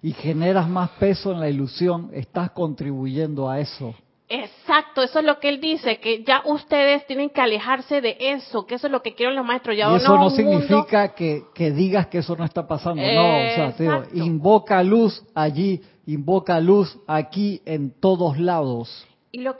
y 0.01 0.11
generas 0.13 0.69
más 0.69 0.91
peso 0.91 1.31
en 1.31 1.39
la 1.39 1.49
ilusión, 1.49 2.09
estás 2.13 2.51
contribuyendo 2.51 3.49
a 3.49 3.59
eso. 3.59 3.93
Exacto, 4.29 5.01
eso 5.03 5.19
es 5.19 5.25
lo 5.25 5.39
que 5.39 5.47
él 5.47 5.61
dice, 5.61 5.99
que 5.99 6.21
ya 6.23 6.41
ustedes 6.43 7.07
tienen 7.07 7.29
que 7.29 7.39
alejarse 7.39 8.01
de 8.01 8.17
eso, 8.19 8.65
que 8.65 8.75
eso 8.75 8.87
es 8.87 8.91
lo 8.91 9.01
que 9.01 9.15
quieren 9.15 9.37
los 9.37 9.45
maestros. 9.45 9.77
Ya 9.77 9.89
y 9.89 9.95
eso 9.95 10.17
no, 10.17 10.29
significa 10.29 11.15
que, 11.15 11.45
digas 11.55 12.07
que 12.07 12.17
eso 12.17 12.35
no 12.35 12.43
está 12.43 12.67
pasando, 12.67 13.01
no, 13.01 13.27
o 13.27 13.55
sea, 13.55 13.73
te 13.77 13.83
digo, 13.83 14.03
invoca 14.13 14.83
luz 14.83 15.23
allí, 15.33 15.81
invoca 16.05 16.59
luz 16.59 16.99
aquí 17.07 17.61
en 17.65 17.91
todos 18.01 18.37
lados 18.37 19.07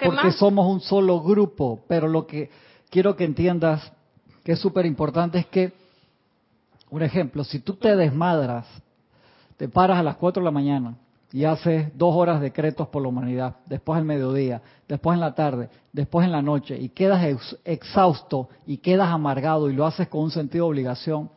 porque 0.04 0.32
somos 0.32 0.68
un 0.68 0.82
solo 0.82 1.22
grupo, 1.22 1.82
pero 1.88 2.08
lo 2.08 2.26
que 2.26 2.50
quiero 2.90 3.16
que 3.16 3.26
entiendas 3.26 3.92
que 4.44 4.54
es 4.54 4.60
súper 4.60 4.86
importante 4.86 5.40
es 5.40 5.46
que, 5.48 5.74
un 6.90 7.02
ejemplo, 7.02 7.44
si 7.44 7.60
tú 7.60 7.74
te 7.74 7.96
desmadras, 7.96 8.66
te 9.58 9.68
paras 9.68 10.00
a 10.00 10.04
las 10.04 10.16
4 10.16 10.42
de 10.42 10.46
la 10.46 10.52
mañana 10.52 10.96
y 11.34 11.44
haces 11.44 11.90
dos 11.98 12.16
horas 12.16 12.40
de 12.40 12.46
decretos 12.46 12.88
por 12.88 13.02
la 13.02 13.10
humanidad, 13.10 13.58
después 13.66 13.98
al 13.98 14.06
mediodía, 14.06 14.62
después 14.88 15.16
en 15.16 15.20
la 15.20 15.36
tarde, 15.36 15.70
después 15.92 16.26
en 16.26 16.32
la 16.32 16.42
noche, 16.42 16.78
y 16.78 16.90
quedas 16.90 17.60
exhausto 17.66 18.48
y 18.66 18.78
quedas 18.78 19.10
amargado 19.10 19.70
y 19.70 19.74
lo 19.74 19.86
haces 19.86 20.08
con 20.08 20.22
un 20.22 20.32
sentido 20.32 20.66
de 20.66 20.72
obligación, 20.72 21.30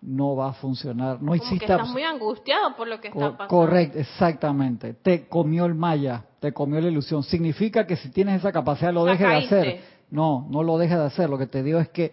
no 0.00 0.36
va 0.36 0.50
a 0.50 0.52
funcionar. 0.52 1.20
No 1.22 1.34
existe. 1.34 1.64
estás 1.64 1.88
muy 1.88 2.02
angustiado 2.02 2.76
por 2.76 2.86
lo 2.86 3.00
que 3.00 3.08
está 3.08 3.32
pasando. 3.32 3.48
Correcto, 3.48 3.98
exactamente. 3.98 4.94
Te 4.94 5.26
comió 5.28 5.64
el 5.64 5.74
maya, 5.74 6.24
te 6.40 6.52
comió 6.52 6.80
la 6.80 6.88
ilusión. 6.88 7.22
Significa 7.22 7.86
que 7.86 7.96
si 7.96 8.10
tienes 8.10 8.40
esa 8.40 8.52
capacidad 8.52 8.92
lo 8.92 9.04
dejes 9.04 9.28
de 9.28 9.34
hacer. 9.34 9.80
No, 10.10 10.46
no 10.50 10.62
lo 10.62 10.78
dejes 10.78 10.98
de 10.98 11.04
hacer. 11.04 11.30
Lo 11.30 11.38
que 11.38 11.46
te 11.46 11.62
digo 11.62 11.78
es 11.78 11.88
que 11.88 12.12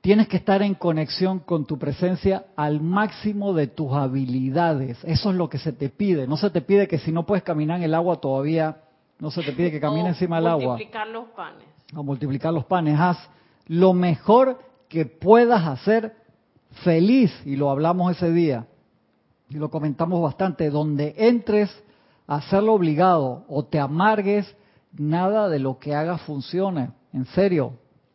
tienes 0.00 0.28
que 0.28 0.38
estar 0.38 0.62
en 0.62 0.74
conexión 0.74 1.40
con 1.40 1.66
tu 1.66 1.78
presencia 1.78 2.46
al 2.56 2.80
máximo 2.80 3.52
de 3.52 3.66
tus 3.66 3.92
habilidades. 3.92 4.98
Eso 5.04 5.30
es 5.30 5.36
lo 5.36 5.48
que 5.48 5.58
se 5.58 5.72
te 5.72 5.88
pide. 5.88 6.26
No 6.26 6.36
se 6.36 6.50
te 6.50 6.60
pide 6.60 6.88
que 6.88 6.98
si 6.98 7.12
no 7.12 7.26
puedes 7.26 7.44
caminar 7.44 7.78
en 7.78 7.84
el 7.84 7.94
agua 7.94 8.16
todavía, 8.16 8.78
no 9.18 9.30
se 9.30 9.42
te 9.42 9.52
pide 9.52 9.70
que 9.70 9.80
camines 9.80 10.14
encima 10.14 10.36
del 10.36 10.46
agua. 10.48 10.74
Multiplicar 10.74 11.08
los 11.08 11.28
panes. 11.28 11.64
O 11.94 12.02
multiplicar 12.02 12.52
los 12.52 12.64
panes. 12.64 12.98
Haz 12.98 13.18
lo 13.66 13.92
mejor 13.92 14.58
que 14.88 15.04
puedas 15.04 15.66
hacer 15.66 16.14
feliz, 16.82 17.32
y 17.44 17.56
lo 17.56 17.70
hablamos 17.70 18.16
ese 18.16 18.32
día, 18.32 18.66
y 19.50 19.56
lo 19.56 19.70
comentamos 19.70 20.22
bastante, 20.22 20.70
donde 20.70 21.14
entres 21.18 21.70
hacerlo 22.28 22.74
obligado 22.74 23.44
o 23.48 23.64
te 23.64 23.80
amargues, 23.80 24.54
nada 24.92 25.48
de 25.48 25.58
lo 25.58 25.78
que 25.78 25.94
hagas 25.94 26.20
funcione. 26.22 26.90
En 27.12 27.24
serio, 27.26 27.72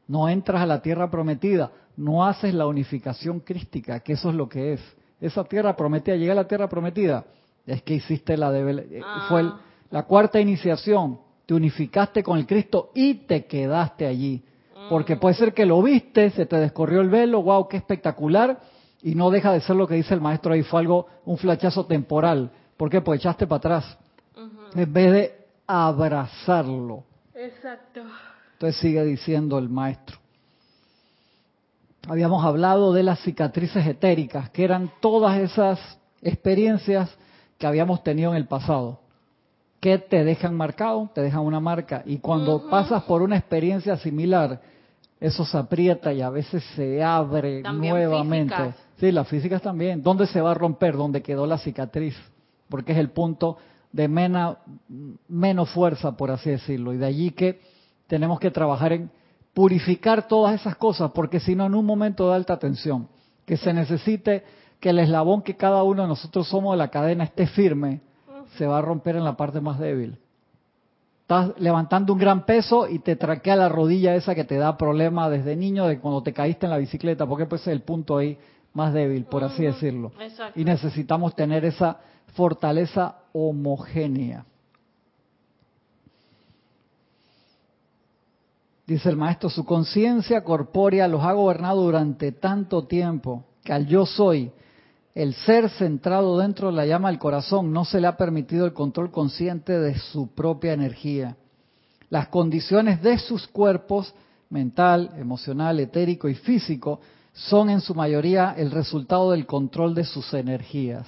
no 0.08 0.30
entras 0.30 0.62
a 0.62 0.66
la 0.68 0.82
tierra 0.82 1.10
prometida, 1.10 1.72
no 1.98 2.24
haces 2.24 2.54
la 2.54 2.68
unificación 2.68 3.40
crística, 3.40 4.00
que 4.00 4.14
eso 4.14 4.30
es 4.30 4.36
lo 4.36 4.48
que 4.48 4.74
es. 4.74 4.82
Esa 5.20 5.44
tierra 5.44 5.76
prometida, 5.76 6.16
llega 6.16 6.34
a 6.34 6.38
la 6.38 6.48
tierra 6.48 6.70
prometida, 6.70 7.26
es 7.66 7.82
que 7.82 7.96
hiciste 7.96 8.38
la 8.38 8.52
de, 8.52 9.02
ah. 9.04 9.26
fue 9.28 9.52
la 9.90 10.04
cuarta 10.04 10.40
iniciación, 10.40 11.20
te 11.46 11.54
unificaste 11.54 12.24
con 12.24 12.38
el 12.38 12.46
Cristo 12.46 12.92
y 12.94 13.16
te 13.26 13.46
quedaste 13.46 14.06
allí. 14.06 14.44
Porque 14.90 15.16
puede 15.16 15.36
ser 15.36 15.54
que 15.54 15.66
lo 15.66 15.82
viste, 15.82 16.30
se 16.32 16.46
te 16.46 16.58
descorrió 16.58 17.00
el 17.00 17.10
velo, 17.10 17.42
wow, 17.42 17.70
qué 17.70 17.78
espectacular, 17.78 18.60
y 19.02 19.16
no 19.16 19.32
deja 19.32 19.54
de 19.54 19.62
ser 19.62 19.78
lo 19.78 19.88
que 19.88 19.96
dice 19.96 20.14
el 20.14 20.20
maestro 20.20 20.54
ahí, 20.54 20.62
fue 20.62 20.82
algo, 20.82 21.08
un 21.26 21.38
flachazo 21.38 21.86
temporal. 21.86 22.52
¿Por 22.76 22.90
qué? 22.90 23.00
Pues 23.00 23.22
echaste 23.22 23.48
para 23.48 23.58
atrás. 23.58 23.98
En 24.76 24.94
vez 24.94 25.12
de 25.12 25.38
abrazarlo. 25.68 27.04
Exacto. 27.36 28.02
Entonces 28.54 28.80
sigue 28.82 29.04
diciendo 29.04 29.58
el 29.58 29.70
maestro. 29.70 30.18
Habíamos 32.08 32.44
hablado 32.44 32.94
de 32.94 33.04
las 33.04 33.20
cicatrices 33.20 33.86
etéricas, 33.88 34.50
que 34.50 34.64
eran 34.64 34.92
todas 35.00 35.40
esas 35.40 35.80
experiencias 36.22 37.10
que 37.58 37.68
habíamos 37.68 38.04
tenido 38.04 38.32
en 38.32 38.38
el 38.38 38.46
pasado, 38.46 39.00
que 39.80 39.98
te 39.98 40.24
dejan 40.24 40.56
marcado, 40.56 41.10
te 41.14 41.22
dejan 41.22 41.42
una 41.42 41.60
marca. 41.60 42.04
Y 42.06 42.18
cuando 42.18 42.70
pasas 42.70 43.04
por 43.04 43.22
una 43.22 43.38
experiencia 43.38 43.96
similar, 43.98 44.62
eso 45.20 45.46
se 45.46 45.58
aprieta 45.58 46.12
y 46.12 46.22
a 46.22 46.30
veces 46.30 46.64
se 46.76 47.02
abre 47.02 47.64
nuevamente. 47.64 48.74
Sí, 48.98 49.12
las 49.12 49.28
físicas 49.28 49.62
también. 49.62 50.04
¿Dónde 50.04 50.28
se 50.28 50.42
va 50.42 50.52
a 50.52 50.56
romper? 50.56 50.98
Donde 50.98 51.22
quedó 51.22 51.46
la 51.46 51.58
cicatriz. 51.58 52.16
Porque 52.68 52.92
es 52.92 52.98
el 52.98 53.12
punto 53.12 53.58
de 53.94 54.10
menos 55.30 55.70
fuerza, 55.70 56.18
por 56.18 56.32
así 56.32 56.50
decirlo. 56.50 56.94
Y 56.94 56.98
de 56.98 57.06
allí 57.06 57.32
que 57.32 57.62
tenemos 58.08 58.40
que 58.40 58.52
trabajar 58.52 58.92
en 58.92 59.10
purificar 59.54 60.28
todas 60.28 60.60
esas 60.60 60.76
cosas, 60.76 61.12
porque 61.12 61.40
si 61.40 61.56
no, 61.56 61.68
en 61.68 61.76
un 61.76 61.86
momento 61.86 62.28
de 62.28 62.36
alta 62.36 62.58
tensión, 62.58 63.08
que 63.46 63.56
se 63.56 63.72
necesite 63.72 64.44
que 64.80 64.90
el 64.90 65.00
eslabón 65.00 65.44
que 65.44 65.56
cada 65.56 65.84
uno 65.84 66.02
de 66.02 66.08
nosotros 66.08 66.48
somos 66.48 66.74
de 66.74 66.80
la 66.80 66.90
cadena 66.90 67.24
esté 67.24 67.48
firme, 67.48 68.02
se 68.58 68.66
va 68.66 68.80
a 68.80 68.82
romper 68.82 69.16
en 69.16 69.24
la 69.24 69.38
parte 69.38 69.62
más 69.62 69.80
débil. 69.80 70.18
Estás 71.22 71.54
levantando 71.58 72.14
un 72.14 72.20
gran 72.20 72.46
peso 72.46 72.90
y 72.90 73.00
te 73.00 73.16
traquea 73.16 73.56
la 73.56 73.70
rodilla 73.70 74.16
esa 74.16 74.36
que 74.36 74.44
te 74.44 74.58
da 74.58 74.76
problema 74.76 75.30
desde 75.30 75.56
niño, 75.56 75.86
de 75.86 76.00
cuando 76.00 76.22
te 76.24 76.34
caíste 76.34 76.66
en 76.66 76.72
la 76.72 76.78
bicicleta, 76.78 77.26
porque 77.28 77.46
pues 77.46 77.62
es 77.62 77.68
el 77.68 77.82
punto 77.82 78.18
ahí 78.18 78.38
más 78.74 78.92
débil, 78.92 79.26
por 79.26 79.44
así 79.44 79.64
decirlo. 79.64 80.12
Y 80.56 80.66
necesitamos 80.66 81.36
tener 81.36 81.64
esa 81.64 82.00
fortaleza 82.34 83.16
homogénea. 83.34 84.46
Dice 88.86 89.10
el 89.10 89.16
maestro, 89.16 89.50
su 89.50 89.64
conciencia 89.64 90.44
corpórea 90.44 91.08
los 91.08 91.24
ha 91.24 91.32
gobernado 91.32 91.84
durante 91.84 92.34
tanto 92.34 92.86
tiempo 92.86 93.46
que 93.64 93.72
al 93.72 93.88
yo 93.88 94.06
soy, 94.06 94.52
el 95.16 95.34
ser 95.36 95.70
centrado 95.70 96.38
dentro 96.40 96.68
de 96.68 96.74
la 96.74 96.86
llama 96.86 97.10
del 97.10 97.20
corazón, 97.20 97.72
no 97.72 97.86
se 97.86 98.02
le 98.02 98.08
ha 98.08 98.18
permitido 98.18 98.66
el 98.66 98.74
control 98.74 99.12
consciente 99.12 99.80
de 99.80 99.98
su 99.98 100.34
propia 100.34 100.74
energía. 100.74 101.38
Las 102.10 102.28
condiciones 102.28 103.02
de 103.02 103.18
sus 103.20 103.48
cuerpos, 103.48 104.14
mental, 104.50 105.12
emocional, 105.18 105.80
etérico 105.80 106.28
y 106.28 106.36
físico, 106.36 107.00
son 107.32 107.70
en 107.70 107.80
su 107.82 107.96
mayoría 107.96 108.54
el 108.58 108.70
resultado 108.72 109.32
del 109.32 109.46
control 109.46 109.96
de 109.96 110.04
sus 110.04 110.34
energías. 110.34 111.08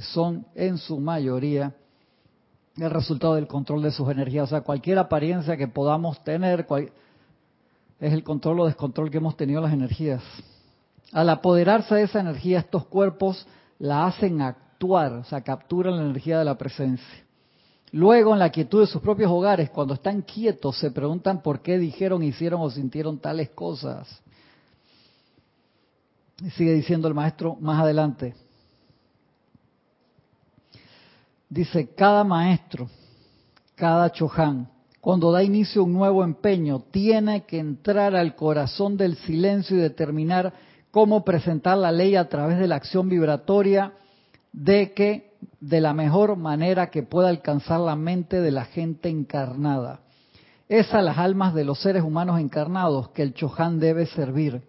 Son 0.00 0.46
en 0.54 0.78
su 0.78 0.98
mayoría 0.98 1.74
el 2.76 2.90
resultado 2.90 3.34
del 3.34 3.46
control 3.46 3.82
de 3.82 3.90
sus 3.90 4.08
energías. 4.10 4.44
O 4.44 4.50
sea, 4.50 4.60
cualquier 4.60 4.98
apariencia 4.98 5.56
que 5.56 5.68
podamos 5.68 6.22
tener 6.24 6.66
es 8.00 8.12
el 8.12 8.22
control 8.22 8.60
o 8.60 8.66
descontrol 8.66 9.10
que 9.10 9.18
hemos 9.18 9.36
tenido 9.36 9.60
las 9.60 9.72
energías. 9.72 10.22
Al 11.12 11.28
apoderarse 11.30 11.94
de 11.94 12.02
esa 12.02 12.20
energía, 12.20 12.58
estos 12.58 12.86
cuerpos 12.86 13.46
la 13.78 14.06
hacen 14.06 14.42
actuar, 14.42 15.12
o 15.12 15.24
sea, 15.24 15.40
capturan 15.40 15.96
la 15.96 16.02
energía 16.02 16.38
de 16.38 16.44
la 16.44 16.58
presencia. 16.58 17.24
Luego, 17.92 18.32
en 18.32 18.40
la 18.40 18.50
quietud 18.50 18.80
de 18.80 18.86
sus 18.86 19.00
propios 19.00 19.30
hogares, 19.30 19.70
cuando 19.70 19.94
están 19.94 20.22
quietos, 20.22 20.78
se 20.78 20.90
preguntan 20.90 21.40
por 21.40 21.62
qué 21.62 21.78
dijeron, 21.78 22.22
hicieron 22.22 22.60
o 22.60 22.70
sintieron 22.70 23.18
tales 23.18 23.50
cosas. 23.50 24.22
Y 26.42 26.50
sigue 26.50 26.74
diciendo 26.74 27.08
el 27.08 27.14
maestro 27.14 27.56
más 27.60 27.80
adelante. 27.80 28.34
Dice, 31.48 31.94
cada 31.94 32.24
maestro, 32.24 32.88
cada 33.76 34.10
choján, 34.10 34.68
cuando 35.00 35.30
da 35.30 35.44
inicio 35.44 35.82
a 35.82 35.84
un 35.84 35.92
nuevo 35.92 36.24
empeño, 36.24 36.80
tiene 36.90 37.44
que 37.44 37.60
entrar 37.60 38.16
al 38.16 38.34
corazón 38.34 38.96
del 38.96 39.16
silencio 39.18 39.76
y 39.76 39.80
determinar 39.80 40.52
cómo 40.90 41.24
presentar 41.24 41.78
la 41.78 41.92
ley 41.92 42.16
a 42.16 42.28
través 42.28 42.58
de 42.58 42.66
la 42.66 42.74
acción 42.74 43.08
vibratoria 43.08 43.92
de 44.52 44.92
que 44.92 45.34
de 45.60 45.80
la 45.80 45.92
mejor 45.92 46.36
manera 46.36 46.90
que 46.90 47.04
pueda 47.04 47.28
alcanzar 47.28 47.78
la 47.78 47.94
mente 47.94 48.40
de 48.40 48.50
la 48.50 48.64
gente 48.64 49.08
encarnada. 49.08 50.00
Es 50.68 50.92
a 50.94 51.02
las 51.02 51.18
almas 51.18 51.54
de 51.54 51.64
los 51.64 51.80
seres 51.80 52.02
humanos 52.02 52.40
encarnados 52.40 53.10
que 53.10 53.22
el 53.22 53.34
choján 53.34 53.78
debe 53.78 54.06
servir. 54.06 54.62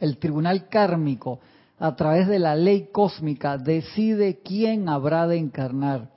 El 0.00 0.16
tribunal 0.16 0.70
kármico, 0.70 1.40
a 1.78 1.94
través 1.94 2.26
de 2.26 2.38
la 2.38 2.56
ley 2.56 2.88
cósmica, 2.90 3.58
decide 3.58 4.40
quién 4.42 4.88
habrá 4.88 5.26
de 5.26 5.36
encarnar 5.36 6.12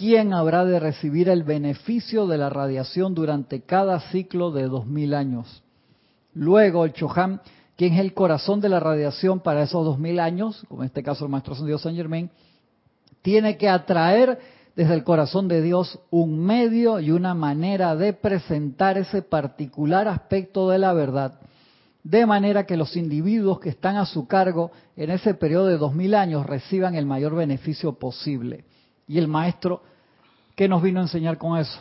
¿quién 0.00 0.32
habrá 0.32 0.64
de 0.64 0.80
recibir 0.80 1.28
el 1.28 1.42
beneficio 1.42 2.26
de 2.26 2.38
la 2.38 2.48
radiación 2.48 3.14
durante 3.14 3.60
cada 3.60 4.00
ciclo 4.10 4.50
de 4.50 4.62
dos 4.62 4.86
mil 4.86 5.12
años? 5.12 5.62
Luego 6.32 6.86
el 6.86 6.94
Chohan, 6.94 7.42
quien 7.76 7.92
es 7.92 8.00
el 8.00 8.14
corazón 8.14 8.62
de 8.62 8.70
la 8.70 8.80
radiación 8.80 9.40
para 9.40 9.62
esos 9.62 9.84
dos 9.84 9.98
mil 9.98 10.18
años, 10.18 10.64
como 10.68 10.82
en 10.82 10.86
este 10.86 11.02
caso 11.02 11.26
el 11.26 11.30
Maestro 11.30 11.54
Dios 11.66 11.82
San 11.82 11.94
Germain, 11.94 12.30
tiene 13.20 13.58
que 13.58 13.68
atraer 13.68 14.38
desde 14.74 14.94
el 14.94 15.04
corazón 15.04 15.48
de 15.48 15.60
Dios 15.60 15.98
un 16.08 16.46
medio 16.46 16.98
y 16.98 17.10
una 17.10 17.34
manera 17.34 17.94
de 17.94 18.14
presentar 18.14 18.96
ese 18.96 19.20
particular 19.20 20.08
aspecto 20.08 20.70
de 20.70 20.78
la 20.78 20.94
verdad, 20.94 21.38
de 22.04 22.24
manera 22.24 22.64
que 22.64 22.78
los 22.78 22.96
individuos 22.96 23.60
que 23.60 23.68
están 23.68 23.96
a 23.96 24.06
su 24.06 24.26
cargo 24.26 24.70
en 24.96 25.10
ese 25.10 25.34
periodo 25.34 25.66
de 25.66 25.76
dos 25.76 25.94
mil 25.94 26.14
años 26.14 26.46
reciban 26.46 26.94
el 26.94 27.04
mayor 27.04 27.34
beneficio 27.34 27.98
posible. 27.98 28.64
Y 29.06 29.18
el 29.18 29.28
maestro 29.28 29.82
¿Qué 30.60 30.68
nos 30.68 30.82
vino 30.82 31.00
a 31.00 31.04
enseñar 31.04 31.38
con 31.38 31.56
eso? 31.56 31.80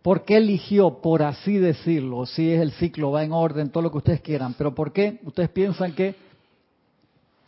¿Por 0.00 0.24
qué 0.24 0.36
eligió, 0.36 1.00
por 1.00 1.24
así 1.24 1.58
decirlo, 1.58 2.24
si 2.24 2.52
es 2.52 2.60
el 2.60 2.70
ciclo, 2.70 3.10
va 3.10 3.24
en 3.24 3.32
orden, 3.32 3.70
todo 3.70 3.82
lo 3.82 3.90
que 3.90 3.98
ustedes 3.98 4.20
quieran, 4.20 4.54
pero 4.56 4.72
por 4.72 4.92
qué 4.92 5.18
ustedes 5.24 5.48
piensan 5.48 5.90
que 5.90 6.14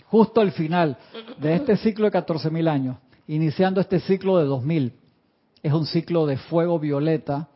justo 0.06 0.40
al 0.40 0.50
final 0.50 0.98
de 1.38 1.54
este 1.54 1.76
ciclo 1.76 2.10
de 2.10 2.18
14.000 2.18 2.68
años, 2.68 2.96
iniciando 3.28 3.80
este 3.80 4.00
ciclo 4.00 4.36
de 4.36 4.46
2.000, 4.46 4.90
es 5.62 5.72
un 5.72 5.86
ciclo 5.86 6.26
de 6.26 6.36
fuego 6.36 6.80
violeta, 6.80 7.46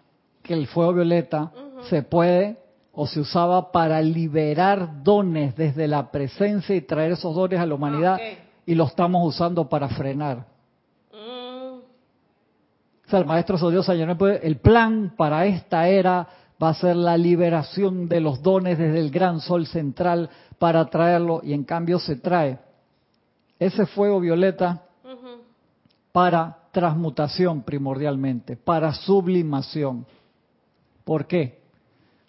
que 0.45 0.55
el 0.55 0.69
fuego 0.69 0.93
violeta 0.93 1.51
se 1.91 2.05
puede 2.05 2.57
o 2.93 3.09
se 3.09 3.19
usaba 3.19 3.73
para 3.73 4.01
liberar 4.01 5.03
dones 5.03 5.57
desde 5.57 5.89
la 5.89 6.13
presencia 6.13 6.77
y 6.77 6.83
traer 6.83 7.11
esos 7.11 7.35
dones 7.35 7.59
a 7.59 7.67
la 7.67 7.75
humanidad 7.75 8.21
ah, 8.23 8.39
y 8.65 8.77
lo 8.77 8.85
estamos 8.85 9.27
usando 9.27 9.69
para 9.69 9.89
frenar. 9.89 10.55
O 13.07 13.11
sea, 13.11 13.21
el 13.21 13.27
maestro 13.27 13.71
Dios 13.71 13.89
el 13.89 14.57
plan 14.57 15.15
para 15.17 15.47
esta 15.47 15.89
era 15.89 16.27
va 16.61 16.71
a 16.71 16.75
ser 16.75 16.97
la 16.97 17.17
liberación 17.17 18.09
de 18.09 18.21
los 18.21 18.43
dones 18.43 18.79
desde 18.79 18.99
el 18.99 19.11
gran 19.11 19.41
sol 19.41 19.67
central 19.67 20.29
para 20.59 20.87
traerlo 20.87 21.41
y 21.45 21.53
en 21.53 21.65
cambio 21.65 21.99
se 21.99 22.17
trae 22.17 22.59
ese 23.59 23.87
fuego 23.87 24.21
violeta 24.21 24.83
para 26.13 26.59
transmutación 26.73 27.63
primordialmente, 27.63 28.57
para 28.57 28.93
sublimación. 28.93 30.07
¿Por 31.05 31.27
qué? 31.27 31.61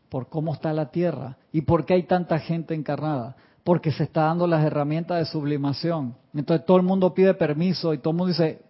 Por 0.09 0.27
cómo 0.27 0.53
está 0.53 0.71
la 0.73 0.91
tierra 0.91 1.37
y 1.51 1.61
por 1.61 1.85
qué 1.85 1.95
hay 1.95 2.03
tanta 2.03 2.37
gente 2.39 2.73
encarnada. 2.75 3.35
Porque 3.63 3.91
se 3.91 4.03
está 4.03 4.23
dando 4.23 4.47
las 4.47 4.63
herramientas 4.63 5.19
de 5.19 5.25
sublimación. 5.25 6.15
Entonces 6.33 6.65
todo 6.65 6.77
el 6.77 6.83
mundo 6.83 7.13
pide 7.13 7.33
permiso 7.33 7.93
y 7.93 7.97
todo 7.97 8.11
el 8.11 8.17
mundo 8.17 8.31
dice, 8.31 8.61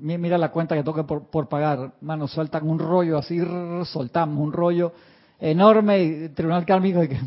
mira 0.00 0.38
la 0.38 0.50
cuenta 0.50 0.74
que 0.74 0.82
toque 0.82 1.04
por, 1.04 1.48
pagar, 1.48 1.92
mano, 2.00 2.26
sueltan 2.26 2.68
un 2.68 2.78
rollo 2.78 3.18
así, 3.18 3.38
soltamos 3.84 4.38
un 4.38 4.52
rollo 4.52 4.92
enorme 5.38 6.02
y 6.02 6.28
Tribunal 6.30 6.64
Kármico 6.64 7.02
y 7.02 7.08
que 7.08 7.20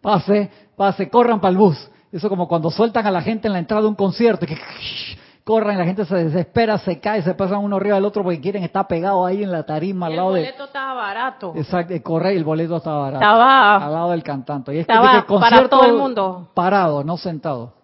pase, 0.00 0.50
pase, 0.76 1.08
corran 1.08 1.40
para 1.40 1.52
el 1.52 1.58
bus. 1.58 1.90
Eso 2.10 2.28
como 2.28 2.48
cuando 2.48 2.70
sueltan 2.70 3.06
a 3.06 3.10
la 3.10 3.20
gente 3.20 3.48
en 3.48 3.52
la 3.52 3.58
entrada 3.58 3.82
de 3.82 3.88
un 3.88 3.94
concierto, 3.94 4.46
que 4.46 4.56
corran, 5.44 5.78
la 5.78 5.84
gente 5.84 6.04
se 6.04 6.14
desespera, 6.16 6.78
se 6.78 7.00
cae, 7.00 7.22
se 7.22 7.34
pasan 7.34 7.58
uno 7.58 7.76
arriba 7.76 7.96
del 7.96 8.04
otro 8.04 8.22
porque 8.22 8.40
quieren 8.40 8.62
estar 8.64 8.86
pegados 8.86 9.26
ahí 9.26 9.42
en 9.42 9.50
la 9.50 9.64
tarima 9.64 10.06
al 10.06 10.16
lado 10.16 10.32
de... 10.34 10.40
El 10.40 10.46
boleto 10.46 10.64
estaba 10.64 10.94
barato. 10.94 11.52
Exacto, 11.56 11.94
corre 12.02 12.36
el 12.36 12.44
boleto 12.44 12.76
estaba 12.76 13.00
barato. 13.00 13.24
Estaba... 13.24 13.76
Al 13.76 13.92
lado 13.92 14.10
del 14.10 14.22
cantante. 14.22 14.74
Y 14.74 14.78
es 14.78 14.80
estaba 14.82 15.24
que, 15.26 15.34
para 15.34 15.68
todo 15.68 15.84
el 15.84 15.94
mundo. 15.94 16.48
Parado, 16.54 17.04
no 17.04 17.16
sentado. 17.16 17.74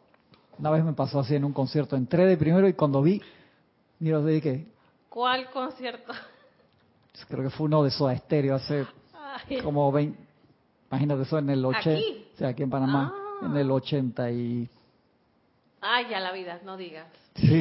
Una 0.59 0.71
vez 0.71 0.85
me 0.85 0.93
pasó 0.93 1.21
así 1.21 1.35
en 1.35 1.45
un 1.45 1.53
concierto. 1.53 1.97
Entré 1.97 2.27
de 2.27 2.37
primero 2.37 2.69
y 2.69 2.75
cuando 2.75 3.03
vi 3.03 3.21
Mira, 4.05 4.21
de 4.21 4.39
que 4.43 4.67
¿Cuál 5.09 5.49
concierto? 5.51 6.13
Creo 7.27 7.43
que 7.45 7.49
fue 7.49 7.65
uno 7.67 7.83
de 7.83 7.91
Soda 7.91 8.15
Stereo 8.19 8.57
hace 8.57 8.85
Ay, 9.49 9.61
como 9.63 9.91
20, 9.91 10.19
imagínate 10.91 11.23
eso 11.23 11.39
en 11.39 11.49
el 11.49 11.65
80, 11.65 11.91
¿Aquí? 11.91 12.27
o 12.35 12.37
sea, 12.37 12.49
aquí 12.49 12.63
en 12.65 12.69
Panamá, 12.71 13.15
Ah. 13.17 13.47
en 13.47 13.57
el 13.57 13.71
80 13.71 14.31
y 14.31 14.69
ay, 15.81 16.07
ya 16.11 16.21
la 16.21 16.33
vida, 16.33 16.61
no 16.67 16.77
digas. 16.77 17.07
sí, 17.35 17.61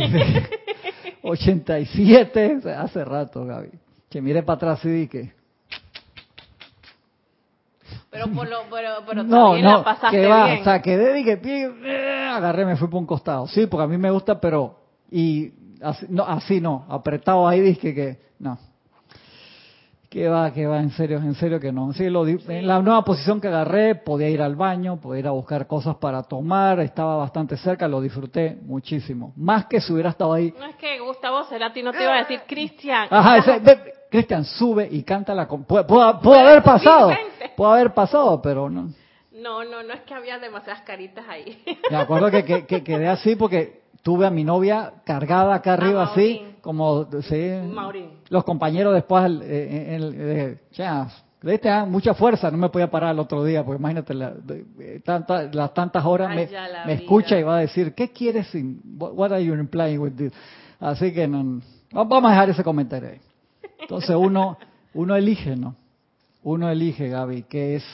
87, 1.22 2.56
o 2.60 2.62
sea, 2.62 2.82
hace 2.82 3.06
rato, 3.06 3.46
Gaby. 3.46 3.70
Que 4.10 4.22
mire 4.22 4.44
para 4.44 4.58
atrás 4.58 4.84
y 4.84 4.90
di 4.90 5.08
que 5.08 5.32
Pero 8.10 8.28
por 8.28 8.50
lo, 8.50 8.64
pero, 8.70 8.90
pero 9.08 9.24
no, 9.24 9.56
no, 9.56 9.78
la 9.78 9.84
pasaste 9.84 10.18
que 10.18 10.28
va, 10.28 10.46
bien. 10.48 10.60
o 10.60 10.64
sea, 10.66 10.82
quedé 10.82 11.24
que 11.24 11.38
pie, 11.38 11.72
eh, 11.86 12.28
agarré, 12.34 12.66
me 12.66 12.76
fui 12.76 12.90
por 12.90 13.00
un 13.00 13.06
costado. 13.06 13.48
Sí, 13.48 13.66
porque 13.66 13.86
a 13.86 13.88
mí 13.88 13.98
me 13.98 14.12
gusta, 14.12 14.42
pero 14.42 14.78
y 15.10 15.52
así 15.84 16.06
no, 16.10 16.24
así 16.24 16.62
no, 16.62 16.86
apretado 16.90 17.48
ahí 17.48 17.62
dije 17.62 17.94
que 17.94 18.18
no. 18.40 18.58
Que 20.10 20.30
va, 20.30 20.54
que 20.54 20.68
va, 20.68 20.78
en 20.80 20.92
serio, 20.92 21.18
en 21.18 21.34
serio 21.34 21.60
que 21.60 21.72
no. 21.72 21.92
Sí, 21.94 22.08
lo 22.08 22.24
di- 22.24 22.38
en 22.48 22.68
la 22.68 22.80
nueva 22.84 23.04
posición 23.04 23.42
que 23.42 23.48
agarré, 23.48 23.96
podía 23.96 24.30
ir 24.30 24.44
al 24.44 24.56
baño, 24.56 24.98
podía 25.02 25.22
ir 25.22 25.28
a 25.28 25.32
buscar 25.32 25.66
cosas 25.66 25.96
para 25.96 26.22
tomar, 26.22 26.80
estaba 26.82 27.16
bastante 27.16 27.58
cerca, 27.58 27.88
lo 27.88 28.00
disfruté 28.00 28.60
muchísimo. 28.62 29.34
Más 29.36 29.66
que 29.66 29.82
si 29.82 29.92
hubiera 29.92 30.12
estado 30.12 30.34
ahí. 30.34 30.54
No 30.60 30.66
es 30.66 30.76
que 30.76 31.00
Gustavo 31.00 31.44
Cerati 31.46 31.82
no 31.82 31.92
te 31.92 32.04
iba 32.04 32.14
a 32.14 32.20
decir, 32.20 32.42
Cristian. 32.48 33.08
Ajá, 33.10 33.38
ese, 33.40 33.94
Cristian, 34.12 34.46
sube 34.46 34.88
y 34.92 35.02
canta 35.02 35.34
la... 35.34 35.48
Puede, 35.48 35.84
puede- 35.86 36.14
puede 36.22 36.42
haber 36.42 36.62
pasado, 36.62 37.10
puede 37.58 37.72
haber 37.74 37.94
pasado, 37.96 38.40
pero 38.40 38.70
no. 38.70 38.90
No, 39.32 39.64
no, 39.64 39.82
no 39.82 39.94
es 39.96 40.02
que 40.02 40.14
había 40.14 40.38
demasiadas 40.38 40.84
caritas 40.84 41.26
ahí. 41.28 41.64
Me 41.90 41.98
acuerdo 41.98 42.30
que, 42.30 42.46
que, 42.46 42.68
que 42.68 42.84
quedé 42.84 43.08
así 43.08 43.36
porque 43.36 43.82
tuve 44.04 44.28
a 44.28 44.30
mi 44.30 44.44
novia 44.44 44.94
cargada 45.06 45.56
acá 45.56 45.74
arriba 45.74 46.04
así, 46.04 46.42
como 46.62 47.08
sí, 47.22 47.52
Maurín. 47.74 48.10
los 48.30 48.44
compañeros 48.44 48.94
después, 48.94 49.24
eh, 49.42 49.96
en- 49.96 50.04
en- 50.04 50.14
eh, 50.18 50.58
ya, 50.74 51.08
de 51.42 51.56
este, 51.56 51.70
ah, 51.70 51.86
mucha 51.86 52.14
fuerza, 52.14 52.52
no 52.52 52.58
me 52.58 52.70
podía 52.70 52.90
parar 52.92 53.14
el 53.14 53.20
otro 53.20 53.44
día, 53.44 53.66
porque 53.66 53.80
imagínate, 53.80 54.14
la- 54.14 54.32
de- 54.32 55.02
tanta- 55.04 55.50
las 55.52 55.74
tantas 55.74 56.06
horas 56.06 56.30
Ay, 56.30 56.48
me, 56.86 56.94
escucha 56.94 57.40
y 57.40 57.44
va 57.44 57.58
a 57.58 57.60
decir, 57.62 57.94
¿qué 57.96 58.12
quieres? 58.12 58.48
sin- 58.48 58.82
what, 59.00 59.14
what 59.14 59.32
are 59.32 59.44
you 59.44 59.54
implying 59.54 60.00
with 60.00 60.14
this? 60.14 60.32
Así 60.80 61.14
que 61.14 61.28
no, 61.28 61.62
va- 61.96 62.04
vamos 62.04 62.26
a 62.30 62.32
dejar 62.34 62.50
ese 62.52 62.64
comentario 62.64 63.10
ahí. 63.10 63.20
Entonces 63.80 64.16
uno, 64.16 64.58
uno 64.94 65.16
elige, 65.16 65.56
¿no? 65.56 65.76
Uno 66.44 66.70
elige, 66.70 67.10
Gaby, 67.10 67.44
qué 67.44 67.76
es, 67.76 67.86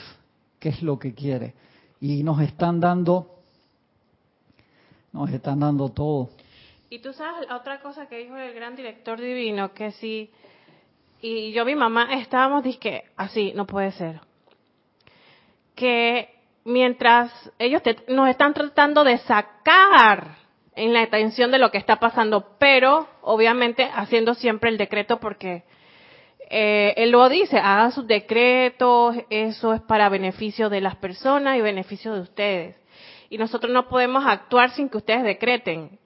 qué 0.58 0.68
es 0.70 0.82
lo 0.82 0.98
que 0.98 1.14
quiere. 1.14 1.54
Y 2.00 2.22
nos 2.22 2.40
están 2.40 2.78
dando, 2.80 3.39
nos 5.12 5.30
están 5.30 5.60
dando 5.60 5.88
todo. 5.90 6.30
Y 6.88 6.98
tú 7.00 7.12
sabes 7.12 7.48
otra 7.50 7.80
cosa 7.80 8.06
que 8.08 8.18
dijo 8.18 8.36
el 8.36 8.52
gran 8.54 8.74
director 8.76 9.20
divino, 9.20 9.72
que 9.72 9.92
si, 9.92 10.30
y 11.20 11.52
yo 11.52 11.64
mi 11.64 11.74
mamá 11.76 12.14
estábamos, 12.14 12.64
dije, 12.64 13.04
así, 13.16 13.52
no 13.54 13.66
puede 13.66 13.92
ser. 13.92 14.20
Que 15.74 16.34
mientras 16.64 17.30
ellos 17.58 17.82
te- 17.82 17.96
nos 18.08 18.28
están 18.28 18.54
tratando 18.54 19.04
de 19.04 19.18
sacar 19.18 20.36
en 20.74 20.92
la 20.92 21.02
atención 21.02 21.50
de 21.50 21.58
lo 21.58 21.70
que 21.70 21.78
está 21.78 21.96
pasando, 21.96 22.56
pero 22.58 23.08
obviamente 23.22 23.88
haciendo 23.92 24.34
siempre 24.34 24.70
el 24.70 24.78
decreto 24.78 25.18
porque 25.20 25.62
eh, 26.50 26.94
él 26.96 27.10
lo 27.10 27.28
dice, 27.28 27.58
hagan 27.58 27.92
sus 27.92 28.06
decretos, 28.06 29.16
eso 29.30 29.72
es 29.74 29.80
para 29.82 30.08
beneficio 30.08 30.68
de 30.68 30.80
las 30.80 30.96
personas 30.96 31.56
y 31.56 31.60
beneficio 31.60 32.12
de 32.14 32.20
ustedes. 32.20 32.76
Y 33.30 33.38
nosotros 33.38 33.72
no 33.72 33.88
podemos 33.88 34.24
actuar 34.26 34.70
sin 34.72 34.88
que 34.90 34.98
ustedes 34.98 35.22
decreten. 35.22 35.98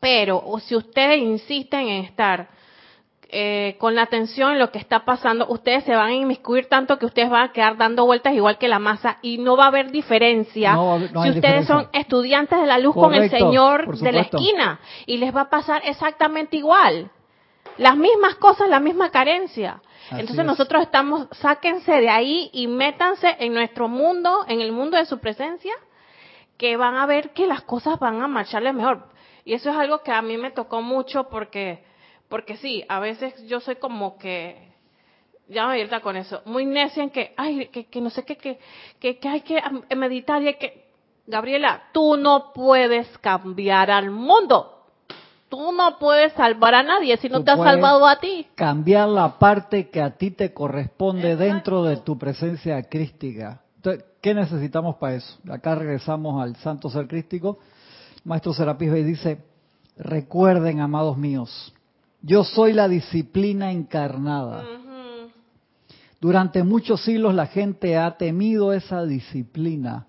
Pero 0.00 0.40
o 0.44 0.60
si 0.60 0.76
ustedes 0.76 1.18
insisten 1.18 1.88
en 1.88 2.04
estar 2.04 2.48
eh, 3.28 3.76
con 3.80 3.94
la 3.96 4.02
atención 4.02 4.52
en 4.52 4.58
lo 4.60 4.70
que 4.70 4.78
está 4.78 5.04
pasando, 5.04 5.46
ustedes 5.48 5.82
se 5.84 5.96
van 5.96 6.08
a 6.08 6.14
inmiscuir 6.14 6.66
tanto 6.68 6.98
que 6.98 7.06
ustedes 7.06 7.28
van 7.30 7.48
a 7.48 7.52
quedar 7.52 7.76
dando 7.76 8.04
vueltas 8.04 8.34
igual 8.34 8.58
que 8.58 8.68
la 8.68 8.78
masa 8.78 9.18
y 9.22 9.38
no 9.38 9.56
va 9.56 9.64
a 9.64 9.68
haber 9.68 9.90
diferencia 9.90 10.74
No 10.74 10.98
no 10.98 11.06
si 11.24 11.30
ustedes 11.30 11.34
diferencia. 11.34 11.74
son 11.74 11.88
estudiantes 11.92 12.60
de 12.60 12.66
la 12.66 12.78
luz 12.78 12.94
con 12.94 13.14
el 13.14 13.28
Señor 13.30 13.98
de 13.98 14.12
la 14.12 14.20
esquina 14.20 14.78
y 15.06 15.16
les 15.16 15.34
va 15.34 15.40
a 15.42 15.50
pasar 15.50 15.82
exactamente 15.86 16.56
igual. 16.56 17.10
Las 17.78 17.96
mismas 17.96 18.36
cosas, 18.36 18.68
la 18.68 18.78
misma 18.78 19.10
carencia. 19.10 19.80
Así 20.06 20.20
Entonces 20.20 20.38
es. 20.38 20.46
nosotros 20.46 20.82
estamos, 20.82 21.26
sáquense 21.32 21.92
de 22.00 22.08
ahí 22.08 22.48
y 22.52 22.68
métanse 22.68 23.36
en 23.40 23.52
nuestro 23.54 23.88
mundo, 23.88 24.44
en 24.46 24.60
el 24.60 24.70
mundo 24.70 24.96
de 24.96 25.04
su 25.04 25.18
presencia, 25.18 25.72
que 26.56 26.76
van 26.76 26.96
a 26.96 27.06
ver 27.06 27.30
que 27.30 27.46
las 27.46 27.62
cosas 27.62 27.98
van 27.98 28.22
a 28.22 28.28
marcharles 28.28 28.74
mejor. 28.74 29.08
Y 29.44 29.54
eso 29.54 29.70
es 29.70 29.76
algo 29.76 30.02
que 30.02 30.12
a 30.12 30.22
mí 30.22 30.36
me 30.36 30.50
tocó 30.50 30.82
mucho 30.82 31.28
porque, 31.28 31.84
porque 32.28 32.56
sí, 32.56 32.84
a 32.88 32.98
veces 32.98 33.34
yo 33.46 33.60
soy 33.60 33.76
como 33.76 34.18
que, 34.18 34.72
ya 35.48 35.66
me 35.66 35.72
abierta 35.72 36.00
con 36.00 36.16
eso, 36.16 36.42
muy 36.44 36.66
necia 36.66 37.02
en 37.02 37.10
que, 37.10 37.32
ay, 37.36 37.68
que, 37.68 37.86
que 37.86 38.00
no 38.00 38.10
sé 38.10 38.24
qué, 38.24 38.36
que, 38.36 38.58
que, 38.98 39.18
que 39.18 39.28
hay 39.28 39.40
que 39.42 39.62
meditar 39.94 40.42
y 40.42 40.48
hay 40.48 40.54
que, 40.54 40.86
Gabriela, 41.26 41.84
tú 41.92 42.16
no 42.16 42.52
puedes 42.52 43.06
cambiar 43.18 43.90
al 43.90 44.10
mundo. 44.10 44.72
Tú 45.48 45.70
no 45.70 45.98
puedes 45.98 46.32
salvar 46.32 46.74
a 46.74 46.82
nadie 46.82 47.16
si 47.18 47.28
no 47.28 47.38
Tú 47.38 47.44
te 47.44 47.50
has 47.52 47.58
salvado 47.58 48.06
a 48.06 48.18
ti. 48.18 48.48
Cambiar 48.56 49.08
la 49.08 49.38
parte 49.38 49.90
que 49.90 50.00
a 50.00 50.16
ti 50.16 50.32
te 50.32 50.52
corresponde 50.52 51.32
Exacto. 51.32 51.44
dentro 51.44 51.82
de 51.84 51.96
tu 51.98 52.18
presencia 52.18 52.82
crística. 52.82 53.62
Entonces, 53.76 54.04
¿qué 54.26 54.34
necesitamos 54.34 54.96
para 54.96 55.14
eso? 55.14 55.38
Acá 55.48 55.76
regresamos 55.76 56.42
al 56.42 56.56
santo 56.56 56.90
ser 56.90 57.06
crístico. 57.06 57.60
Maestro 58.24 58.52
Serapis 58.52 58.90
Bey 58.90 59.04
dice, 59.04 59.38
recuerden, 59.96 60.80
amados 60.80 61.16
míos, 61.16 61.72
yo 62.22 62.42
soy 62.42 62.72
la 62.72 62.88
disciplina 62.88 63.70
encarnada. 63.70 64.64
Durante 66.20 66.64
muchos 66.64 67.04
siglos 67.04 67.36
la 67.36 67.46
gente 67.46 67.96
ha 67.96 68.16
temido 68.16 68.72
esa 68.72 69.04
disciplina. 69.04 70.08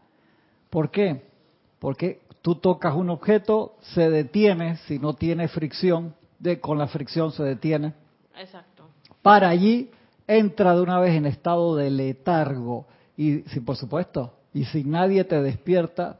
¿Por 0.71 0.89
qué? 0.89 1.29
Porque 1.77 2.21
tú 2.41 2.55
tocas 2.55 2.95
un 2.95 3.11
objeto, 3.11 3.75
se 3.93 4.09
detiene, 4.09 4.77
si 4.87 4.97
no 4.97 5.13
tiene 5.13 5.47
fricción, 5.47 6.15
de, 6.39 6.59
con 6.59 6.79
la 6.79 6.87
fricción 6.87 7.31
se 7.33 7.43
detiene. 7.43 7.93
Exacto. 8.35 8.89
Para 9.21 9.49
allí 9.49 9.91
entra 10.25 10.73
de 10.73 10.81
una 10.81 10.99
vez 10.99 11.13
en 11.13 11.27
estado 11.27 11.75
de 11.75 11.91
letargo. 11.91 12.87
Y 13.17 13.41
si 13.49 13.59
por 13.59 13.75
supuesto, 13.75 14.33
y 14.53 14.63
si 14.65 14.83
nadie 14.83 15.23
te 15.23 15.41
despierta, 15.41 16.19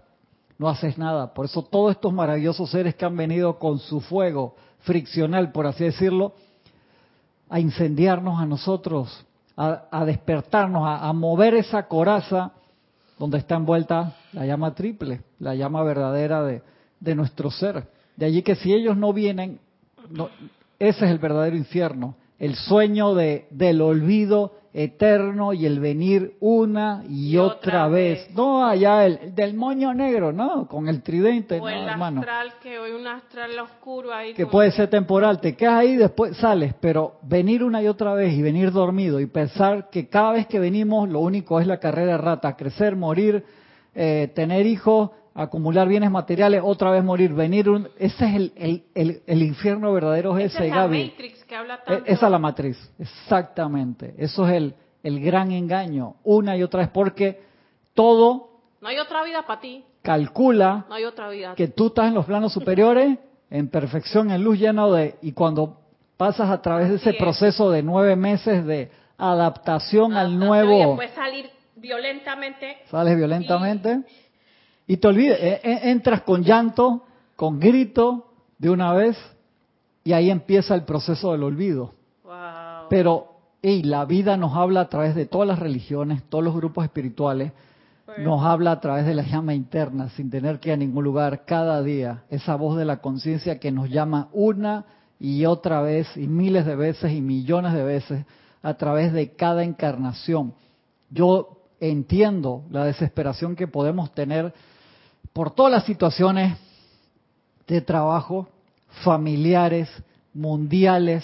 no 0.58 0.68
haces 0.68 0.98
nada. 0.98 1.34
Por 1.34 1.46
eso 1.46 1.62
todos 1.64 1.92
estos 1.92 2.12
maravillosos 2.12 2.70
seres 2.72 2.96
que 2.96 3.06
han 3.06 3.16
venido 3.16 3.60
con 3.60 3.80
su 3.80 4.02
fuego 4.02 4.56
friccional, 4.80 5.52
por 5.52 5.68
así 5.68 5.84
decirlo, 5.84 6.34
a 7.50 7.60
incendiarnos 7.60 8.40
a 8.40 8.46
nosotros, 8.46 9.26
a, 9.56 9.84
a 9.92 10.06
despertarnos, 10.06 10.84
a, 10.88 11.08
a 11.08 11.14
mover 11.14 11.54
esa 11.54 11.88
coraza 11.88 12.52
donde 13.18 13.38
está 13.38 13.56
envuelta 13.56 14.16
la 14.34 14.46
llama 14.46 14.74
triple, 14.76 15.22
la 15.40 15.56
llama 15.56 15.84
verdadera 15.84 16.44
de, 16.44 16.62
de 17.00 17.16
nuestro 17.16 17.50
ser. 17.52 17.88
De 18.16 18.26
allí 18.26 18.42
que 18.42 18.56
si 18.56 18.74
ellos 18.74 18.98
no 18.98 19.14
vienen, 19.14 19.60
no- 20.10 20.30
ese 20.80 21.06
es 21.06 21.12
el 21.12 21.18
verdadero 21.20 21.56
infierno, 21.56 22.16
el 22.40 22.56
sueño 22.56 23.16
de, 23.16 23.48
del 23.50 23.82
olvido 23.82 24.54
eterno 24.80 25.54
y 25.54 25.66
el 25.66 25.80
venir 25.80 26.36
una 26.40 27.04
y, 27.10 27.32
Y 27.32 27.38
otra, 27.38 27.58
otra 27.58 27.88
vez. 27.88 28.28
vez. 28.28 28.36
No 28.36 28.64
allá 28.64 29.06
el 29.08 29.34
del 29.34 29.56
moño 29.56 29.92
negro, 29.94 30.32
no, 30.32 30.68
con 30.68 30.88
el 30.88 31.02
tridente, 31.02 31.56
O 31.60 31.62
no, 31.62 31.70
el 31.70 31.88
hermano 31.90 32.20
astral, 32.20 32.54
que 32.62 32.78
hoy 32.78 32.92
un 32.92 33.08
astral 33.08 33.58
oscuro 33.58 34.14
ahí. 34.14 34.36
que 34.36 34.46
puede 34.46 34.72
ser 34.72 34.88
temporal, 34.90 35.42
te 35.42 35.56
quedas 35.56 35.80
ahí, 35.80 35.96
después 35.96 36.38
sales, 36.38 36.76
pero 36.80 37.16
venir 37.24 37.64
una 37.64 37.82
y 37.82 37.88
otra 37.88 38.14
vez 38.14 38.34
y 38.34 38.42
venir 38.44 38.72
dormido 38.72 39.20
y 39.20 39.26
pensar 39.26 39.90
que 39.90 40.10
cada 40.10 40.34
vez 40.34 40.46
que 40.46 40.60
venimos 40.60 41.10
lo 41.10 41.22
único 41.22 41.60
es 41.60 41.66
la 41.66 41.80
carrera 41.80 42.18
rata, 42.18 42.56
crecer, 42.56 42.96
morir, 42.96 43.44
eh, 43.96 44.32
tener 44.36 44.68
hijos, 44.68 45.10
acumular 45.38 45.88
bienes 45.88 46.10
materiales, 46.12 46.62
otra 46.64 46.92
vez 46.92 47.04
morir, 47.04 47.32
venir 47.34 47.70
un... 47.70 47.88
Ese 48.00 48.26
es 48.26 48.36
el, 48.36 48.54
el, 48.56 48.84
el, 48.96 49.22
el 49.28 49.42
infierno 49.44 49.94
verdadero, 49.94 50.38
es 50.38 50.46
Esa 50.46 50.58
ese, 50.60 50.68
es 50.68 50.72
la 50.76 50.82
Gaby. 50.82 51.06
Matrix 51.12 51.44
que 51.46 51.56
habla 51.56 51.76
E- 51.76 51.78
tanto. 51.86 52.06
Esa 52.06 52.26
es 52.26 52.32
la 52.32 52.40
matriz, 52.40 52.92
exactamente. 53.00 54.16
Eso 54.18 54.48
es 54.48 54.56
el, 54.56 54.76
el 55.04 55.20
gran 55.22 55.52
engaño, 55.52 56.16
una 56.24 56.58
y 56.58 56.64
otra 56.64 56.80
vez, 56.82 56.90
porque 56.90 57.42
todo 57.94 58.50
No 58.82 58.88
hay 58.88 58.98
otra 58.98 59.24
vida 59.24 59.44
para 59.46 59.62
ti. 59.62 59.84
calcula 60.02 60.86
No 60.90 60.96
hay 60.96 61.04
otra 61.06 61.30
vida. 61.30 61.54
que 61.56 61.68
tú 61.68 61.88
estás 61.88 62.08
en 62.08 62.16
los 62.16 62.26
planos 62.26 62.52
superiores, 62.54 63.18
en 63.50 63.70
perfección, 63.70 64.32
en 64.32 64.44
luz 64.44 64.60
lleno 64.60 64.92
de... 64.92 65.16
Y 65.22 65.32
cuando 65.34 65.78
pasas 66.18 66.50
a 66.50 66.62
través 66.62 66.90
de 66.90 66.96
Así 66.96 67.10
ese 67.10 67.18
es. 67.18 67.24
proceso 67.24 67.70
de 67.70 67.84
nueve 67.84 68.16
meses 68.16 68.66
de 68.66 68.90
adaptación 69.20 70.14
al 70.14 70.28
Adaptación 70.28 70.44
Y 70.44 70.46
nuevo, 70.48 70.78
después 70.98 71.12
salir 71.12 71.50
violentamente. 71.76 72.78
sales 72.90 73.16
violentamente 73.16 74.00
y 74.27 74.27
te 74.96 75.08
olvides, 75.10 75.38
e- 75.42 75.60
e- 75.62 75.92
entras 75.92 76.22
con 76.22 76.44
llanto, 76.44 77.04
con 77.36 77.60
grito 77.60 78.32
de 78.58 78.70
una 78.70 78.94
vez 78.94 79.18
y 80.06 80.14
ahí 80.14 80.32
empieza 80.32 80.74
el 80.74 80.84
proceso 80.84 81.34
del 81.34 81.44
olvido. 81.44 81.94
Wow. 82.24 82.88
Pero 82.90 83.38
y 83.62 83.84
la 83.84 84.06
vida 84.06 84.38
nos 84.38 84.56
habla 84.56 84.82
a 84.82 84.90
través 84.90 85.14
de 85.16 85.26
todas 85.26 85.48
las 85.48 85.60
religiones, 85.60 86.24
todos 86.30 86.44
los 86.44 86.56
grupos 86.56 86.86
espirituales, 86.86 87.52
nos 88.20 88.44
habla 88.44 88.72
a 88.72 88.80
través 88.80 89.06
de 89.06 89.14
la 89.14 89.24
llama 89.24 89.54
interna, 89.54 90.10
sin 90.10 90.30
tener 90.30 90.60
que 90.60 90.70
ir 90.70 90.74
a 90.74 90.78
ningún 90.78 91.04
lugar, 91.04 91.44
cada 91.46 91.84
día, 91.84 92.24
esa 92.30 92.56
voz 92.56 92.78
de 92.78 92.86
la 92.86 93.02
conciencia 93.02 93.60
que 93.60 93.72
nos 93.72 93.90
llama 93.90 94.30
una 94.32 94.86
y 95.20 95.46
otra 95.46 95.82
vez 95.82 96.08
y 96.16 96.28
miles 96.28 96.66
de 96.66 96.76
veces 96.76 97.12
y 97.12 97.22
millones 97.22 97.74
de 97.74 97.84
veces 97.84 98.26
a 98.64 98.76
través 98.76 99.12
de 99.12 99.36
cada 99.36 99.64
encarnación. 99.64 100.54
Yo 101.10 101.58
entiendo 101.80 102.64
la 102.72 102.86
desesperación 102.86 103.56
que 103.56 103.68
podemos 103.68 104.14
tener 104.14 104.54
por 105.38 105.52
todas 105.52 105.72
las 105.72 105.86
situaciones 105.86 106.58
de 107.68 107.82
trabajo, 107.82 108.48
familiares, 109.04 109.88
mundiales, 110.34 111.24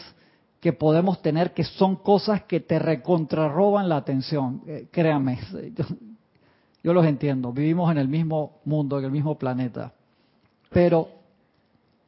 que 0.59 0.72
podemos 0.72 1.20
tener, 1.24 1.55
que 1.55 1.64
son 1.64 1.95
cosas 1.95 2.43
que 2.43 2.59
te 2.59 2.78
recontrarroban 2.78 3.89
la 3.89 3.97
atención. 3.97 4.61
Eh, 4.68 4.86
créanme, 4.91 5.39
yo, 6.84 6.93
los 6.93 7.07
entiendo. 7.07 7.51
Vivimos 7.51 7.91
en 7.91 7.97
el 7.97 8.07
mismo 8.07 8.61
mundo, 8.66 8.99
en 8.99 9.05
el 9.05 9.11
mismo 9.11 9.36
planeta. 9.36 9.93
Pero 10.70 11.07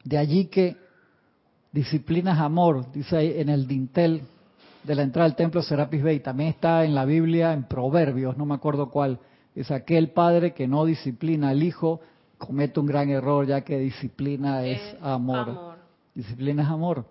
de 0.04 0.20
allí 0.20 0.46
que 0.46 0.78
disciplina 1.72 2.34
es 2.34 2.40
amor, 2.40 2.92
dice 2.92 3.18
ahí 3.18 3.34
en 3.36 3.50
el 3.50 3.66
dintel 3.66 4.22
de 4.84 4.94
la 4.94 5.02
entrada 5.02 5.26
al 5.26 5.36
templo 5.36 5.64
Serapis 5.64 6.04
Bay, 6.04 6.20
también 6.20 6.52
está 6.52 6.86
en 6.86 6.94
la 6.94 7.04
Biblia, 7.06 7.52
en 7.52 7.64
Proverbios, 7.64 8.38
no 8.38 8.46
me 8.46 8.54
acuerdo 8.54 8.92
cuál, 8.92 9.18
es 9.56 9.72
aquel 9.72 10.10
padre 10.10 10.54
que 10.54 10.68
no 10.68 10.86
disciplina 10.86 11.50
al 11.50 11.64
hijo, 11.64 12.02
comete 12.38 12.80
un 12.80 12.86
gran 12.86 13.10
error, 13.10 13.48
ya 13.48 13.62
que 13.62 13.80
disciplina 13.80 14.66
es, 14.66 14.82
amor. 15.02 15.50
amor. 15.50 15.76
Disciplina 16.14 16.64
es 16.64 16.70
amor. 16.70 17.06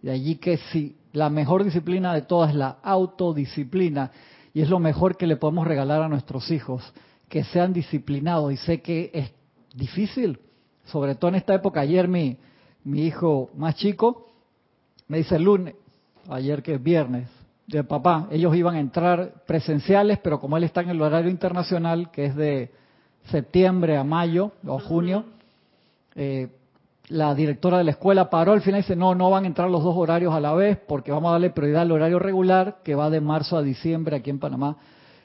De 0.00 0.10
allí 0.10 0.36
que 0.36 0.56
si 0.56 0.96
la 1.12 1.28
mejor 1.28 1.64
disciplina 1.64 2.14
de 2.14 2.22
todas 2.22 2.50
es 2.50 2.56
la 2.56 2.78
autodisciplina, 2.82 4.10
y 4.52 4.62
es 4.62 4.68
lo 4.68 4.78
mejor 4.78 5.16
que 5.16 5.26
le 5.26 5.36
podemos 5.36 5.66
regalar 5.66 6.02
a 6.02 6.08
nuestros 6.08 6.50
hijos, 6.50 6.82
que 7.28 7.44
sean 7.44 7.72
disciplinados. 7.72 8.52
Y 8.52 8.56
sé 8.56 8.80
que 8.80 9.10
es 9.12 9.30
difícil, 9.74 10.40
sobre 10.86 11.14
todo 11.14 11.28
en 11.28 11.36
esta 11.36 11.54
época. 11.54 11.80
Ayer 11.80 12.08
mi, 12.08 12.36
mi 12.82 13.02
hijo 13.06 13.50
más 13.54 13.76
chico 13.76 14.26
me 15.06 15.18
dice 15.18 15.36
el 15.36 15.44
lunes, 15.44 15.74
ayer 16.28 16.62
que 16.62 16.74
es 16.74 16.82
viernes, 16.82 17.28
de 17.70 17.84
papá, 17.84 18.26
ellos 18.30 18.54
iban 18.56 18.74
a 18.74 18.80
entrar 18.80 19.44
presenciales, 19.46 20.18
pero 20.18 20.40
como 20.40 20.56
él 20.56 20.64
está 20.64 20.80
en 20.80 20.90
el 20.90 21.00
horario 21.00 21.30
internacional, 21.30 22.10
que 22.10 22.26
es 22.26 22.34
de 22.34 22.72
septiembre 23.30 23.96
a 23.96 24.02
mayo 24.02 24.52
o 24.66 24.78
junio, 24.80 25.24
eh, 26.16 26.48
la 27.08 27.34
directora 27.34 27.78
de 27.78 27.84
la 27.84 27.92
escuela 27.92 28.28
paró 28.28 28.52
al 28.52 28.62
final 28.62 28.80
y 28.80 28.82
dice, 28.82 28.96
no, 28.96 29.14
no 29.14 29.30
van 29.30 29.44
a 29.44 29.46
entrar 29.46 29.70
los 29.70 29.84
dos 29.84 29.96
horarios 29.96 30.34
a 30.34 30.40
la 30.40 30.52
vez 30.54 30.78
porque 30.86 31.12
vamos 31.12 31.28
a 31.30 31.32
darle 31.32 31.50
prioridad 31.50 31.82
al 31.82 31.92
horario 31.92 32.18
regular 32.18 32.78
que 32.84 32.94
va 32.94 33.08
de 33.08 33.20
marzo 33.20 33.56
a 33.56 33.62
diciembre 33.62 34.16
aquí 34.16 34.30
en 34.30 34.40
Panamá, 34.40 34.76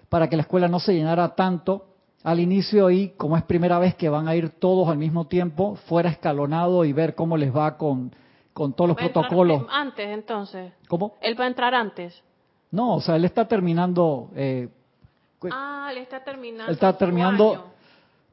para 0.10 0.30
que 0.30 0.36
la 0.36 0.44
escuela 0.44 0.68
no 0.68 0.80
se 0.80 0.94
llenara 0.94 1.36
tanto 1.36 1.86
al 2.24 2.40
inicio 2.40 2.90
y 2.92 3.10
como 3.10 3.38
es 3.38 3.44
primera 3.44 3.80
vez 3.80 3.96
que 3.96 4.10
van 4.10 4.28
a 4.28 4.36
ir 4.36 4.50
todos 4.60 4.88
al 4.88 4.98
mismo 4.98 5.26
tiempo, 5.26 5.76
fuera 5.88 6.10
escalonado 6.10 6.86
y 6.86 6.94
ver 6.94 7.16
cómo 7.16 7.38
les 7.38 7.56
va 7.56 7.78
con, 7.78 8.12
con 8.54 8.74
todos 8.74 8.90
los 8.90 8.98
protocolos. 8.98 9.64
Antes, 9.70 10.08
entonces. 10.10 10.74
¿Cómo? 10.88 11.16
Él 11.22 11.40
va 11.40 11.46
a 11.46 11.48
entrar 11.48 11.74
antes. 11.74 12.24
No, 12.76 12.96
o 12.96 13.02
sea, 13.02 13.16
él 13.16 13.26
está 13.26 13.48
terminando. 13.48 14.30
Eh, 14.36 14.70
ah, 15.52 15.90
él 15.92 16.00
está 16.00 16.24
terminando. 16.24 16.66
Él 16.68 16.74
está 16.74 16.98
terminando 16.98 17.76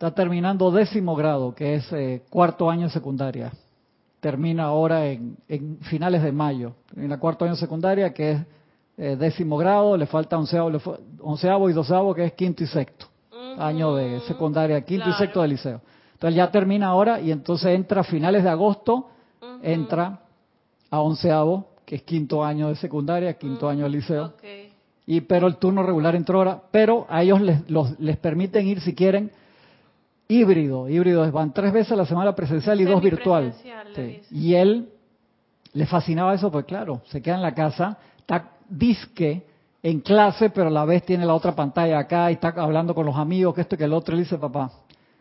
Está 0.03 0.16
terminando 0.16 0.72
décimo 0.72 1.14
grado, 1.14 1.55
que 1.55 1.76
es 1.76 1.93
eh, 1.93 2.24
cuarto 2.28 2.68
año 2.68 2.88
de 2.88 2.90
secundaria. 2.90 3.53
Termina 4.18 4.64
ahora 4.64 5.07
en, 5.07 5.36
finales 5.82 6.24
de 6.24 6.32
mayo. 6.32 6.72
En 6.97 7.09
la 7.09 7.20
cuarto 7.20 7.45
año 7.45 7.55
de 7.55 7.61
secundaria, 7.61 8.12
que 8.12 8.32
es 8.32 8.40
eh, 8.97 9.14
décimo 9.14 9.57
grado, 9.57 9.97
le 9.97 10.07
falta 10.07 10.36
onceavo, 10.36 11.70
y 11.70 11.72
doceavo, 11.72 12.16
que 12.16 12.24
es 12.24 12.32
quinto 12.32 12.64
y 12.64 12.66
sexto. 12.66 13.07
Año 13.57 13.95
de 13.95 14.18
secundaria, 14.22 14.80
quinto 14.80 15.09
y 15.09 15.12
sexto 15.12 15.40
de 15.40 15.47
liceo. 15.47 15.80
Entonces 16.14 16.34
ya 16.34 16.51
termina 16.51 16.88
ahora 16.88 17.20
y 17.20 17.30
entonces 17.30 17.68
entra 17.68 18.01
a 18.01 18.05
finales 18.05 18.43
de 18.43 18.51
agosto, 18.51 19.09
entra 19.62 20.18
a 20.90 21.01
onceavo, 21.01 21.68
que 21.85 21.97
es 21.97 22.03
quinto 22.03 22.45
año 22.45 22.68
de 22.68 22.76
secundaria, 22.76 23.35
quinto 23.35 23.68
año 23.68 23.85
de 23.85 23.91
liceo. 23.91 24.33
Y 25.07 25.20
pero 25.22 25.47
el 25.47 25.57
turno 25.57 25.83
regular 25.83 26.14
entró 26.14 26.39
ahora, 26.39 26.62
pero 26.70 27.07
a 27.09 27.22
ellos 27.22 27.41
les, 27.41 27.61
les 27.99 28.16
permiten 28.16 28.66
ir 28.66 28.80
si 28.80 28.95
quieren 28.95 29.30
híbrido, 30.28 30.89
híbrido, 30.89 31.30
van 31.30 31.53
tres 31.53 31.72
veces 31.72 31.93
a 31.93 31.97
la 31.97 32.07
semana 32.07 32.35
presencial 32.35 32.80
y 32.80 32.85
dos 32.85 33.03
virtual. 33.03 33.55
Y 34.30 34.55
él 34.55 34.89
le 35.74 35.87
fascinaba 35.87 36.35
eso, 36.35 36.51
pues 36.51 36.64
claro, 36.64 37.03
se 37.07 37.20
queda 37.20 37.37
en 37.37 37.43
la 37.43 37.55
casa, 37.55 37.99
está 38.18 38.51
disque 38.68 39.47
en 39.83 40.01
clase, 40.01 40.51
pero 40.51 40.68
a 40.68 40.70
la 40.70 40.85
vez 40.85 41.05
tiene 41.05 41.26
la 41.26 41.35
otra 41.35 41.55
pantalla 41.55 41.99
acá 41.99 42.30
y 42.30 42.35
está 42.35 42.49
hablando 42.49 42.95
con 42.95 43.05
los 43.05 43.16
amigos, 43.16 43.55
que 43.55 43.62
esto 43.62 43.76
que 43.76 43.85
el 43.85 43.93
otro 43.93 44.14
le 44.14 44.22
dice, 44.22 44.39
papá, 44.39 44.70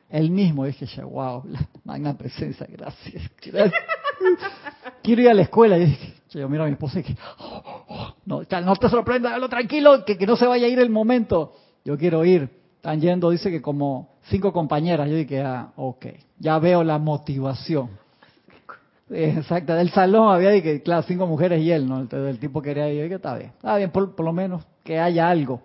él 0.09 0.29
mismo, 0.29 0.65
dije, 0.65 1.03
wow, 1.03 1.43
la 1.47 1.67
magna 1.83 2.17
presencia, 2.17 2.67
gracias. 2.69 3.23
Quiero 5.01 5.21
ir 5.21 5.29
a 5.29 5.33
la 5.33 5.43
escuela. 5.43 5.77
Y 5.77 5.85
dije, 5.85 6.10
yo 6.39 6.47
miro 6.47 6.63
a 6.63 6.67
mi 6.67 6.73
esposa 6.73 6.99
y 6.99 7.03
dije, 7.03 7.17
oh, 7.39 7.83
oh, 7.87 8.15
no, 8.25 8.41
no 8.63 8.75
te 8.75 8.89
sorprenda, 8.89 9.37
tranquilo, 9.49 10.05
que, 10.05 10.17
que 10.17 10.25
no 10.25 10.35
se 10.35 10.47
vaya 10.47 10.65
a 10.65 10.69
ir 10.69 10.79
el 10.79 10.89
momento. 10.89 11.53
Yo 11.83 11.97
quiero 11.97 12.23
ir. 12.23 12.49
Están 12.75 12.99
yendo, 12.99 13.29
dice 13.29 13.51
que 13.51 13.61
como 13.61 14.09
cinco 14.23 14.51
compañeras. 14.53 15.09
Yo 15.09 15.15
dije, 15.15 15.41
ah, 15.41 15.71
ok, 15.75 16.05
ya 16.39 16.57
veo 16.59 16.83
la 16.83 16.97
motivación. 16.97 17.89
Exacto, 19.09 19.75
del 19.75 19.89
salón 19.89 20.33
había, 20.33 20.59
que, 20.61 20.81
claro, 20.81 21.03
cinco 21.03 21.27
mujeres 21.27 21.61
y 21.61 21.69
él, 21.69 21.87
¿no? 21.87 22.07
El, 22.09 22.39
tipo 22.39 22.61
quería 22.61 22.87
ir, 22.89 23.03
dije, 23.03 23.15
está 23.15 23.35
bien, 23.35 23.51
está 23.57 23.75
bien, 23.75 23.91
por, 23.91 24.17
lo 24.19 24.31
menos 24.31 24.63
que 24.83 24.99
haya 24.99 25.29
algo. 25.29 25.61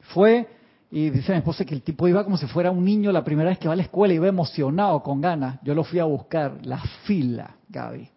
Fue, 0.00 0.48
y 0.90 1.10
dice 1.10 1.32
mi 1.32 1.38
esposa 1.38 1.64
que 1.64 1.74
el 1.74 1.82
tipo 1.82 2.08
iba 2.08 2.24
como 2.24 2.36
si 2.36 2.46
fuera 2.46 2.72
un 2.72 2.84
niño 2.84 3.12
la 3.12 3.22
primera 3.22 3.50
vez 3.50 3.58
que 3.58 3.68
va 3.68 3.74
a 3.74 3.76
la 3.76 3.84
escuela, 3.84 4.12
y 4.12 4.16
iba 4.16 4.26
emocionado, 4.26 5.02
con 5.04 5.20
ganas. 5.20 5.60
Yo 5.62 5.74
lo 5.74 5.84
fui 5.84 6.00
a 6.00 6.04
buscar, 6.04 6.58
la 6.66 6.78
fila, 7.04 7.56
Gaby. 7.68 8.10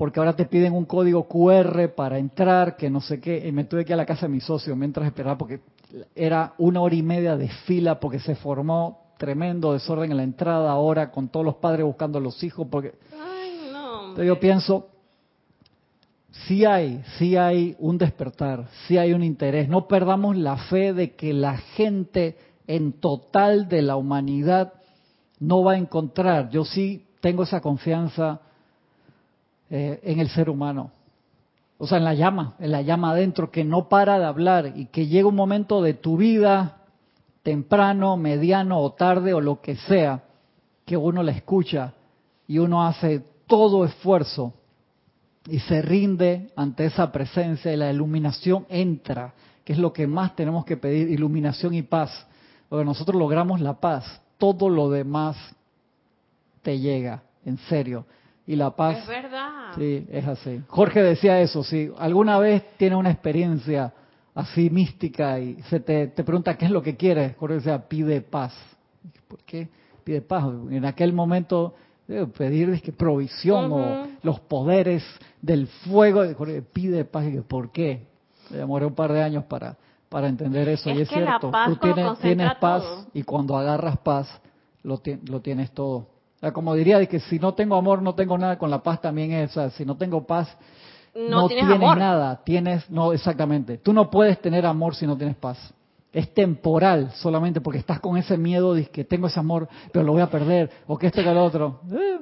Porque 0.00 0.18
ahora 0.18 0.34
te 0.34 0.46
piden 0.46 0.72
un 0.72 0.86
código 0.86 1.28
QR 1.28 1.90
para 1.94 2.16
entrar, 2.16 2.78
que 2.78 2.88
no 2.88 3.02
sé 3.02 3.20
qué, 3.20 3.46
y 3.46 3.52
me 3.52 3.64
tuve 3.64 3.84
que 3.84 3.90
ir 3.90 3.94
a 3.94 3.96
la 3.98 4.06
casa 4.06 4.24
de 4.24 4.32
mi 4.32 4.40
socio 4.40 4.74
mientras 4.74 5.06
esperaba, 5.06 5.36
porque 5.36 5.60
era 6.14 6.54
una 6.56 6.80
hora 6.80 6.94
y 6.94 7.02
media 7.02 7.36
de 7.36 7.50
fila 7.66 8.00
porque 8.00 8.18
se 8.18 8.34
formó 8.34 9.12
tremendo 9.18 9.74
desorden 9.74 10.10
en 10.10 10.16
la 10.16 10.22
entrada 10.22 10.70
ahora 10.70 11.10
con 11.10 11.28
todos 11.28 11.44
los 11.44 11.56
padres 11.56 11.84
buscando 11.84 12.16
a 12.16 12.22
los 12.22 12.42
hijos 12.42 12.66
porque 12.70 12.94
yo 14.16 14.40
pienso 14.40 14.88
sí 16.46 16.64
hay 16.64 17.04
sí 17.18 17.36
hay 17.36 17.76
un 17.78 17.98
despertar 17.98 18.68
sí 18.86 18.96
hay 18.96 19.12
un 19.12 19.22
interés. 19.22 19.68
No 19.68 19.86
perdamos 19.86 20.34
la 20.34 20.56
fe 20.56 20.94
de 20.94 21.14
que 21.14 21.34
la 21.34 21.58
gente 21.58 22.38
en 22.66 22.94
total 22.94 23.68
de 23.68 23.82
la 23.82 23.96
humanidad 23.96 24.72
no 25.40 25.62
va 25.62 25.72
a 25.72 25.76
encontrar. 25.76 26.48
Yo 26.48 26.64
sí 26.64 27.04
tengo 27.20 27.42
esa 27.42 27.60
confianza 27.60 28.40
eh, 29.70 30.00
en 30.02 30.20
el 30.20 30.28
ser 30.28 30.50
humano 30.50 30.90
o 31.82 31.86
sea, 31.86 31.96
en 31.96 32.04
la 32.04 32.12
llama, 32.12 32.56
en 32.58 32.72
la 32.72 32.82
llama 32.82 33.12
adentro, 33.12 33.50
que 33.50 33.64
no 33.64 33.88
para 33.88 34.18
de 34.18 34.26
hablar 34.26 34.74
y 34.76 34.86
que 34.86 35.06
llega 35.06 35.26
un 35.26 35.34
momento 35.34 35.80
de 35.80 35.94
tu 35.94 36.18
vida, 36.18 36.82
temprano, 37.42 38.18
mediano 38.18 38.80
o 38.80 38.92
tarde 38.92 39.32
o 39.32 39.40
lo 39.40 39.62
que 39.62 39.76
sea, 39.76 40.22
que 40.84 40.98
uno 40.98 41.22
la 41.22 41.32
escucha 41.32 41.94
y 42.46 42.58
uno 42.58 42.86
hace 42.86 43.24
todo 43.46 43.86
esfuerzo 43.86 44.52
y 45.48 45.58
se 45.60 45.80
rinde 45.80 46.50
ante 46.54 46.84
esa 46.84 47.10
presencia 47.10 47.72
y 47.72 47.78
la 47.78 47.90
iluminación 47.90 48.66
entra, 48.68 49.32
que 49.64 49.72
es 49.72 49.78
lo 49.78 49.94
que 49.94 50.06
más 50.06 50.36
tenemos 50.36 50.66
que 50.66 50.76
pedir, 50.76 51.08
iluminación 51.08 51.72
y 51.72 51.80
paz. 51.80 52.26
Porque 52.68 52.84
nosotros 52.84 53.18
logramos 53.18 53.58
la 53.58 53.80
paz, 53.80 54.20
todo 54.36 54.68
lo 54.68 54.90
demás 54.90 55.38
te 56.60 56.78
llega, 56.78 57.22
en 57.46 57.56
serio 57.56 58.04
y 58.50 58.56
la 58.56 58.74
paz. 58.74 58.98
Es 58.98 59.06
verdad. 59.06 59.70
Sí, 59.76 60.04
es 60.10 60.26
así. 60.26 60.60
Jorge 60.66 61.00
decía 61.04 61.40
eso, 61.40 61.62
sí. 61.62 61.88
¿Alguna 61.96 62.36
vez 62.40 62.64
tiene 62.78 62.96
una 62.96 63.12
experiencia 63.12 63.94
así 64.34 64.68
mística 64.70 65.38
y 65.38 65.62
se 65.68 65.78
te, 65.78 66.08
pregunta 66.08 66.58
qué 66.58 66.64
es 66.64 66.72
lo 66.72 66.82
que 66.82 66.96
quieres? 66.96 67.36
Jorge 67.36 67.54
decía, 67.54 67.86
pide 67.86 68.22
paz. 68.22 68.52
¿Por 69.28 69.38
qué 69.44 69.68
pide 70.02 70.20
paz? 70.20 70.46
En 70.68 70.84
aquel 70.84 71.12
momento 71.12 71.76
pedir 72.36 72.70
es 72.70 72.82
que 72.82 72.90
provisión 72.90 73.70
o 73.70 74.08
los 74.22 74.40
poderes 74.40 75.04
del 75.40 75.68
fuego. 75.68 76.24
Jorge 76.36 76.60
pide 76.60 77.04
paz. 77.04 77.26
Y 77.26 77.40
¿Por 77.42 77.70
qué? 77.70 78.08
Me 78.50 78.56
demoré 78.56 78.84
un 78.84 78.96
par 78.96 79.12
de 79.12 79.22
años 79.22 79.44
para, 79.44 79.76
para 80.08 80.26
entender 80.26 80.68
eso. 80.70 80.90
y 80.90 81.02
es 81.02 81.08
cierto, 81.08 81.52
tú 81.66 81.76
tienes, 81.76 82.18
tienes 82.18 82.52
paz 82.56 82.82
y 83.14 83.22
cuando 83.22 83.56
agarras 83.56 83.96
paz 83.98 84.28
lo, 84.82 85.00
lo 85.28 85.40
tienes 85.40 85.70
todo 85.70 86.08
como 86.52 86.74
diría 86.74 86.98
de 86.98 87.06
que 87.08 87.20
si 87.20 87.38
no 87.38 87.54
tengo 87.54 87.76
amor 87.76 88.02
no 88.02 88.14
tengo 88.14 88.38
nada, 88.38 88.58
con 88.58 88.70
la 88.70 88.82
paz 88.82 89.00
también 89.00 89.32
es, 89.32 89.50
o 89.50 89.54
sea, 89.54 89.70
si 89.70 89.84
no 89.84 89.96
tengo 89.96 90.26
paz 90.26 90.56
no, 91.14 91.48
tienes, 91.48 91.80
nada, 91.80 92.40
tienes, 92.44 92.88
no, 92.90 93.12
exactamente. 93.12 93.78
Tú 93.78 93.92
no 93.92 94.10
puedes 94.10 94.40
tener 94.40 94.64
amor 94.64 94.94
si 94.94 95.06
no 95.06 95.16
tienes 95.16 95.36
paz. 95.36 95.74
Es 96.12 96.32
temporal 96.34 97.12
solamente 97.14 97.60
porque 97.60 97.78
estás 97.78 98.00
con 98.00 98.16
ese 98.16 98.36
miedo 98.36 98.74
de 98.74 98.86
que 98.86 99.04
tengo 99.04 99.26
ese 99.26 99.38
amor, 99.38 99.68
pero 99.92 100.04
lo 100.04 100.12
voy 100.12 100.22
a 100.22 100.30
perder, 100.30 100.70
o 100.86 100.96
que 100.98 101.08
esto 101.08 101.22
que 101.22 101.30
el 101.30 101.38
otro. 101.38 101.80
Eh, 101.92 102.20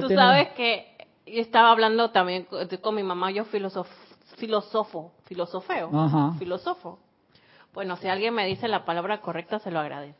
Tú 0.00 0.08
sabes 0.08 0.48
que 0.50 0.86
estaba 1.26 1.70
hablando 1.70 2.10
también 2.10 2.46
con 2.80 2.94
mi 2.94 3.02
mamá, 3.02 3.30
yo 3.30 3.44
filosofo, 3.44 3.92
filosofo, 4.36 5.12
filosofeo, 5.24 6.34
filósofo. 6.38 6.98
Bueno, 7.72 7.96
si 7.96 8.08
alguien 8.08 8.34
me 8.34 8.46
dice 8.46 8.66
la 8.66 8.84
palabra 8.84 9.20
correcta, 9.20 9.60
se 9.60 9.70
lo 9.70 9.78
agradezco. 9.78 10.19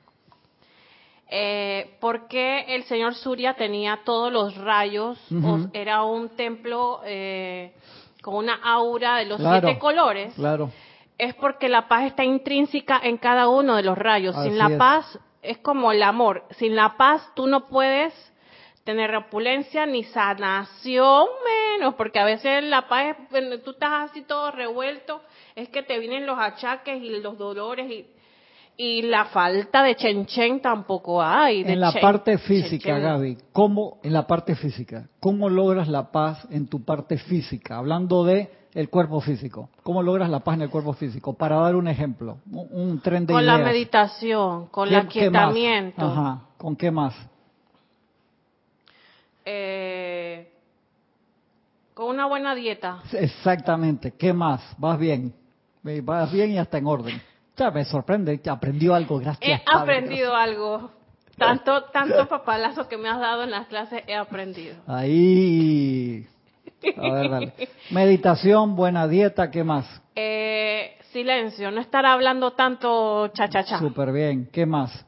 Eh, 1.33 1.97
por 2.01 2.27
qué 2.27 2.65
el 2.75 2.83
señor 2.85 3.15
Surya 3.15 3.55
tenía 3.55 4.01
todos 4.05 4.33
los 4.33 4.57
rayos, 4.57 5.17
o 5.33 5.59
era 5.73 6.03
un 6.03 6.31
templo 6.31 7.01
eh, 7.05 7.73
con 8.21 8.35
una 8.35 8.55
aura 8.63 9.17
de 9.17 9.27
los 9.27 9.39
Claro, 9.39 9.61
siete 9.69 9.79
colores, 9.79 10.35
Claro. 10.35 10.71
es 11.17 11.35
porque 11.37 11.69
la 11.69 11.87
paz 11.87 12.07
está 12.07 12.25
intrínseca 12.25 13.01
en 13.03 13.17
cada 13.17 13.49
uno 13.49 13.77
de 13.77 13.83
los 13.85 13.97
rayos. 13.97 14.35
Así 14.37 14.49
Sin 14.49 14.59
la 14.59 14.67
es. 14.71 14.77
paz 14.77 15.19
es 15.43 15.59
como 15.59 15.93
el 15.93 16.03
amor. 16.03 16.45
Sin 16.59 16.75
la 16.75 16.97
paz 16.97 17.27
tú 17.37 17.47
no 17.47 17.67
puedes 17.69 18.13
tener 18.83 19.15
opulencia 19.15 19.87
ni 19.87 20.03
sanación 20.05 21.27
menos, 21.79 21.95
porque 21.95 22.19
a 22.19 22.25
veces 22.25 22.65
la 22.65 22.89
paz, 22.89 23.17
es, 23.33 23.63
tú 23.63 23.71
estás 23.71 24.11
así 24.11 24.23
todo 24.23 24.51
revuelto, 24.51 25.23
es 25.55 25.69
que 25.69 25.83
te 25.85 25.99
vienen 26.01 26.27
los 26.27 26.39
achaques 26.39 27.01
y 27.01 27.21
los 27.21 27.39
dolores 27.39 27.89
y, 27.91 28.07
y 28.83 29.03
la 29.03 29.27
falta 29.27 29.83
de 29.83 29.95
chen 29.95 30.61
tampoco 30.63 31.21
hay. 31.23 31.63
de 31.65 31.75
En 31.75 31.81
la 31.81 31.93
chen- 31.93 32.01
parte 32.01 32.39
física, 32.39 32.89
chen-chen. 32.95 33.03
Gaby, 33.03 33.39
¿cómo, 33.53 33.99
en 34.03 34.15
la 34.15 34.27
parte 34.27 34.55
física, 34.55 35.07
cómo 35.21 35.51
logras 35.51 35.87
la 35.89 36.11
paz 36.11 36.47
en 36.51 36.67
tu 36.67 36.83
parte 36.83 37.19
física? 37.19 37.77
Hablando 37.77 38.25
de 38.25 38.51
el 38.73 38.89
cuerpo 38.89 39.21
físico. 39.21 39.69
¿Cómo 39.83 40.03
logras 40.03 40.31
la 40.31 40.41
paz 40.41 40.55
en 40.55 40.63
el 40.63 40.71
cuerpo 40.71 40.95
físico? 40.95 41.35
Para 41.35 41.57
dar 41.57 41.75
un 41.77 41.89
ejemplo, 41.89 42.39
un, 42.51 42.69
un 42.71 43.01
tren 43.01 43.27
de 43.27 43.35
Con 43.35 43.45
la 43.45 43.59
meditación, 43.59 44.69
con 44.69 44.89
¿Qué- 44.89 44.95
el 44.95 45.01
aquietamiento. 45.01 46.03
Ajá. 46.07 46.41
¿Con 46.57 46.75
qué 46.77 46.91
más? 46.91 47.15
eh, 49.45 50.49
con 51.95 52.07
una 52.15 52.27
buena 52.27 52.55
dieta. 52.55 53.03
Exactamente. 53.13 54.13
¿Qué 54.13 54.33
más? 54.33 54.63
Vas 54.79 54.99
bien. 54.99 55.35
Eh, 55.85 56.01
Vas 56.03 56.33
bien 56.33 56.53
y 56.53 56.59
hasta 56.59 56.79
en 56.79 56.87
orden. 56.87 57.21
Ya 57.61 57.71
me 57.71 57.85
sorprende. 57.85 58.41
Aprendió 58.49 58.95
algo. 58.95 59.19
Gracias. 59.19 59.61
He 59.61 59.65
Padre, 59.65 59.97
aprendido 59.99 60.35
algo. 60.35 60.91
Tanto, 61.37 61.85
tanto 61.85 62.27
papalazo 62.27 62.89
que 62.89 62.97
me 62.97 63.09
has 63.09 63.21
dado 63.21 63.45
en 63.45 63.51
las 63.51 63.67
clases, 63.67 64.03
he 64.07 64.15
aprendido. 64.15 64.75
gracias. 64.87 64.99
Ahí. 65.05 66.27
A 66.97 67.13
ver, 67.13 67.31
dale. 67.31 67.53
Meditación, 67.91 68.77
buena 68.77 69.07
dieta. 69.07 69.51
¿Qué 69.51 69.63
más? 69.65 69.87
Eh, 70.15 70.97
silencio, 71.13 71.71
no 71.71 71.81
estar 71.81 72.05
hablando 72.07 72.53
tanto 72.53 73.29
cha-cha-cha. 73.29 73.79
Súper 73.79 74.13
bien. 74.13 74.49
¿Qué 74.53 74.65
más? 74.67 75.05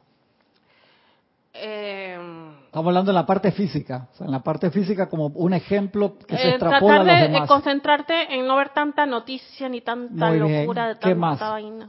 Eh, 1.54 2.18
Estamos 2.66 2.86
hablando 2.88 3.10
en 3.10 3.14
la 3.14 3.26
parte 3.26 3.52
física. 3.52 4.08
O 4.12 4.16
sea, 4.16 4.26
en 4.26 4.32
la 4.32 4.40
parte 4.42 4.70
física 4.70 5.08
como 5.08 5.26
un 5.26 5.52
ejemplo 5.52 6.16
que 6.26 6.36
se 6.36 6.48
eh, 6.48 6.50
extrapola 6.50 6.76
a 6.76 6.78
tratar 6.78 7.06
los 7.06 7.06
de, 7.06 7.22
de 7.28 7.28
demás. 7.34 7.48
concentrarte 7.48 8.34
en 8.34 8.46
no 8.46 8.56
ver 8.56 8.70
tanta 8.70 9.04
noticia 9.04 9.68
ni 9.68 9.82
tanta 9.82 10.28
Muy 10.28 10.40
bien. 10.40 10.60
locura 10.62 10.88
de 10.88 10.94
¿Qué 10.94 11.00
tanta 11.00 11.16
más? 11.18 11.40
vaina. 11.40 11.88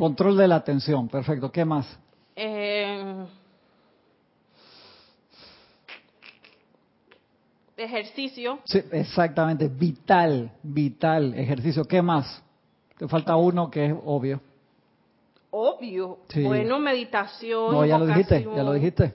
Control 0.00 0.34
de 0.38 0.48
la 0.48 0.56
atención. 0.56 1.08
Perfecto. 1.08 1.52
¿Qué 1.52 1.62
más? 1.62 1.86
Eh, 2.34 3.26
ejercicio. 7.76 8.60
Sí, 8.64 8.80
exactamente. 8.92 9.68
Vital. 9.68 10.52
Vital. 10.62 11.34
Ejercicio. 11.34 11.84
¿Qué 11.84 12.00
más? 12.00 12.42
Te 12.96 13.08
falta 13.08 13.36
uno 13.36 13.70
que 13.70 13.88
es 13.88 13.94
obvio. 14.06 14.40
Obvio. 15.50 16.20
Sí. 16.28 16.44
Bueno, 16.44 16.78
meditación. 16.78 17.70
No, 17.70 17.84
ya 17.84 17.98
lo 17.98 18.06
dijiste, 18.06 18.42
ya 18.56 18.62
lo 18.62 18.72
dijiste. 18.72 19.14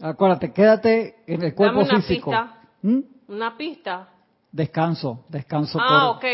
Acuérdate, 0.00 0.52
quédate 0.52 1.22
en 1.28 1.40
el 1.40 1.54
cuerpo 1.54 1.78
Dame 1.78 1.88
una 1.92 2.02
físico. 2.02 2.30
pista. 2.32 2.62
¿Mm? 2.82 2.98
Una 3.28 3.56
pista. 3.56 4.08
Descanso, 4.50 5.24
descanso. 5.28 5.78
Ah, 5.80 6.08
por- 6.08 6.16
ok, 6.16 6.24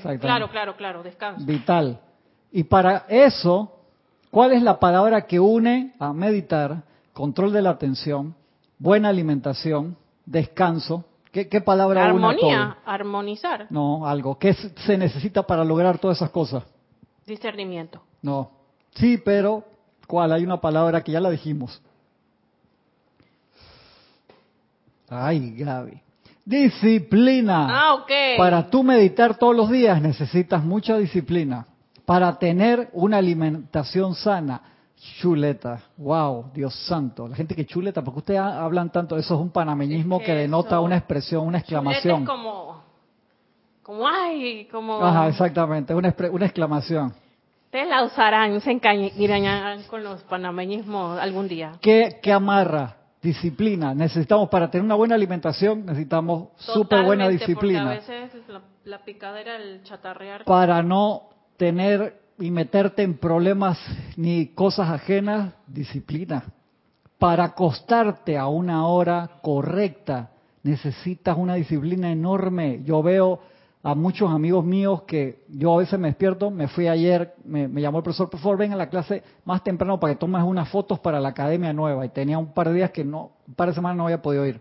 sí, 0.00 0.08
ok. 0.08 0.20
Claro, 0.20 0.48
claro, 0.48 0.76
claro. 0.76 1.02
Descanso. 1.02 1.44
Vital. 1.44 2.00
Y 2.56 2.64
para 2.64 3.04
eso, 3.10 3.70
¿cuál 4.30 4.52
es 4.52 4.62
la 4.62 4.80
palabra 4.80 5.26
que 5.26 5.38
une 5.38 5.92
a 5.98 6.14
meditar, 6.14 6.84
control 7.12 7.52
de 7.52 7.60
la 7.60 7.68
atención, 7.68 8.34
buena 8.78 9.10
alimentación, 9.10 9.94
descanso? 10.24 11.04
¿Qué, 11.32 11.48
qué 11.50 11.60
palabra 11.60 12.00
une 12.14 12.24
a 12.24 12.28
Armonía, 12.30 12.76
armonizar? 12.86 13.66
No, 13.68 14.06
algo. 14.06 14.38
¿Qué 14.38 14.54
se- 14.54 14.70
se 14.86 14.96
necesita 14.96 15.42
para 15.42 15.64
lograr 15.66 15.98
todas 15.98 16.16
esas 16.16 16.30
cosas? 16.30 16.62
discernimiento. 17.26 18.00
No. 18.22 18.50
Sí, 18.94 19.18
pero 19.22 19.62
¿cuál? 20.06 20.32
Hay 20.32 20.42
una 20.42 20.58
palabra 20.58 21.04
que 21.04 21.12
ya 21.12 21.20
la 21.20 21.28
dijimos. 21.28 21.82
Ay, 25.10 25.56
Gaby. 25.58 26.00
Disciplina. 26.42 27.66
Ah, 27.68 27.94
ok. 27.96 28.10
Para 28.38 28.70
tú 28.70 28.82
meditar 28.82 29.36
todos 29.36 29.54
los 29.54 29.70
días 29.70 30.00
necesitas 30.00 30.64
mucha 30.64 30.96
disciplina. 30.96 31.66
Para 32.06 32.38
tener 32.38 32.88
una 32.92 33.18
alimentación 33.18 34.14
sana. 34.14 34.62
Chuleta. 35.20 35.80
Wow, 35.98 36.46
Dios 36.54 36.74
santo. 36.86 37.28
La 37.28 37.36
gente 37.36 37.54
que 37.54 37.66
chuleta, 37.66 38.02
porque 38.02 38.20
ustedes 38.20 38.40
ha- 38.40 38.64
hablan 38.64 38.90
tanto, 38.90 39.16
eso 39.18 39.34
es 39.34 39.40
un 39.40 39.50
panameñismo 39.50 40.20
que 40.20 40.32
denota 40.34 40.80
una 40.80 40.96
expresión, 40.96 41.46
una 41.46 41.60
Chuleta 41.62 41.90
exclamación. 41.90 42.22
es 42.22 42.28
como, 42.28 42.82
como, 43.82 44.08
ay, 44.08 44.66
como... 44.72 45.04
Ajá, 45.04 45.28
exactamente, 45.28 45.94
una, 45.94 46.14
una 46.32 46.46
exclamación. 46.46 47.12
Ustedes 47.66 47.88
la 47.88 48.04
usarán, 48.04 48.58
se 48.62 48.70
engañarán 48.70 49.82
con 49.82 50.02
los 50.02 50.22
panameñismos 50.22 51.18
algún 51.20 51.46
día. 51.46 51.72
¿Qué, 51.82 52.18
qué 52.22 52.32
amarra? 52.32 52.96
Disciplina. 53.20 53.92
Necesitamos, 53.92 54.48
para 54.48 54.70
tener 54.70 54.84
una 54.84 54.94
buena 54.94 55.14
alimentación, 55.14 55.84
necesitamos 55.84 56.48
súper 56.56 57.04
buena 57.04 57.28
disciplina. 57.28 57.96
Porque 57.96 58.12
a 58.16 58.20
veces 58.22 58.48
la, 58.48 58.62
la 58.84 58.98
picadera, 59.04 59.56
el 59.56 59.82
chatarrear... 59.82 60.44
Para 60.44 60.82
no 60.82 61.22
tener 61.56 62.20
y 62.38 62.50
meterte 62.50 63.02
en 63.02 63.16
problemas 63.16 63.78
ni 64.16 64.48
cosas 64.48 64.90
ajenas, 64.90 65.54
disciplina. 65.66 66.44
Para 67.18 67.44
acostarte 67.44 68.36
a 68.36 68.46
una 68.46 68.86
hora 68.86 69.30
correcta, 69.42 70.30
necesitas 70.62 71.36
una 71.38 71.54
disciplina 71.54 72.10
enorme. 72.12 72.82
Yo 72.84 73.02
veo 73.02 73.40
a 73.82 73.94
muchos 73.94 74.30
amigos 74.30 74.64
míos 74.64 75.02
que 75.02 75.44
yo 75.48 75.74
a 75.74 75.78
veces 75.78 75.98
me 75.98 76.08
despierto, 76.08 76.50
me 76.50 76.68
fui 76.68 76.88
ayer, 76.88 77.34
me, 77.44 77.68
me 77.68 77.80
llamó 77.80 77.98
el 77.98 78.04
profesor, 78.04 78.28
por 78.28 78.40
favor, 78.40 78.58
ven 78.58 78.72
a 78.72 78.76
la 78.76 78.90
clase 78.90 79.22
más 79.44 79.62
temprano 79.62 79.98
para 79.98 80.12
que 80.12 80.18
tomes 80.18 80.42
unas 80.42 80.68
fotos 80.68 80.98
para 80.98 81.20
la 81.20 81.28
academia 81.28 81.72
nueva. 81.72 82.04
Y 82.04 82.10
tenía 82.10 82.36
un 82.36 82.52
par 82.52 82.68
de 82.68 82.74
días 82.74 82.90
que 82.90 83.04
no, 83.04 83.30
un 83.46 83.54
par 83.54 83.68
de 83.68 83.74
semanas 83.74 83.96
no 83.96 84.04
había 84.04 84.20
podido 84.20 84.44
ir. 84.44 84.60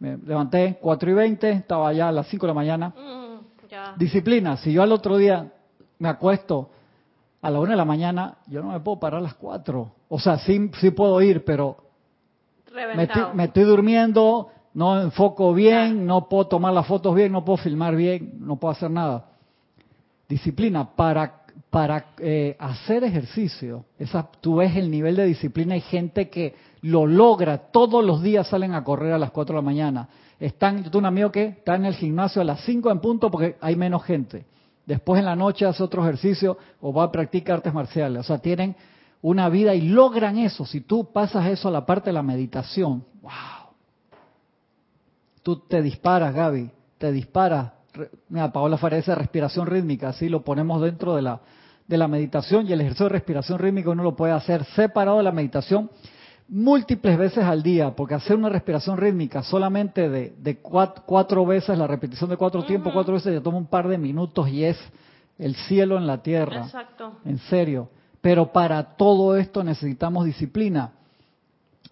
Me 0.00 0.16
levanté 0.16 0.78
4 0.80 1.10
y 1.10 1.14
20, 1.14 1.50
estaba 1.50 1.88
allá 1.88 2.08
a 2.08 2.12
las 2.12 2.26
5 2.26 2.44
de 2.44 2.48
la 2.48 2.54
mañana. 2.54 2.88
Mm, 2.88 3.68
ya. 3.70 3.94
Disciplina, 3.96 4.56
si 4.56 4.72
yo 4.72 4.82
al 4.82 4.90
otro 4.90 5.16
día 5.16 5.52
me 6.02 6.08
acuesto 6.08 6.68
a 7.40 7.48
la 7.48 7.60
1 7.60 7.70
de 7.70 7.76
la 7.76 7.84
mañana, 7.84 8.34
yo 8.48 8.60
no 8.60 8.72
me 8.72 8.80
puedo 8.80 8.98
parar 8.98 9.20
a 9.20 9.22
las 9.22 9.34
4. 9.34 9.92
O 10.08 10.18
sea, 10.18 10.36
sí, 10.38 10.68
sí 10.80 10.90
puedo 10.90 11.22
ir, 11.22 11.44
pero 11.44 11.76
me 12.96 13.04
estoy, 13.04 13.22
me 13.34 13.44
estoy 13.44 13.62
durmiendo, 13.62 14.48
no 14.74 15.00
enfoco 15.00 15.54
bien, 15.54 16.04
no 16.04 16.28
puedo 16.28 16.48
tomar 16.48 16.72
las 16.72 16.88
fotos 16.88 17.14
bien, 17.14 17.30
no 17.30 17.44
puedo 17.44 17.58
filmar 17.58 17.94
bien, 17.94 18.34
no 18.40 18.56
puedo 18.56 18.72
hacer 18.72 18.90
nada. 18.90 19.26
Disciplina, 20.28 20.90
para, 20.96 21.44
para 21.70 22.06
eh, 22.18 22.56
hacer 22.58 23.04
ejercicio, 23.04 23.84
esa, 23.96 24.28
tú 24.40 24.56
ves 24.56 24.74
el 24.74 24.90
nivel 24.90 25.14
de 25.14 25.26
disciplina, 25.26 25.74
hay 25.74 25.82
gente 25.82 26.28
que 26.30 26.56
lo 26.80 27.06
logra, 27.06 27.58
todos 27.70 28.04
los 28.04 28.22
días 28.22 28.48
salen 28.48 28.74
a 28.74 28.82
correr 28.82 29.12
a 29.12 29.18
las 29.18 29.30
4 29.30 29.54
de 29.54 29.56
la 29.56 29.64
mañana. 29.64 30.08
Están, 30.40 30.78
yo 30.78 30.90
tengo 30.90 30.98
un 30.98 31.06
amigo 31.06 31.30
que 31.30 31.44
está 31.44 31.76
en 31.76 31.84
el 31.84 31.94
gimnasio 31.94 32.42
a 32.42 32.44
las 32.44 32.60
5 32.64 32.90
en 32.90 32.98
punto 32.98 33.30
porque 33.30 33.54
hay 33.60 33.76
menos 33.76 34.02
gente. 34.02 34.46
Después 34.92 35.20
en 35.20 35.24
la 35.24 35.34
noche 35.34 35.64
hace 35.64 35.82
otro 35.82 36.02
ejercicio 36.02 36.58
o 36.82 36.92
va 36.92 37.04
a 37.04 37.10
practicar 37.10 37.56
artes 37.56 37.72
marciales. 37.72 38.20
O 38.20 38.22
sea, 38.24 38.36
tienen 38.36 38.76
una 39.22 39.48
vida 39.48 39.74
y 39.74 39.88
logran 39.88 40.36
eso. 40.36 40.66
Si 40.66 40.82
tú 40.82 41.10
pasas 41.10 41.46
eso 41.46 41.68
a 41.68 41.70
la 41.70 41.86
parte 41.86 42.10
de 42.10 42.12
la 42.12 42.22
meditación, 42.22 43.02
wow. 43.22 43.30
Tú 45.42 45.60
te 45.60 45.80
disparas, 45.80 46.34
Gaby, 46.34 46.70
te 46.98 47.10
disparas. 47.10 47.72
Mira, 48.28 48.52
Paola 48.52 48.78
dice 48.90 49.14
respiración 49.14 49.66
rítmica, 49.66 50.10
así 50.10 50.28
lo 50.28 50.44
ponemos 50.44 50.82
dentro 50.82 51.16
de 51.16 51.22
la, 51.22 51.40
de 51.88 51.96
la 51.96 52.06
meditación 52.06 52.68
y 52.68 52.74
el 52.74 52.82
ejercicio 52.82 53.06
de 53.06 53.12
respiración 53.12 53.58
rítmica 53.58 53.88
uno 53.88 54.02
lo 54.02 54.14
puede 54.14 54.34
hacer 54.34 54.62
separado 54.76 55.16
de 55.16 55.22
la 55.22 55.32
meditación 55.32 55.88
múltiples 56.48 57.18
veces 57.18 57.44
al 57.44 57.62
día, 57.62 57.94
porque 57.96 58.14
hacer 58.14 58.36
una 58.36 58.48
respiración 58.48 58.96
rítmica 58.96 59.42
solamente 59.42 60.08
de, 60.08 60.34
de 60.38 60.58
cuatro, 60.58 61.04
cuatro 61.06 61.46
veces, 61.46 61.78
la 61.78 61.86
repetición 61.86 62.28
de 62.30 62.36
cuatro 62.36 62.64
tiempos, 62.64 62.92
cuatro 62.92 63.14
veces, 63.14 63.34
ya 63.34 63.40
toma 63.40 63.58
un 63.58 63.66
par 63.66 63.88
de 63.88 63.98
minutos 63.98 64.48
y 64.48 64.64
es 64.64 64.78
el 65.38 65.54
cielo 65.54 65.96
en 65.96 66.06
la 66.06 66.22
tierra. 66.22 66.64
Exacto. 66.64 67.18
En 67.24 67.38
serio. 67.38 67.88
Pero 68.20 68.52
para 68.52 68.96
todo 68.96 69.36
esto 69.36 69.64
necesitamos 69.64 70.24
disciplina. 70.24 70.92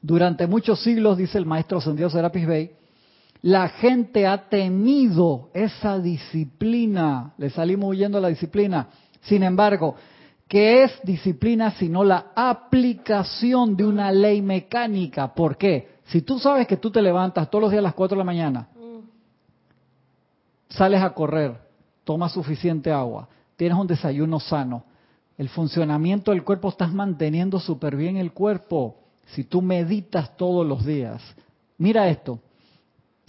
Durante 0.01 0.46
muchos 0.46 0.82
siglos, 0.82 1.18
dice 1.18 1.36
el 1.36 1.46
maestro 1.46 1.78
ascendido 1.78 2.09
Serapis 2.09 2.46
Bey, 2.46 2.70
la 3.42 3.68
gente 3.68 4.26
ha 4.26 4.48
temido 4.48 5.48
esa 5.55 5.98
disciplina. 5.98 7.32
Le 7.38 7.51
salimos 7.51 7.90
huyendo 7.90 8.18
a 8.18 8.20
la 8.20 8.28
disciplina. 8.28 8.88
Sin 9.22 9.42
embargo, 9.42 9.96
¿qué 10.51 10.82
es 10.82 11.01
disciplina 11.05 11.70
sino 11.78 12.03
la 12.03 12.32
aplicación 12.34 13.76
de 13.76 13.86
una 13.86 14.11
ley 14.11 14.42
mecánica? 14.42 15.32
¿Por 15.32 15.57
qué? 15.57 16.01
Si 16.07 16.22
tú 16.22 16.40
sabes 16.40 16.66
que 16.66 16.76
tú 16.76 16.90
te 16.90 17.01
levantas 17.01 17.48
todos 17.48 17.62
los 17.62 17.70
días 17.70 17.78
a 17.78 17.84
las 17.84 17.94
4 17.94 18.16
de 18.16 18.18
la 18.18 18.24
mañana, 18.24 18.68
Mm, 18.74 18.98
sales 20.70 21.03
a 21.03 21.11
correr, 21.11 21.57
tomas 22.03 22.32
suficiente 22.32 22.90
agua, 22.90 23.28
tienes 23.55 23.78
un 23.78 23.86
desayuno 23.86 24.40
sano, 24.40 24.82
el 25.38 25.48
funcionamiento 25.48 26.32
del 26.32 26.42
cuerpo, 26.42 26.68
estás 26.68 26.92
manteniendo 26.92 27.61
súper 27.61 27.94
bien 27.94 28.16
el 28.16 28.32
cuerpo. 28.32 28.96
Si 29.28 29.44
tú 29.44 29.62
meditas 29.62 30.36
todos 30.36 30.66
los 30.66 30.84
días. 30.84 31.22
Mira 31.78 32.09
esto. 32.09 32.40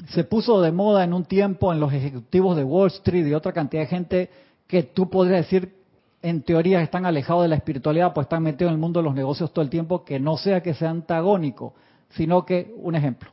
Se 0.10 0.24
puso 0.24 0.60
de 0.60 0.72
moda 0.72 1.04
en 1.04 1.14
un 1.14 1.24
tiempo 1.24 1.72
en 1.72 1.80
los 1.80 1.94
ejecutivos 1.94 2.58
de 2.58 2.64
Wall 2.64 2.88
Street 2.88 3.28
y 3.28 3.34
otra 3.36 3.54
cantidad 3.54 3.84
de 3.84 3.88
gente 3.88 4.30
que 4.68 4.82
tú 4.82 5.08
podrías 5.08 5.46
decir 5.46 5.81
en 6.22 6.44
teoría 6.44 6.82
están 6.82 7.06
alejados 7.06 7.44
de 7.44 7.50
la 7.50 7.56
espiritualidad, 7.56 8.14
pues 8.14 8.26
están 8.26 8.44
metidos 8.44 8.70
en 8.70 8.76
el 8.76 8.82
mundo 8.82 9.00
de 9.00 9.06
los 9.06 9.16
negocios 9.16 9.52
todo 9.52 9.64
el 9.64 9.70
tiempo, 9.70 10.06
que 10.06 10.20
no 10.20 10.38
sea 10.38 10.62
que 10.62 10.74
sea 10.74 10.90
antagónico, 10.90 11.74
sino 12.12 12.46
que, 12.46 12.74
un 12.78 12.96
ejemplo, 12.96 13.32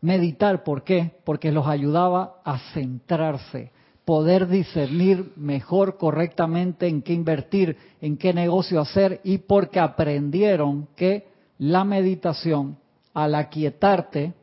meditar, 0.00 0.62
¿por 0.64 0.84
qué? 0.84 1.12
Porque 1.24 1.52
los 1.52 1.66
ayudaba 1.66 2.36
a 2.44 2.58
centrarse, 2.72 3.70
poder 4.04 4.48
discernir 4.48 5.32
mejor 5.36 5.96
correctamente 5.96 6.88
en 6.88 7.02
qué 7.02 7.12
invertir, 7.12 7.76
en 8.00 8.16
qué 8.16 8.32
negocio 8.34 8.80
hacer 8.80 9.20
y 9.24 9.38
porque 9.38 9.80
aprendieron 9.80 10.88
que 10.96 11.28
la 11.58 11.84
meditación, 11.84 12.76
al 13.14 13.34
aquietarte, 13.34 14.34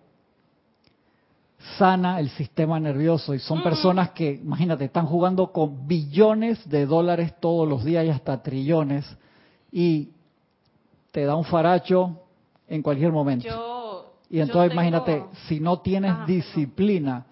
sana 1.78 2.20
el 2.20 2.30
sistema 2.30 2.80
nervioso. 2.80 3.34
Y 3.34 3.40
son 3.40 3.62
personas 3.62 4.12
que, 4.12 4.32
imagínate, 4.32 4.86
están 4.86 5.06
jugando 5.06 5.52
con 5.52 5.88
billones 5.88 6.68
de 6.70 6.86
dólares 6.86 7.34
todos 7.40 7.68
los 7.68 7.84
días 7.84 8.06
y 8.06 8.10
hasta 8.10 8.42
trillones. 8.42 9.06
Y 9.72 10.10
te 11.12 11.26
da 11.26 11.36
un 11.36 11.46
faracho 11.46 12.22
en 12.68 12.82
cualquier 12.82 13.12
momento. 13.12 14.14
y 14.30 14.40
entonces 14.40 14.72
imagínate, 14.72 15.26
si 15.48 15.60
no 15.60 15.80
tienes 15.80 16.14
disciplina 16.28 17.26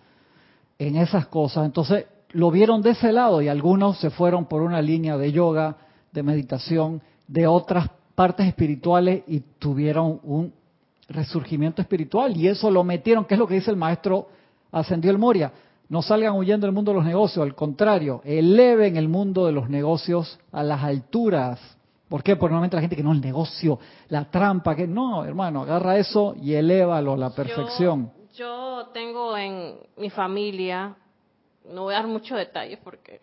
en 0.79 0.95
esas 0.95 1.27
cosas, 1.27 1.65
entonces 1.65 2.05
lo 2.31 2.51
vieron 2.51 2.81
de 2.81 2.91
ese 2.91 3.11
lado 3.11 3.41
y 3.41 3.47
algunos 3.47 3.99
se 3.99 4.09
fueron 4.09 4.45
por 4.45 4.61
una 4.61 4.81
línea 4.81 5.17
de 5.17 5.31
yoga, 5.31 5.77
de 6.11 6.23
meditación, 6.23 7.01
de 7.27 7.47
otras 7.47 7.89
partes 8.15 8.47
espirituales 8.47 9.23
y 9.27 9.41
tuvieron 9.59 10.19
un 10.23 10.53
resurgimiento 11.07 11.81
espiritual 11.81 12.35
y 12.35 12.47
eso 12.47 12.69
lo 12.69 12.83
metieron, 12.83 13.25
que 13.25 13.35
es 13.35 13.39
lo 13.39 13.47
que 13.47 13.55
dice 13.55 13.71
el 13.71 13.77
maestro 13.77 14.27
ascendió 14.71 15.11
el 15.11 15.17
Moria. 15.17 15.51
No 15.89 16.01
salgan 16.01 16.35
huyendo 16.35 16.67
del 16.67 16.73
mundo 16.73 16.91
de 16.91 16.97
los 16.97 17.05
negocios, 17.05 17.43
al 17.43 17.55
contrario, 17.55 18.21
eleven 18.25 18.97
el 18.97 19.07
mundo 19.07 19.45
de 19.45 19.53
los 19.53 19.69
negocios 19.69 20.37
a 20.51 20.61
las 20.61 20.83
alturas. 20.83 21.77
¿Por 22.09 22.23
qué? 22.23 22.35
Porque 22.35 22.51
normalmente 22.51 22.75
la 22.75 22.81
gente 22.81 22.95
que 22.95 23.03
no, 23.03 23.13
el 23.13 23.21
negocio, 23.21 23.79
la 24.09 24.25
trampa, 24.25 24.75
que 24.75 24.87
no, 24.87 25.23
hermano, 25.23 25.61
agarra 25.61 25.97
eso 25.97 26.35
y 26.41 26.53
elévalo 26.53 27.13
a 27.13 27.17
la 27.17 27.29
perfección. 27.29 28.11
Yo, 28.33 28.81
yo 28.81 28.87
tengo 28.87 29.37
en 29.37 29.75
mi 29.97 30.09
familia, 30.09 30.95
no 31.71 31.83
voy 31.83 31.93
a 31.93 31.97
dar 31.97 32.07
muchos 32.07 32.37
detalles 32.37 32.79
porque 32.83 33.21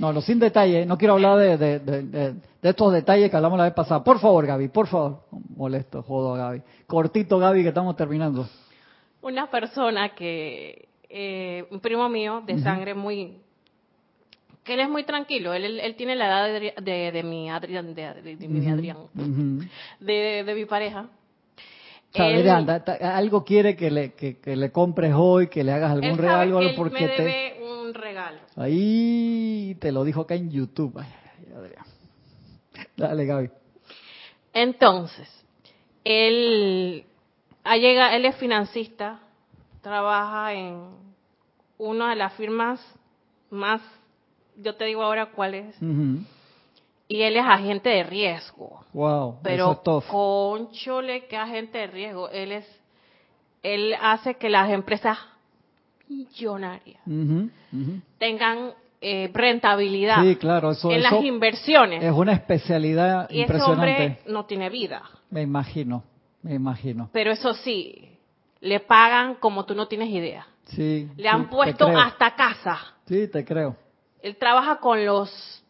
no, 0.00 0.14
no, 0.14 0.22
sin 0.22 0.38
detalle. 0.38 0.86
No 0.86 0.96
quiero 0.96 1.12
hablar 1.12 1.36
de, 1.58 1.78
de, 1.78 2.34
estos 2.62 2.90
detalles 2.90 3.30
que 3.30 3.36
hablamos 3.36 3.58
la 3.58 3.64
vez 3.64 3.74
pasada. 3.74 4.02
Por 4.02 4.18
favor, 4.18 4.46
Gaby, 4.46 4.68
por 4.68 4.86
favor. 4.86 5.24
Molesto, 5.54 6.02
jodo 6.02 6.34
a 6.34 6.38
Gaby. 6.38 6.62
Cortito, 6.86 7.38
Gaby, 7.38 7.62
que 7.62 7.68
estamos 7.68 7.94
terminando. 7.96 8.48
Una 9.20 9.50
persona 9.50 10.14
que, 10.14 10.88
eh, 11.10 11.66
un 11.70 11.80
primo 11.80 12.08
mío 12.08 12.42
de 12.46 12.58
sangre 12.60 12.94
muy, 12.94 13.36
que 14.64 14.72
él 14.72 14.80
es 14.80 14.88
muy 14.88 15.04
tranquilo. 15.04 15.52
Él, 15.52 15.78
él, 15.78 15.94
tiene 15.96 16.16
la 16.16 16.26
edad 16.26 16.74
de, 16.82 17.12
de, 17.12 17.22
mi 17.22 17.50
Adrián, 17.50 17.94
de, 17.94 18.36
mi 18.48 18.68
Adrián, 18.70 18.96
de, 20.00 20.54
mi 20.54 20.64
pareja. 20.64 21.08
algo 23.02 23.44
quiere 23.44 23.76
que 23.76 23.90
le, 23.90 24.14
que, 24.14 24.56
le 24.56 24.72
compres 24.72 25.12
hoy, 25.14 25.48
que 25.48 25.62
le 25.62 25.72
hagas 25.72 25.90
algún 25.90 26.16
regalo, 26.16 26.58
porque 26.74 27.06
te 27.06 27.59
Ahí 28.56 29.76
te 29.80 29.92
lo 29.92 30.04
dijo 30.04 30.22
acá 30.22 30.34
en 30.34 30.50
YouTube. 30.50 31.02
Dale, 32.96 33.26
Gaby. 33.26 33.50
Entonces, 34.52 35.28
él, 36.04 37.04
llega, 37.64 38.16
él 38.16 38.24
es 38.24 38.36
financista, 38.36 39.20
trabaja 39.80 40.54
en 40.54 40.88
una 41.78 42.10
de 42.10 42.16
las 42.16 42.34
firmas 42.34 42.80
más, 43.50 43.80
yo 44.56 44.74
te 44.74 44.84
digo 44.84 45.02
ahora 45.02 45.26
cuál 45.26 45.54
es, 45.54 45.76
y 47.08 47.22
él 47.22 47.36
es 47.36 47.44
agente 47.44 47.88
de 47.88 48.02
riesgo. 48.02 48.84
Wow, 48.92 49.38
pero 49.42 49.80
conchole 50.08 51.26
que 51.26 51.36
agente 51.36 51.78
de 51.78 51.86
riesgo, 51.86 52.28
él 52.30 52.52
es, 52.52 52.80
él 53.62 53.94
hace 54.00 54.34
que 54.34 54.48
las 54.48 54.70
empresas 54.70 55.18
millonarias 56.10 57.00
tengan 58.18 58.72
eh, 59.00 59.30
rentabilidad 59.32 60.22
claro, 60.38 60.72
en 60.90 61.02
las 61.02 61.24
inversiones. 61.24 62.02
Es 62.02 62.12
una 62.12 62.32
especialidad 62.32 63.30
y 63.30 63.40
impresionante. 63.40 63.92
Ese 63.92 64.02
hombre 64.02 64.18
no 64.26 64.44
tiene 64.44 64.68
vida. 64.68 65.02
Me 65.30 65.40
imagino, 65.40 66.04
me 66.42 66.54
imagino. 66.54 67.08
Pero 67.12 67.30
eso 67.30 67.54
sí, 67.54 68.18
le 68.60 68.80
pagan 68.80 69.36
como 69.36 69.64
tú 69.64 69.74
no 69.74 69.88
tienes 69.88 70.10
idea. 70.10 70.46
Sí. 70.64 71.08
Le 71.16 71.28
han 71.28 71.48
puesto 71.48 71.86
hasta 71.86 72.34
casa. 72.34 72.78
Sí, 73.06 73.26
te 73.28 73.44
creo. 73.44 73.76
Él 74.22 74.36
trabaja 74.36 74.76
con 74.76 75.04
los... 75.04 75.64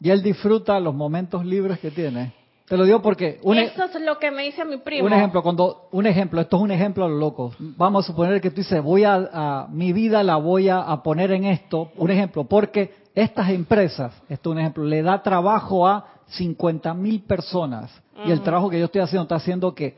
Y 0.00 0.10
él 0.10 0.22
disfruta 0.22 0.78
los 0.78 0.94
momentos 0.94 1.44
libres 1.44 1.80
que 1.80 1.90
tiene. 1.90 2.32
Te 2.68 2.76
lo 2.76 2.84
digo 2.84 3.00
porque... 3.00 3.40
Un, 3.42 3.56
e- 3.56 3.64
Eso 3.64 3.84
es 3.84 4.00
lo 4.02 4.18
que 4.18 4.30
me 4.30 4.42
dice 4.42 4.64
mi 4.64 4.76
primo. 4.76 5.06
Un 5.06 5.12
ejemplo, 5.12 5.42
cuando 5.42 5.88
un 5.90 6.06
ejemplo, 6.06 6.40
esto 6.40 6.58
es 6.58 6.62
un 6.62 6.70
ejemplo 6.70 7.04
a 7.04 7.08
lo 7.08 7.16
loco. 7.16 7.52
Vamos 7.58 8.04
a 8.04 8.06
suponer 8.08 8.40
que 8.40 8.50
tú 8.50 8.56
dices, 8.56 8.82
voy 8.82 9.04
a, 9.04 9.66
mi 9.70 9.92
vida 9.92 10.22
la 10.22 10.36
voy 10.36 10.68
a, 10.68 10.84
poner 11.02 11.32
en 11.32 11.44
esto, 11.44 11.90
un 11.96 12.10
ejemplo, 12.10 12.44
porque 12.44 12.94
estas 13.14 13.48
empresas, 13.50 14.12
esto 14.28 14.50
es 14.50 14.52
un 14.52 14.58
ejemplo, 14.58 14.84
le 14.84 15.02
da 15.02 15.22
trabajo 15.22 15.86
a 15.86 16.06
50 16.26 16.92
mil 16.94 17.22
personas 17.22 17.90
y 18.26 18.30
el 18.30 18.42
trabajo 18.42 18.68
que 18.68 18.78
yo 18.78 18.86
estoy 18.86 19.00
haciendo 19.00 19.22
está 19.22 19.36
haciendo 19.36 19.74
que 19.74 19.96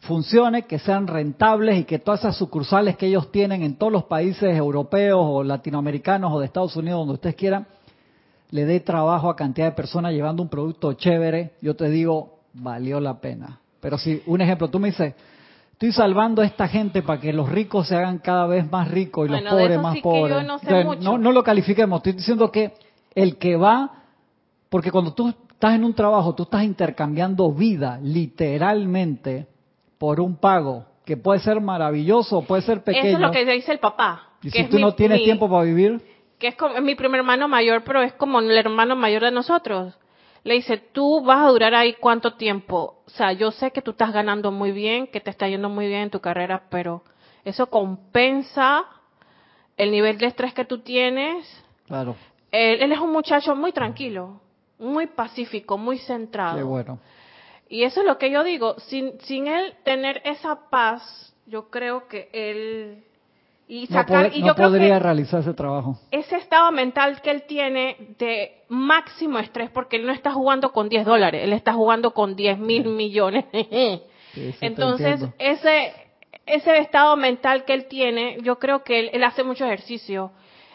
funcione, 0.00 0.62
que 0.62 0.78
sean 0.78 1.06
rentables 1.06 1.78
y 1.78 1.84
que 1.84 1.98
todas 1.98 2.20
esas 2.20 2.36
sucursales 2.36 2.96
que 2.96 3.06
ellos 3.06 3.30
tienen 3.32 3.62
en 3.62 3.76
todos 3.76 3.92
los 3.92 4.04
países 4.04 4.54
europeos 4.54 5.20
o 5.22 5.42
latinoamericanos 5.42 6.32
o 6.32 6.40
de 6.40 6.46
Estados 6.46 6.76
Unidos, 6.76 7.00
donde 7.00 7.14
ustedes 7.14 7.36
quieran, 7.36 7.66
le 8.50 8.64
dé 8.64 8.80
trabajo 8.80 9.28
a 9.28 9.36
cantidad 9.36 9.66
de 9.66 9.72
personas 9.72 10.12
llevando 10.12 10.42
un 10.42 10.48
producto 10.48 10.92
chévere, 10.92 11.52
yo 11.60 11.74
te 11.74 11.88
digo, 11.88 12.40
valió 12.54 13.00
la 13.00 13.20
pena. 13.20 13.60
Pero 13.80 13.98
si, 13.98 14.22
un 14.26 14.40
ejemplo, 14.40 14.68
tú 14.68 14.78
me 14.78 14.88
dices, 14.88 15.14
estoy 15.72 15.92
salvando 15.92 16.42
a 16.42 16.46
esta 16.46 16.68
gente 16.68 17.02
para 17.02 17.20
que 17.20 17.32
los 17.32 17.48
ricos 17.48 17.88
se 17.88 17.96
hagan 17.96 18.18
cada 18.18 18.46
vez 18.46 18.70
más 18.70 18.88
ricos 18.90 19.28
y 19.28 19.32
los 19.32 19.42
pobres 19.42 19.80
más 19.80 19.98
pobres. 19.98 20.46
no, 21.00 21.18
no, 21.18 21.32
lo 21.32 21.42
califiquemos, 21.42 21.98
estoy 21.98 22.12
diciendo 22.12 22.50
que 22.50 22.72
el 23.14 23.36
que 23.36 23.56
va, 23.56 24.02
porque 24.68 24.90
cuando 24.90 25.12
tú 25.12 25.28
estás 25.28 25.74
en 25.74 25.84
un 25.84 25.94
trabajo, 25.94 26.34
tú 26.34 26.44
estás 26.44 26.64
intercambiando 26.64 27.52
vida, 27.52 27.98
literalmente, 28.02 29.46
por 29.98 30.20
un 30.20 30.36
pago, 30.36 30.84
que 31.04 31.16
puede 31.16 31.40
ser 31.40 31.60
maravilloso, 31.60 32.42
puede 32.42 32.62
ser 32.62 32.82
pequeño. 32.82 33.06
Eso 33.06 33.16
es 33.16 33.22
lo 33.22 33.30
que 33.30 33.44
dice 33.44 33.72
el 33.72 33.78
papá. 33.78 34.30
Y 34.42 34.50
si 34.50 34.64
tú 34.64 34.78
no 34.78 34.94
tienes 34.94 35.22
tiempo 35.22 35.48
para 35.48 35.62
vivir 35.62 36.02
que 36.38 36.48
es, 36.48 36.56
como, 36.56 36.80
mi 36.80 36.94
primer 36.94 37.20
hermano 37.20 37.48
mayor, 37.48 37.82
pero 37.84 38.02
es 38.02 38.12
como 38.14 38.40
el 38.40 38.56
hermano 38.56 38.96
mayor 38.96 39.22
de 39.22 39.30
nosotros. 39.30 39.94
Le 40.44 40.54
dice, 40.54 40.76
tú 40.76 41.22
vas 41.24 41.44
a 41.44 41.48
durar 41.48 41.74
ahí 41.74 41.94
cuánto 41.94 42.34
tiempo. 42.34 43.02
O 43.06 43.10
sea, 43.10 43.32
yo 43.32 43.50
sé 43.50 43.72
que 43.72 43.82
tú 43.82 43.92
estás 43.92 44.12
ganando 44.12 44.52
muy 44.52 44.70
bien, 44.70 45.08
que 45.08 45.20
te 45.20 45.30
está 45.30 45.48
yendo 45.48 45.68
muy 45.68 45.88
bien 45.88 46.02
en 46.02 46.10
tu 46.10 46.20
carrera, 46.20 46.64
pero 46.70 47.02
eso 47.44 47.68
compensa 47.68 48.84
el 49.76 49.90
nivel 49.90 50.18
de 50.18 50.26
estrés 50.26 50.54
que 50.54 50.64
tú 50.64 50.78
tienes. 50.78 51.46
Claro. 51.86 52.16
Él, 52.52 52.92
es 52.92 52.98
un 52.98 53.12
muchacho 53.12 53.56
muy 53.56 53.72
tranquilo, 53.72 54.40
muy 54.78 55.06
pacífico, 55.06 55.76
muy 55.76 55.98
centrado. 55.98 56.56
Qué 56.56 56.62
bueno. 56.62 56.98
Y 57.68 57.82
eso 57.82 58.00
es 58.00 58.06
lo 58.06 58.18
que 58.18 58.30
yo 58.30 58.44
digo, 58.44 58.78
sin, 58.78 59.20
sin 59.22 59.48
él 59.48 59.74
tener 59.82 60.22
esa 60.24 60.70
paz, 60.70 61.34
yo 61.46 61.70
creo 61.70 62.06
que 62.06 62.28
él 62.32 63.04
y 63.68 63.86
sacar 63.88 64.30
no, 64.38 64.54
podría 64.54 64.98
realizar 64.98 65.40
ese 65.40 65.52
trabajo. 65.52 65.98
Ese 66.10 66.36
estado 66.36 66.70
mental 66.70 67.20
que 67.20 67.30
él 67.30 67.42
tiene 67.48 67.96
de 68.18 68.62
máximo 68.68 69.38
estrés, 69.38 69.70
porque 69.70 69.96
él 69.96 70.06
no 70.06 70.12
está 70.12 70.32
jugando 70.32 70.72
con 70.72 70.88
10 70.88 71.04
dólares, 71.04 71.42
él 71.42 71.52
está 71.52 71.72
jugando 71.72 72.12
con 72.12 72.36
10 72.36 72.58
mil 72.58 72.86
millones. 72.86 73.44
Entonces, 74.60 75.20
ese, 75.38 75.92
ese 76.46 76.78
estado 76.78 77.16
mental 77.16 77.64
que 77.64 77.74
él 77.74 77.86
tiene, 77.86 78.38
yo 78.42 78.58
creo 78.58 78.84
que 78.84 79.00
él, 79.00 79.10
él, 79.12 79.24
hace 79.24 79.42
mucho 79.42 79.64
ejercicio. 79.64 80.30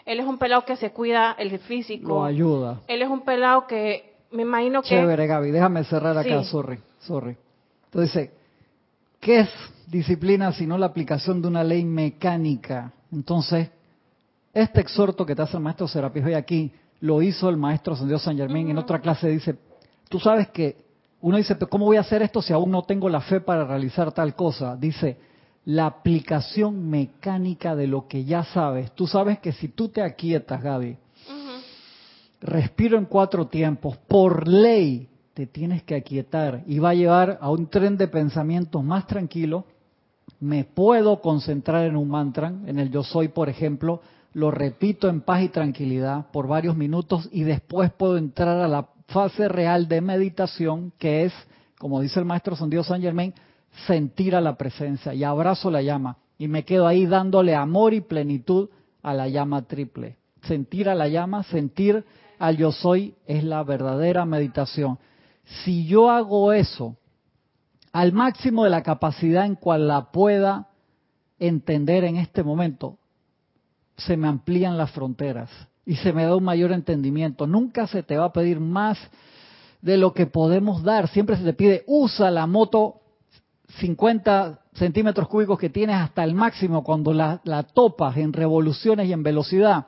Él 0.06 0.20
es 0.20 0.26
un 0.26 0.38
pelado 0.38 0.66
que 0.66 0.76
se 0.76 0.92
cuida 0.92 1.36
el 1.38 1.58
físico. 1.60 2.08
Lo 2.08 2.26
ayuda. 2.26 2.82
Él 2.88 3.04
es 3.04 3.08
un 3.08 3.22
pelado 3.22 3.68
que 3.68 4.16
me 4.32 4.42
imagino 4.42 4.82
que... 4.82 4.90
Chévere, 4.90 5.28
Gaby. 5.28 5.52
Déjame 5.52 5.84
cerrar 5.84 6.18
acá, 6.18 6.44
sorry, 6.44 6.80
sorry. 7.00 7.38
Entonces, 7.86 8.32
¿qué 9.22 9.40
es 9.42 9.50
disciplina 9.92 10.54
sino 10.54 10.78
la 10.78 10.88
aplicación 10.88 11.42
de 11.42 11.50
una 11.50 11.64
ley 11.64 11.84
mecánica. 11.84 12.94
Entonces, 13.12 13.70
este 14.54 14.80
exhorto 14.80 15.26
que 15.26 15.36
te 15.36 15.42
hace 15.42 15.58
el 15.58 15.64
maestro 15.64 15.88
Serapis 15.88 16.26
hoy 16.26 16.34
aquí, 16.34 16.72
lo 17.02 17.22
hizo 17.22 17.50
el 17.50 17.58
maestro 17.58 17.96
San 17.96 18.38
Germán. 18.38 18.70
En 18.70 18.78
otra 18.78 19.00
clase 19.00 19.28
dice, 19.28 19.58
tú 20.08 20.20
sabes 20.20 20.50
que 20.50 20.78
uno 21.20 21.38
dice, 21.38 21.58
¿cómo 21.70 21.86
voy 21.86 21.98
a 21.98 22.02
hacer 22.02 22.22
esto 22.22 22.42
si 22.42 22.54
aún 22.54 22.72
no 22.72 22.84
tengo 22.84 23.10
la 23.10 23.22
fe 23.22 23.42
para 23.42 23.66
realizar 23.66 24.12
tal 24.14 24.34
cosa? 24.34 24.78
Dice, 24.78 25.18
la 25.66 25.88
aplicación 25.88 26.90
mecánica 26.90 27.76
de 27.76 27.88
lo 27.88 28.08
que 28.08 28.24
ya 28.24 28.44
sabes. 28.46 28.92
Tú 28.94 29.08
sabes 29.08 29.40
que 29.40 29.52
si 29.52 29.68
tú 29.68 29.90
te 29.90 30.02
aquietas, 30.02 30.64
Gaby, 30.64 30.98
respiro 32.40 32.98
en 32.98 33.06
cuatro 33.06 33.48
tiempos, 33.48 33.98
por 34.08 34.48
ley 34.48 35.10
te 35.34 35.48
tienes 35.48 35.84
que 35.84 35.96
aquietar 35.96 36.64
y 36.68 36.80
va 36.80 36.90
a 36.90 36.96
llevar 36.96 37.38
a 37.42 37.50
un 37.50 37.68
tren 37.68 37.98
de 37.98 38.08
pensamientos 38.08 38.84
más 38.84 39.08
tranquilo. 39.08 39.66
Me 40.40 40.64
puedo 40.64 41.22
concentrar 41.22 41.86
en 41.86 41.96
un 41.96 42.10
mantra, 42.10 42.54
en 42.66 42.80
el 42.80 42.92
yo 42.92 43.04
soy, 43.04 43.30
por 43.30 43.50
ejemplo, 43.50 44.02
lo 44.34 44.52
repito 44.52 45.10
en 45.10 45.22
paz 45.22 45.44
y 45.44 45.50
tranquilidad 45.50 46.28
por 46.32 46.48
varios 46.48 46.76
minutos 46.76 47.30
y 47.32 47.44
después 47.44 47.92
puedo 47.92 48.18
entrar 48.18 48.58
a 48.60 48.68
la 48.68 48.88
fase 49.08 49.48
real 49.48 49.88
de 49.88 50.02
meditación, 50.02 50.94
que 50.98 51.26
es, 51.26 51.34
como 51.78 52.02
dice 52.02 52.20
el 52.20 52.26
maestro 52.26 52.56
San 52.56 52.70
Dios 52.70 52.88
San 52.88 53.02
Germain, 53.02 53.34
sentir 53.88 54.36
a 54.36 54.42
la 54.42 54.56
presencia 54.56 55.14
y 55.14 55.24
abrazo 55.24 55.70
la 55.70 55.82
llama 55.82 56.18
y 56.38 56.48
me 56.48 56.64
quedo 56.64 56.88
ahí 56.88 57.06
dándole 57.06 57.56
amor 57.56 57.94
y 57.94 58.02
plenitud 58.02 58.70
a 59.04 59.14
la 59.14 59.28
llama 59.28 59.62
triple. 59.64 60.18
Sentir 60.44 60.90
a 60.90 60.96
la 60.96 61.08
llama, 61.08 61.44
sentir 61.44 62.04
al 62.40 62.58
yo 62.58 62.72
soy 62.72 63.14
es 63.28 63.44
la 63.44 63.64
verdadera 63.64 64.26
meditación. 64.26 64.98
Si 65.64 65.86
yo 65.86 66.10
hago 66.10 66.54
eso 66.54 66.98
al 67.92 68.14
máximo 68.14 68.64
de 68.64 68.70
la 68.70 68.84
capacidad 68.84 69.46
en 69.46 69.56
cual 69.56 69.88
la 69.88 70.12
pueda 70.12 70.70
entender 71.40 72.04
en 72.04 72.18
este 72.18 72.44
momento, 72.44 72.98
se 73.98 74.18
me 74.18 74.28
amplían 74.28 74.78
las 74.78 74.92
fronteras 74.92 75.50
y 75.86 75.96
se 75.96 76.14
me 76.14 76.24
da 76.24 76.36
un 76.36 76.44
mayor 76.44 76.72
entendimiento. 76.72 77.48
Nunca 77.48 77.88
se 77.88 78.04
te 78.04 78.18
va 78.18 78.26
a 78.26 78.34
pedir 78.34 78.60
más 78.60 78.98
de 79.82 79.98
lo 79.98 80.14
que 80.14 80.26
podemos 80.26 80.84
dar. 80.84 81.08
Siempre 81.10 81.38
se 81.38 81.44
te 81.44 81.54
pide, 81.54 81.84
usa 81.88 82.32
la 82.32 82.48
moto 82.48 83.02
50 83.80 84.60
centímetros 84.74 85.28
cúbicos 85.28 85.60
que 85.60 85.70
tienes 85.70 85.98
hasta 85.98 86.24
el 86.24 86.34
máximo. 86.34 86.84
Cuando 86.84 87.14
la, 87.14 87.42
topas 87.74 88.18
en 88.18 88.34
revoluciones 88.34 89.08
y 89.08 89.14
en 89.14 89.24
velocidad, 89.24 89.88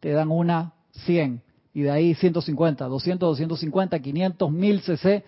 te 0.00 0.12
dan 0.12 0.30
una 0.30 0.74
100 1.04 1.42
y 1.78 1.82
de 1.82 1.92
ahí 1.92 2.14
150, 2.14 2.86
200, 2.86 3.28
250, 3.28 4.00
500, 4.00 4.50
1000 4.50 4.80
cc 4.80 5.24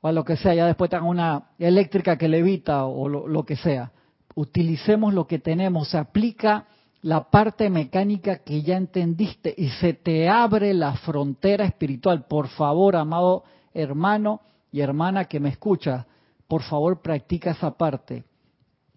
o 0.00 0.12
lo 0.12 0.24
que 0.24 0.38
sea. 0.38 0.54
Ya 0.54 0.64
después 0.64 0.88
te 0.88 0.96
dan 0.96 1.04
una 1.04 1.50
eléctrica 1.58 2.16
que 2.16 2.26
levita 2.26 2.86
o 2.86 3.06
lo, 3.06 3.28
lo 3.28 3.44
que 3.44 3.54
sea. 3.54 3.92
Utilicemos 4.34 5.12
lo 5.12 5.26
que 5.26 5.38
tenemos. 5.38 5.90
Se 5.90 5.98
aplica 5.98 6.64
la 7.02 7.28
parte 7.28 7.68
mecánica 7.68 8.38
que 8.38 8.62
ya 8.62 8.78
entendiste 8.78 9.54
y 9.58 9.68
se 9.68 9.92
te 9.92 10.26
abre 10.30 10.72
la 10.72 10.94
frontera 10.94 11.66
espiritual. 11.66 12.24
Por 12.24 12.48
favor, 12.48 12.96
amado 12.96 13.44
hermano 13.74 14.40
y 14.72 14.80
hermana 14.80 15.26
que 15.26 15.38
me 15.38 15.50
escucha, 15.50 16.06
por 16.46 16.62
favor 16.62 17.02
practica 17.02 17.50
esa 17.50 17.72
parte. 17.72 18.24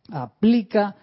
Aplica 0.10 0.96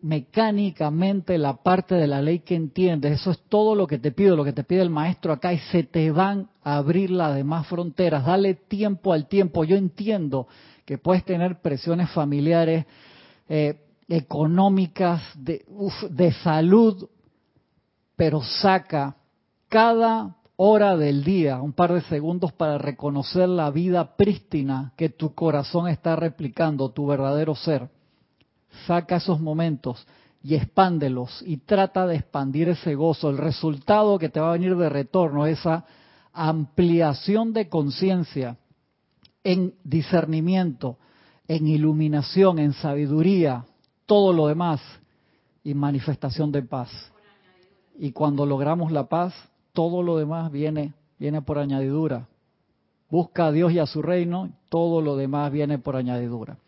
mecánicamente 0.00 1.38
la 1.38 1.62
parte 1.62 1.94
de 1.94 2.06
la 2.06 2.22
ley 2.22 2.40
que 2.40 2.54
entiendes. 2.54 3.20
Eso 3.20 3.30
es 3.30 3.40
todo 3.48 3.74
lo 3.74 3.86
que 3.86 3.98
te 3.98 4.12
pido, 4.12 4.36
lo 4.36 4.44
que 4.44 4.52
te 4.52 4.64
pide 4.64 4.82
el 4.82 4.90
maestro 4.90 5.32
acá 5.32 5.52
y 5.52 5.58
se 5.58 5.82
te 5.84 6.10
van 6.10 6.48
a 6.62 6.76
abrir 6.76 7.10
las 7.10 7.34
demás 7.34 7.66
fronteras. 7.66 8.26
Dale 8.26 8.54
tiempo 8.54 9.12
al 9.12 9.28
tiempo. 9.28 9.64
Yo 9.64 9.76
entiendo 9.76 10.48
que 10.84 10.98
puedes 10.98 11.24
tener 11.24 11.60
presiones 11.60 12.10
familiares. 12.10 12.86
Eh, 13.48 13.84
económicas, 14.08 15.22
de, 15.36 15.64
de 16.10 16.32
salud, 16.32 17.08
pero 18.16 18.42
saca 18.42 19.16
cada 19.68 20.36
hora 20.56 20.96
del 20.96 21.22
día, 21.22 21.60
un 21.60 21.72
par 21.72 21.92
de 21.92 22.00
segundos 22.02 22.52
para 22.52 22.78
reconocer 22.78 23.48
la 23.48 23.70
vida 23.70 24.16
prístina 24.16 24.92
que 24.96 25.10
tu 25.10 25.34
corazón 25.34 25.88
está 25.88 26.16
replicando, 26.16 26.90
tu 26.90 27.06
verdadero 27.06 27.54
ser. 27.54 27.88
Saca 28.86 29.16
esos 29.16 29.40
momentos 29.40 30.06
y 30.42 30.54
expándelos 30.54 31.42
y 31.44 31.58
trata 31.58 32.06
de 32.06 32.16
expandir 32.16 32.68
ese 32.68 32.94
gozo. 32.94 33.30
El 33.30 33.38
resultado 33.38 34.18
que 34.18 34.28
te 34.28 34.40
va 34.40 34.50
a 34.50 34.52
venir 34.52 34.76
de 34.76 34.88
retorno, 34.88 35.46
esa 35.46 35.84
ampliación 36.32 37.52
de 37.52 37.68
conciencia 37.68 38.56
en 39.42 39.74
discernimiento, 39.84 40.98
en 41.46 41.66
iluminación, 41.66 42.58
en 42.58 42.72
sabiduría, 42.72 43.64
todo 44.06 44.32
lo 44.32 44.46
demás 44.46 44.80
y 45.64 45.74
manifestación 45.74 46.52
de 46.52 46.62
paz. 46.62 46.90
Y 47.98 48.12
cuando 48.12 48.46
logramos 48.46 48.92
la 48.92 49.08
paz, 49.08 49.34
todo 49.72 50.02
lo 50.02 50.16
demás 50.16 50.52
viene, 50.52 50.94
viene 51.18 51.42
por 51.42 51.58
añadidura. 51.58 52.28
Busca 53.10 53.46
a 53.46 53.52
Dios 53.52 53.72
y 53.72 53.78
a 53.78 53.86
su 53.86 54.02
reino, 54.02 54.50
todo 54.68 55.00
lo 55.00 55.16
demás 55.16 55.50
viene 55.50 55.78
por 55.78 55.96
añadidura. 55.96 56.58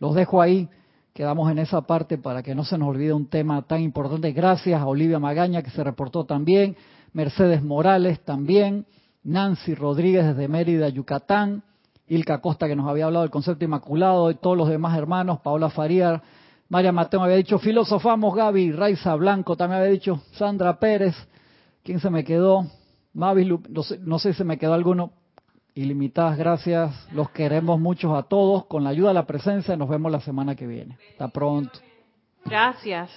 Los 0.00 0.14
dejo 0.14 0.42
ahí, 0.42 0.68
quedamos 1.14 1.48
en 1.48 1.60
esa 1.60 1.82
parte 1.82 2.18
para 2.18 2.42
que 2.42 2.56
no 2.56 2.64
se 2.64 2.76
nos 2.76 2.88
olvide 2.88 3.12
un 3.12 3.28
tema 3.28 3.62
tan 3.62 3.80
importante. 3.80 4.32
Gracias 4.32 4.80
a 4.80 4.86
Olivia 4.86 5.20
Magaña 5.20 5.62
que 5.62 5.70
se 5.70 5.84
reportó 5.84 6.24
también, 6.24 6.76
Mercedes 7.12 7.62
Morales 7.62 8.18
también, 8.24 8.84
Nancy 9.22 9.76
Rodríguez 9.76 10.26
desde 10.26 10.48
Mérida, 10.48 10.88
Yucatán, 10.88 11.62
Ilka 12.08 12.40
Costa 12.40 12.66
que 12.66 12.74
nos 12.74 12.88
había 12.88 13.06
hablado 13.06 13.22
del 13.22 13.30
concepto 13.30 13.64
inmaculado, 13.64 14.28
y 14.32 14.34
todos 14.34 14.56
los 14.56 14.68
demás 14.68 14.98
hermanos, 14.98 15.38
Paola 15.38 15.70
Faría, 15.70 16.20
María 16.68 16.90
Mateo 16.90 17.20
me 17.20 17.26
había 17.26 17.36
dicho, 17.36 17.60
filosofamos 17.60 18.34
Gaby, 18.34 18.72
Raiza 18.72 19.14
Blanco 19.14 19.56
también 19.56 19.82
había 19.82 19.92
dicho, 19.92 20.20
Sandra 20.32 20.80
Pérez, 20.80 21.14
¿quién 21.84 22.00
se 22.00 22.10
me 22.10 22.24
quedó? 22.24 22.66
Mavis, 23.12 23.46
no 24.00 24.18
sé, 24.18 24.32
si 24.32 24.38
se 24.38 24.44
me 24.44 24.58
quedó 24.58 24.74
alguno. 24.74 25.12
Ilimitadas 25.76 26.38
gracias, 26.38 27.08
los 27.12 27.30
queremos 27.30 27.80
muchos 27.80 28.16
a 28.16 28.22
todos, 28.22 28.66
con 28.66 28.84
la 28.84 28.90
ayuda 28.90 29.08
de 29.08 29.14
la 29.14 29.26
presencia 29.26 29.76
nos 29.76 29.88
vemos 29.88 30.12
la 30.12 30.20
semana 30.20 30.54
que 30.54 30.68
viene. 30.68 30.96
Hasta 31.12 31.28
pronto. 31.28 31.80
Gracias. 32.44 33.10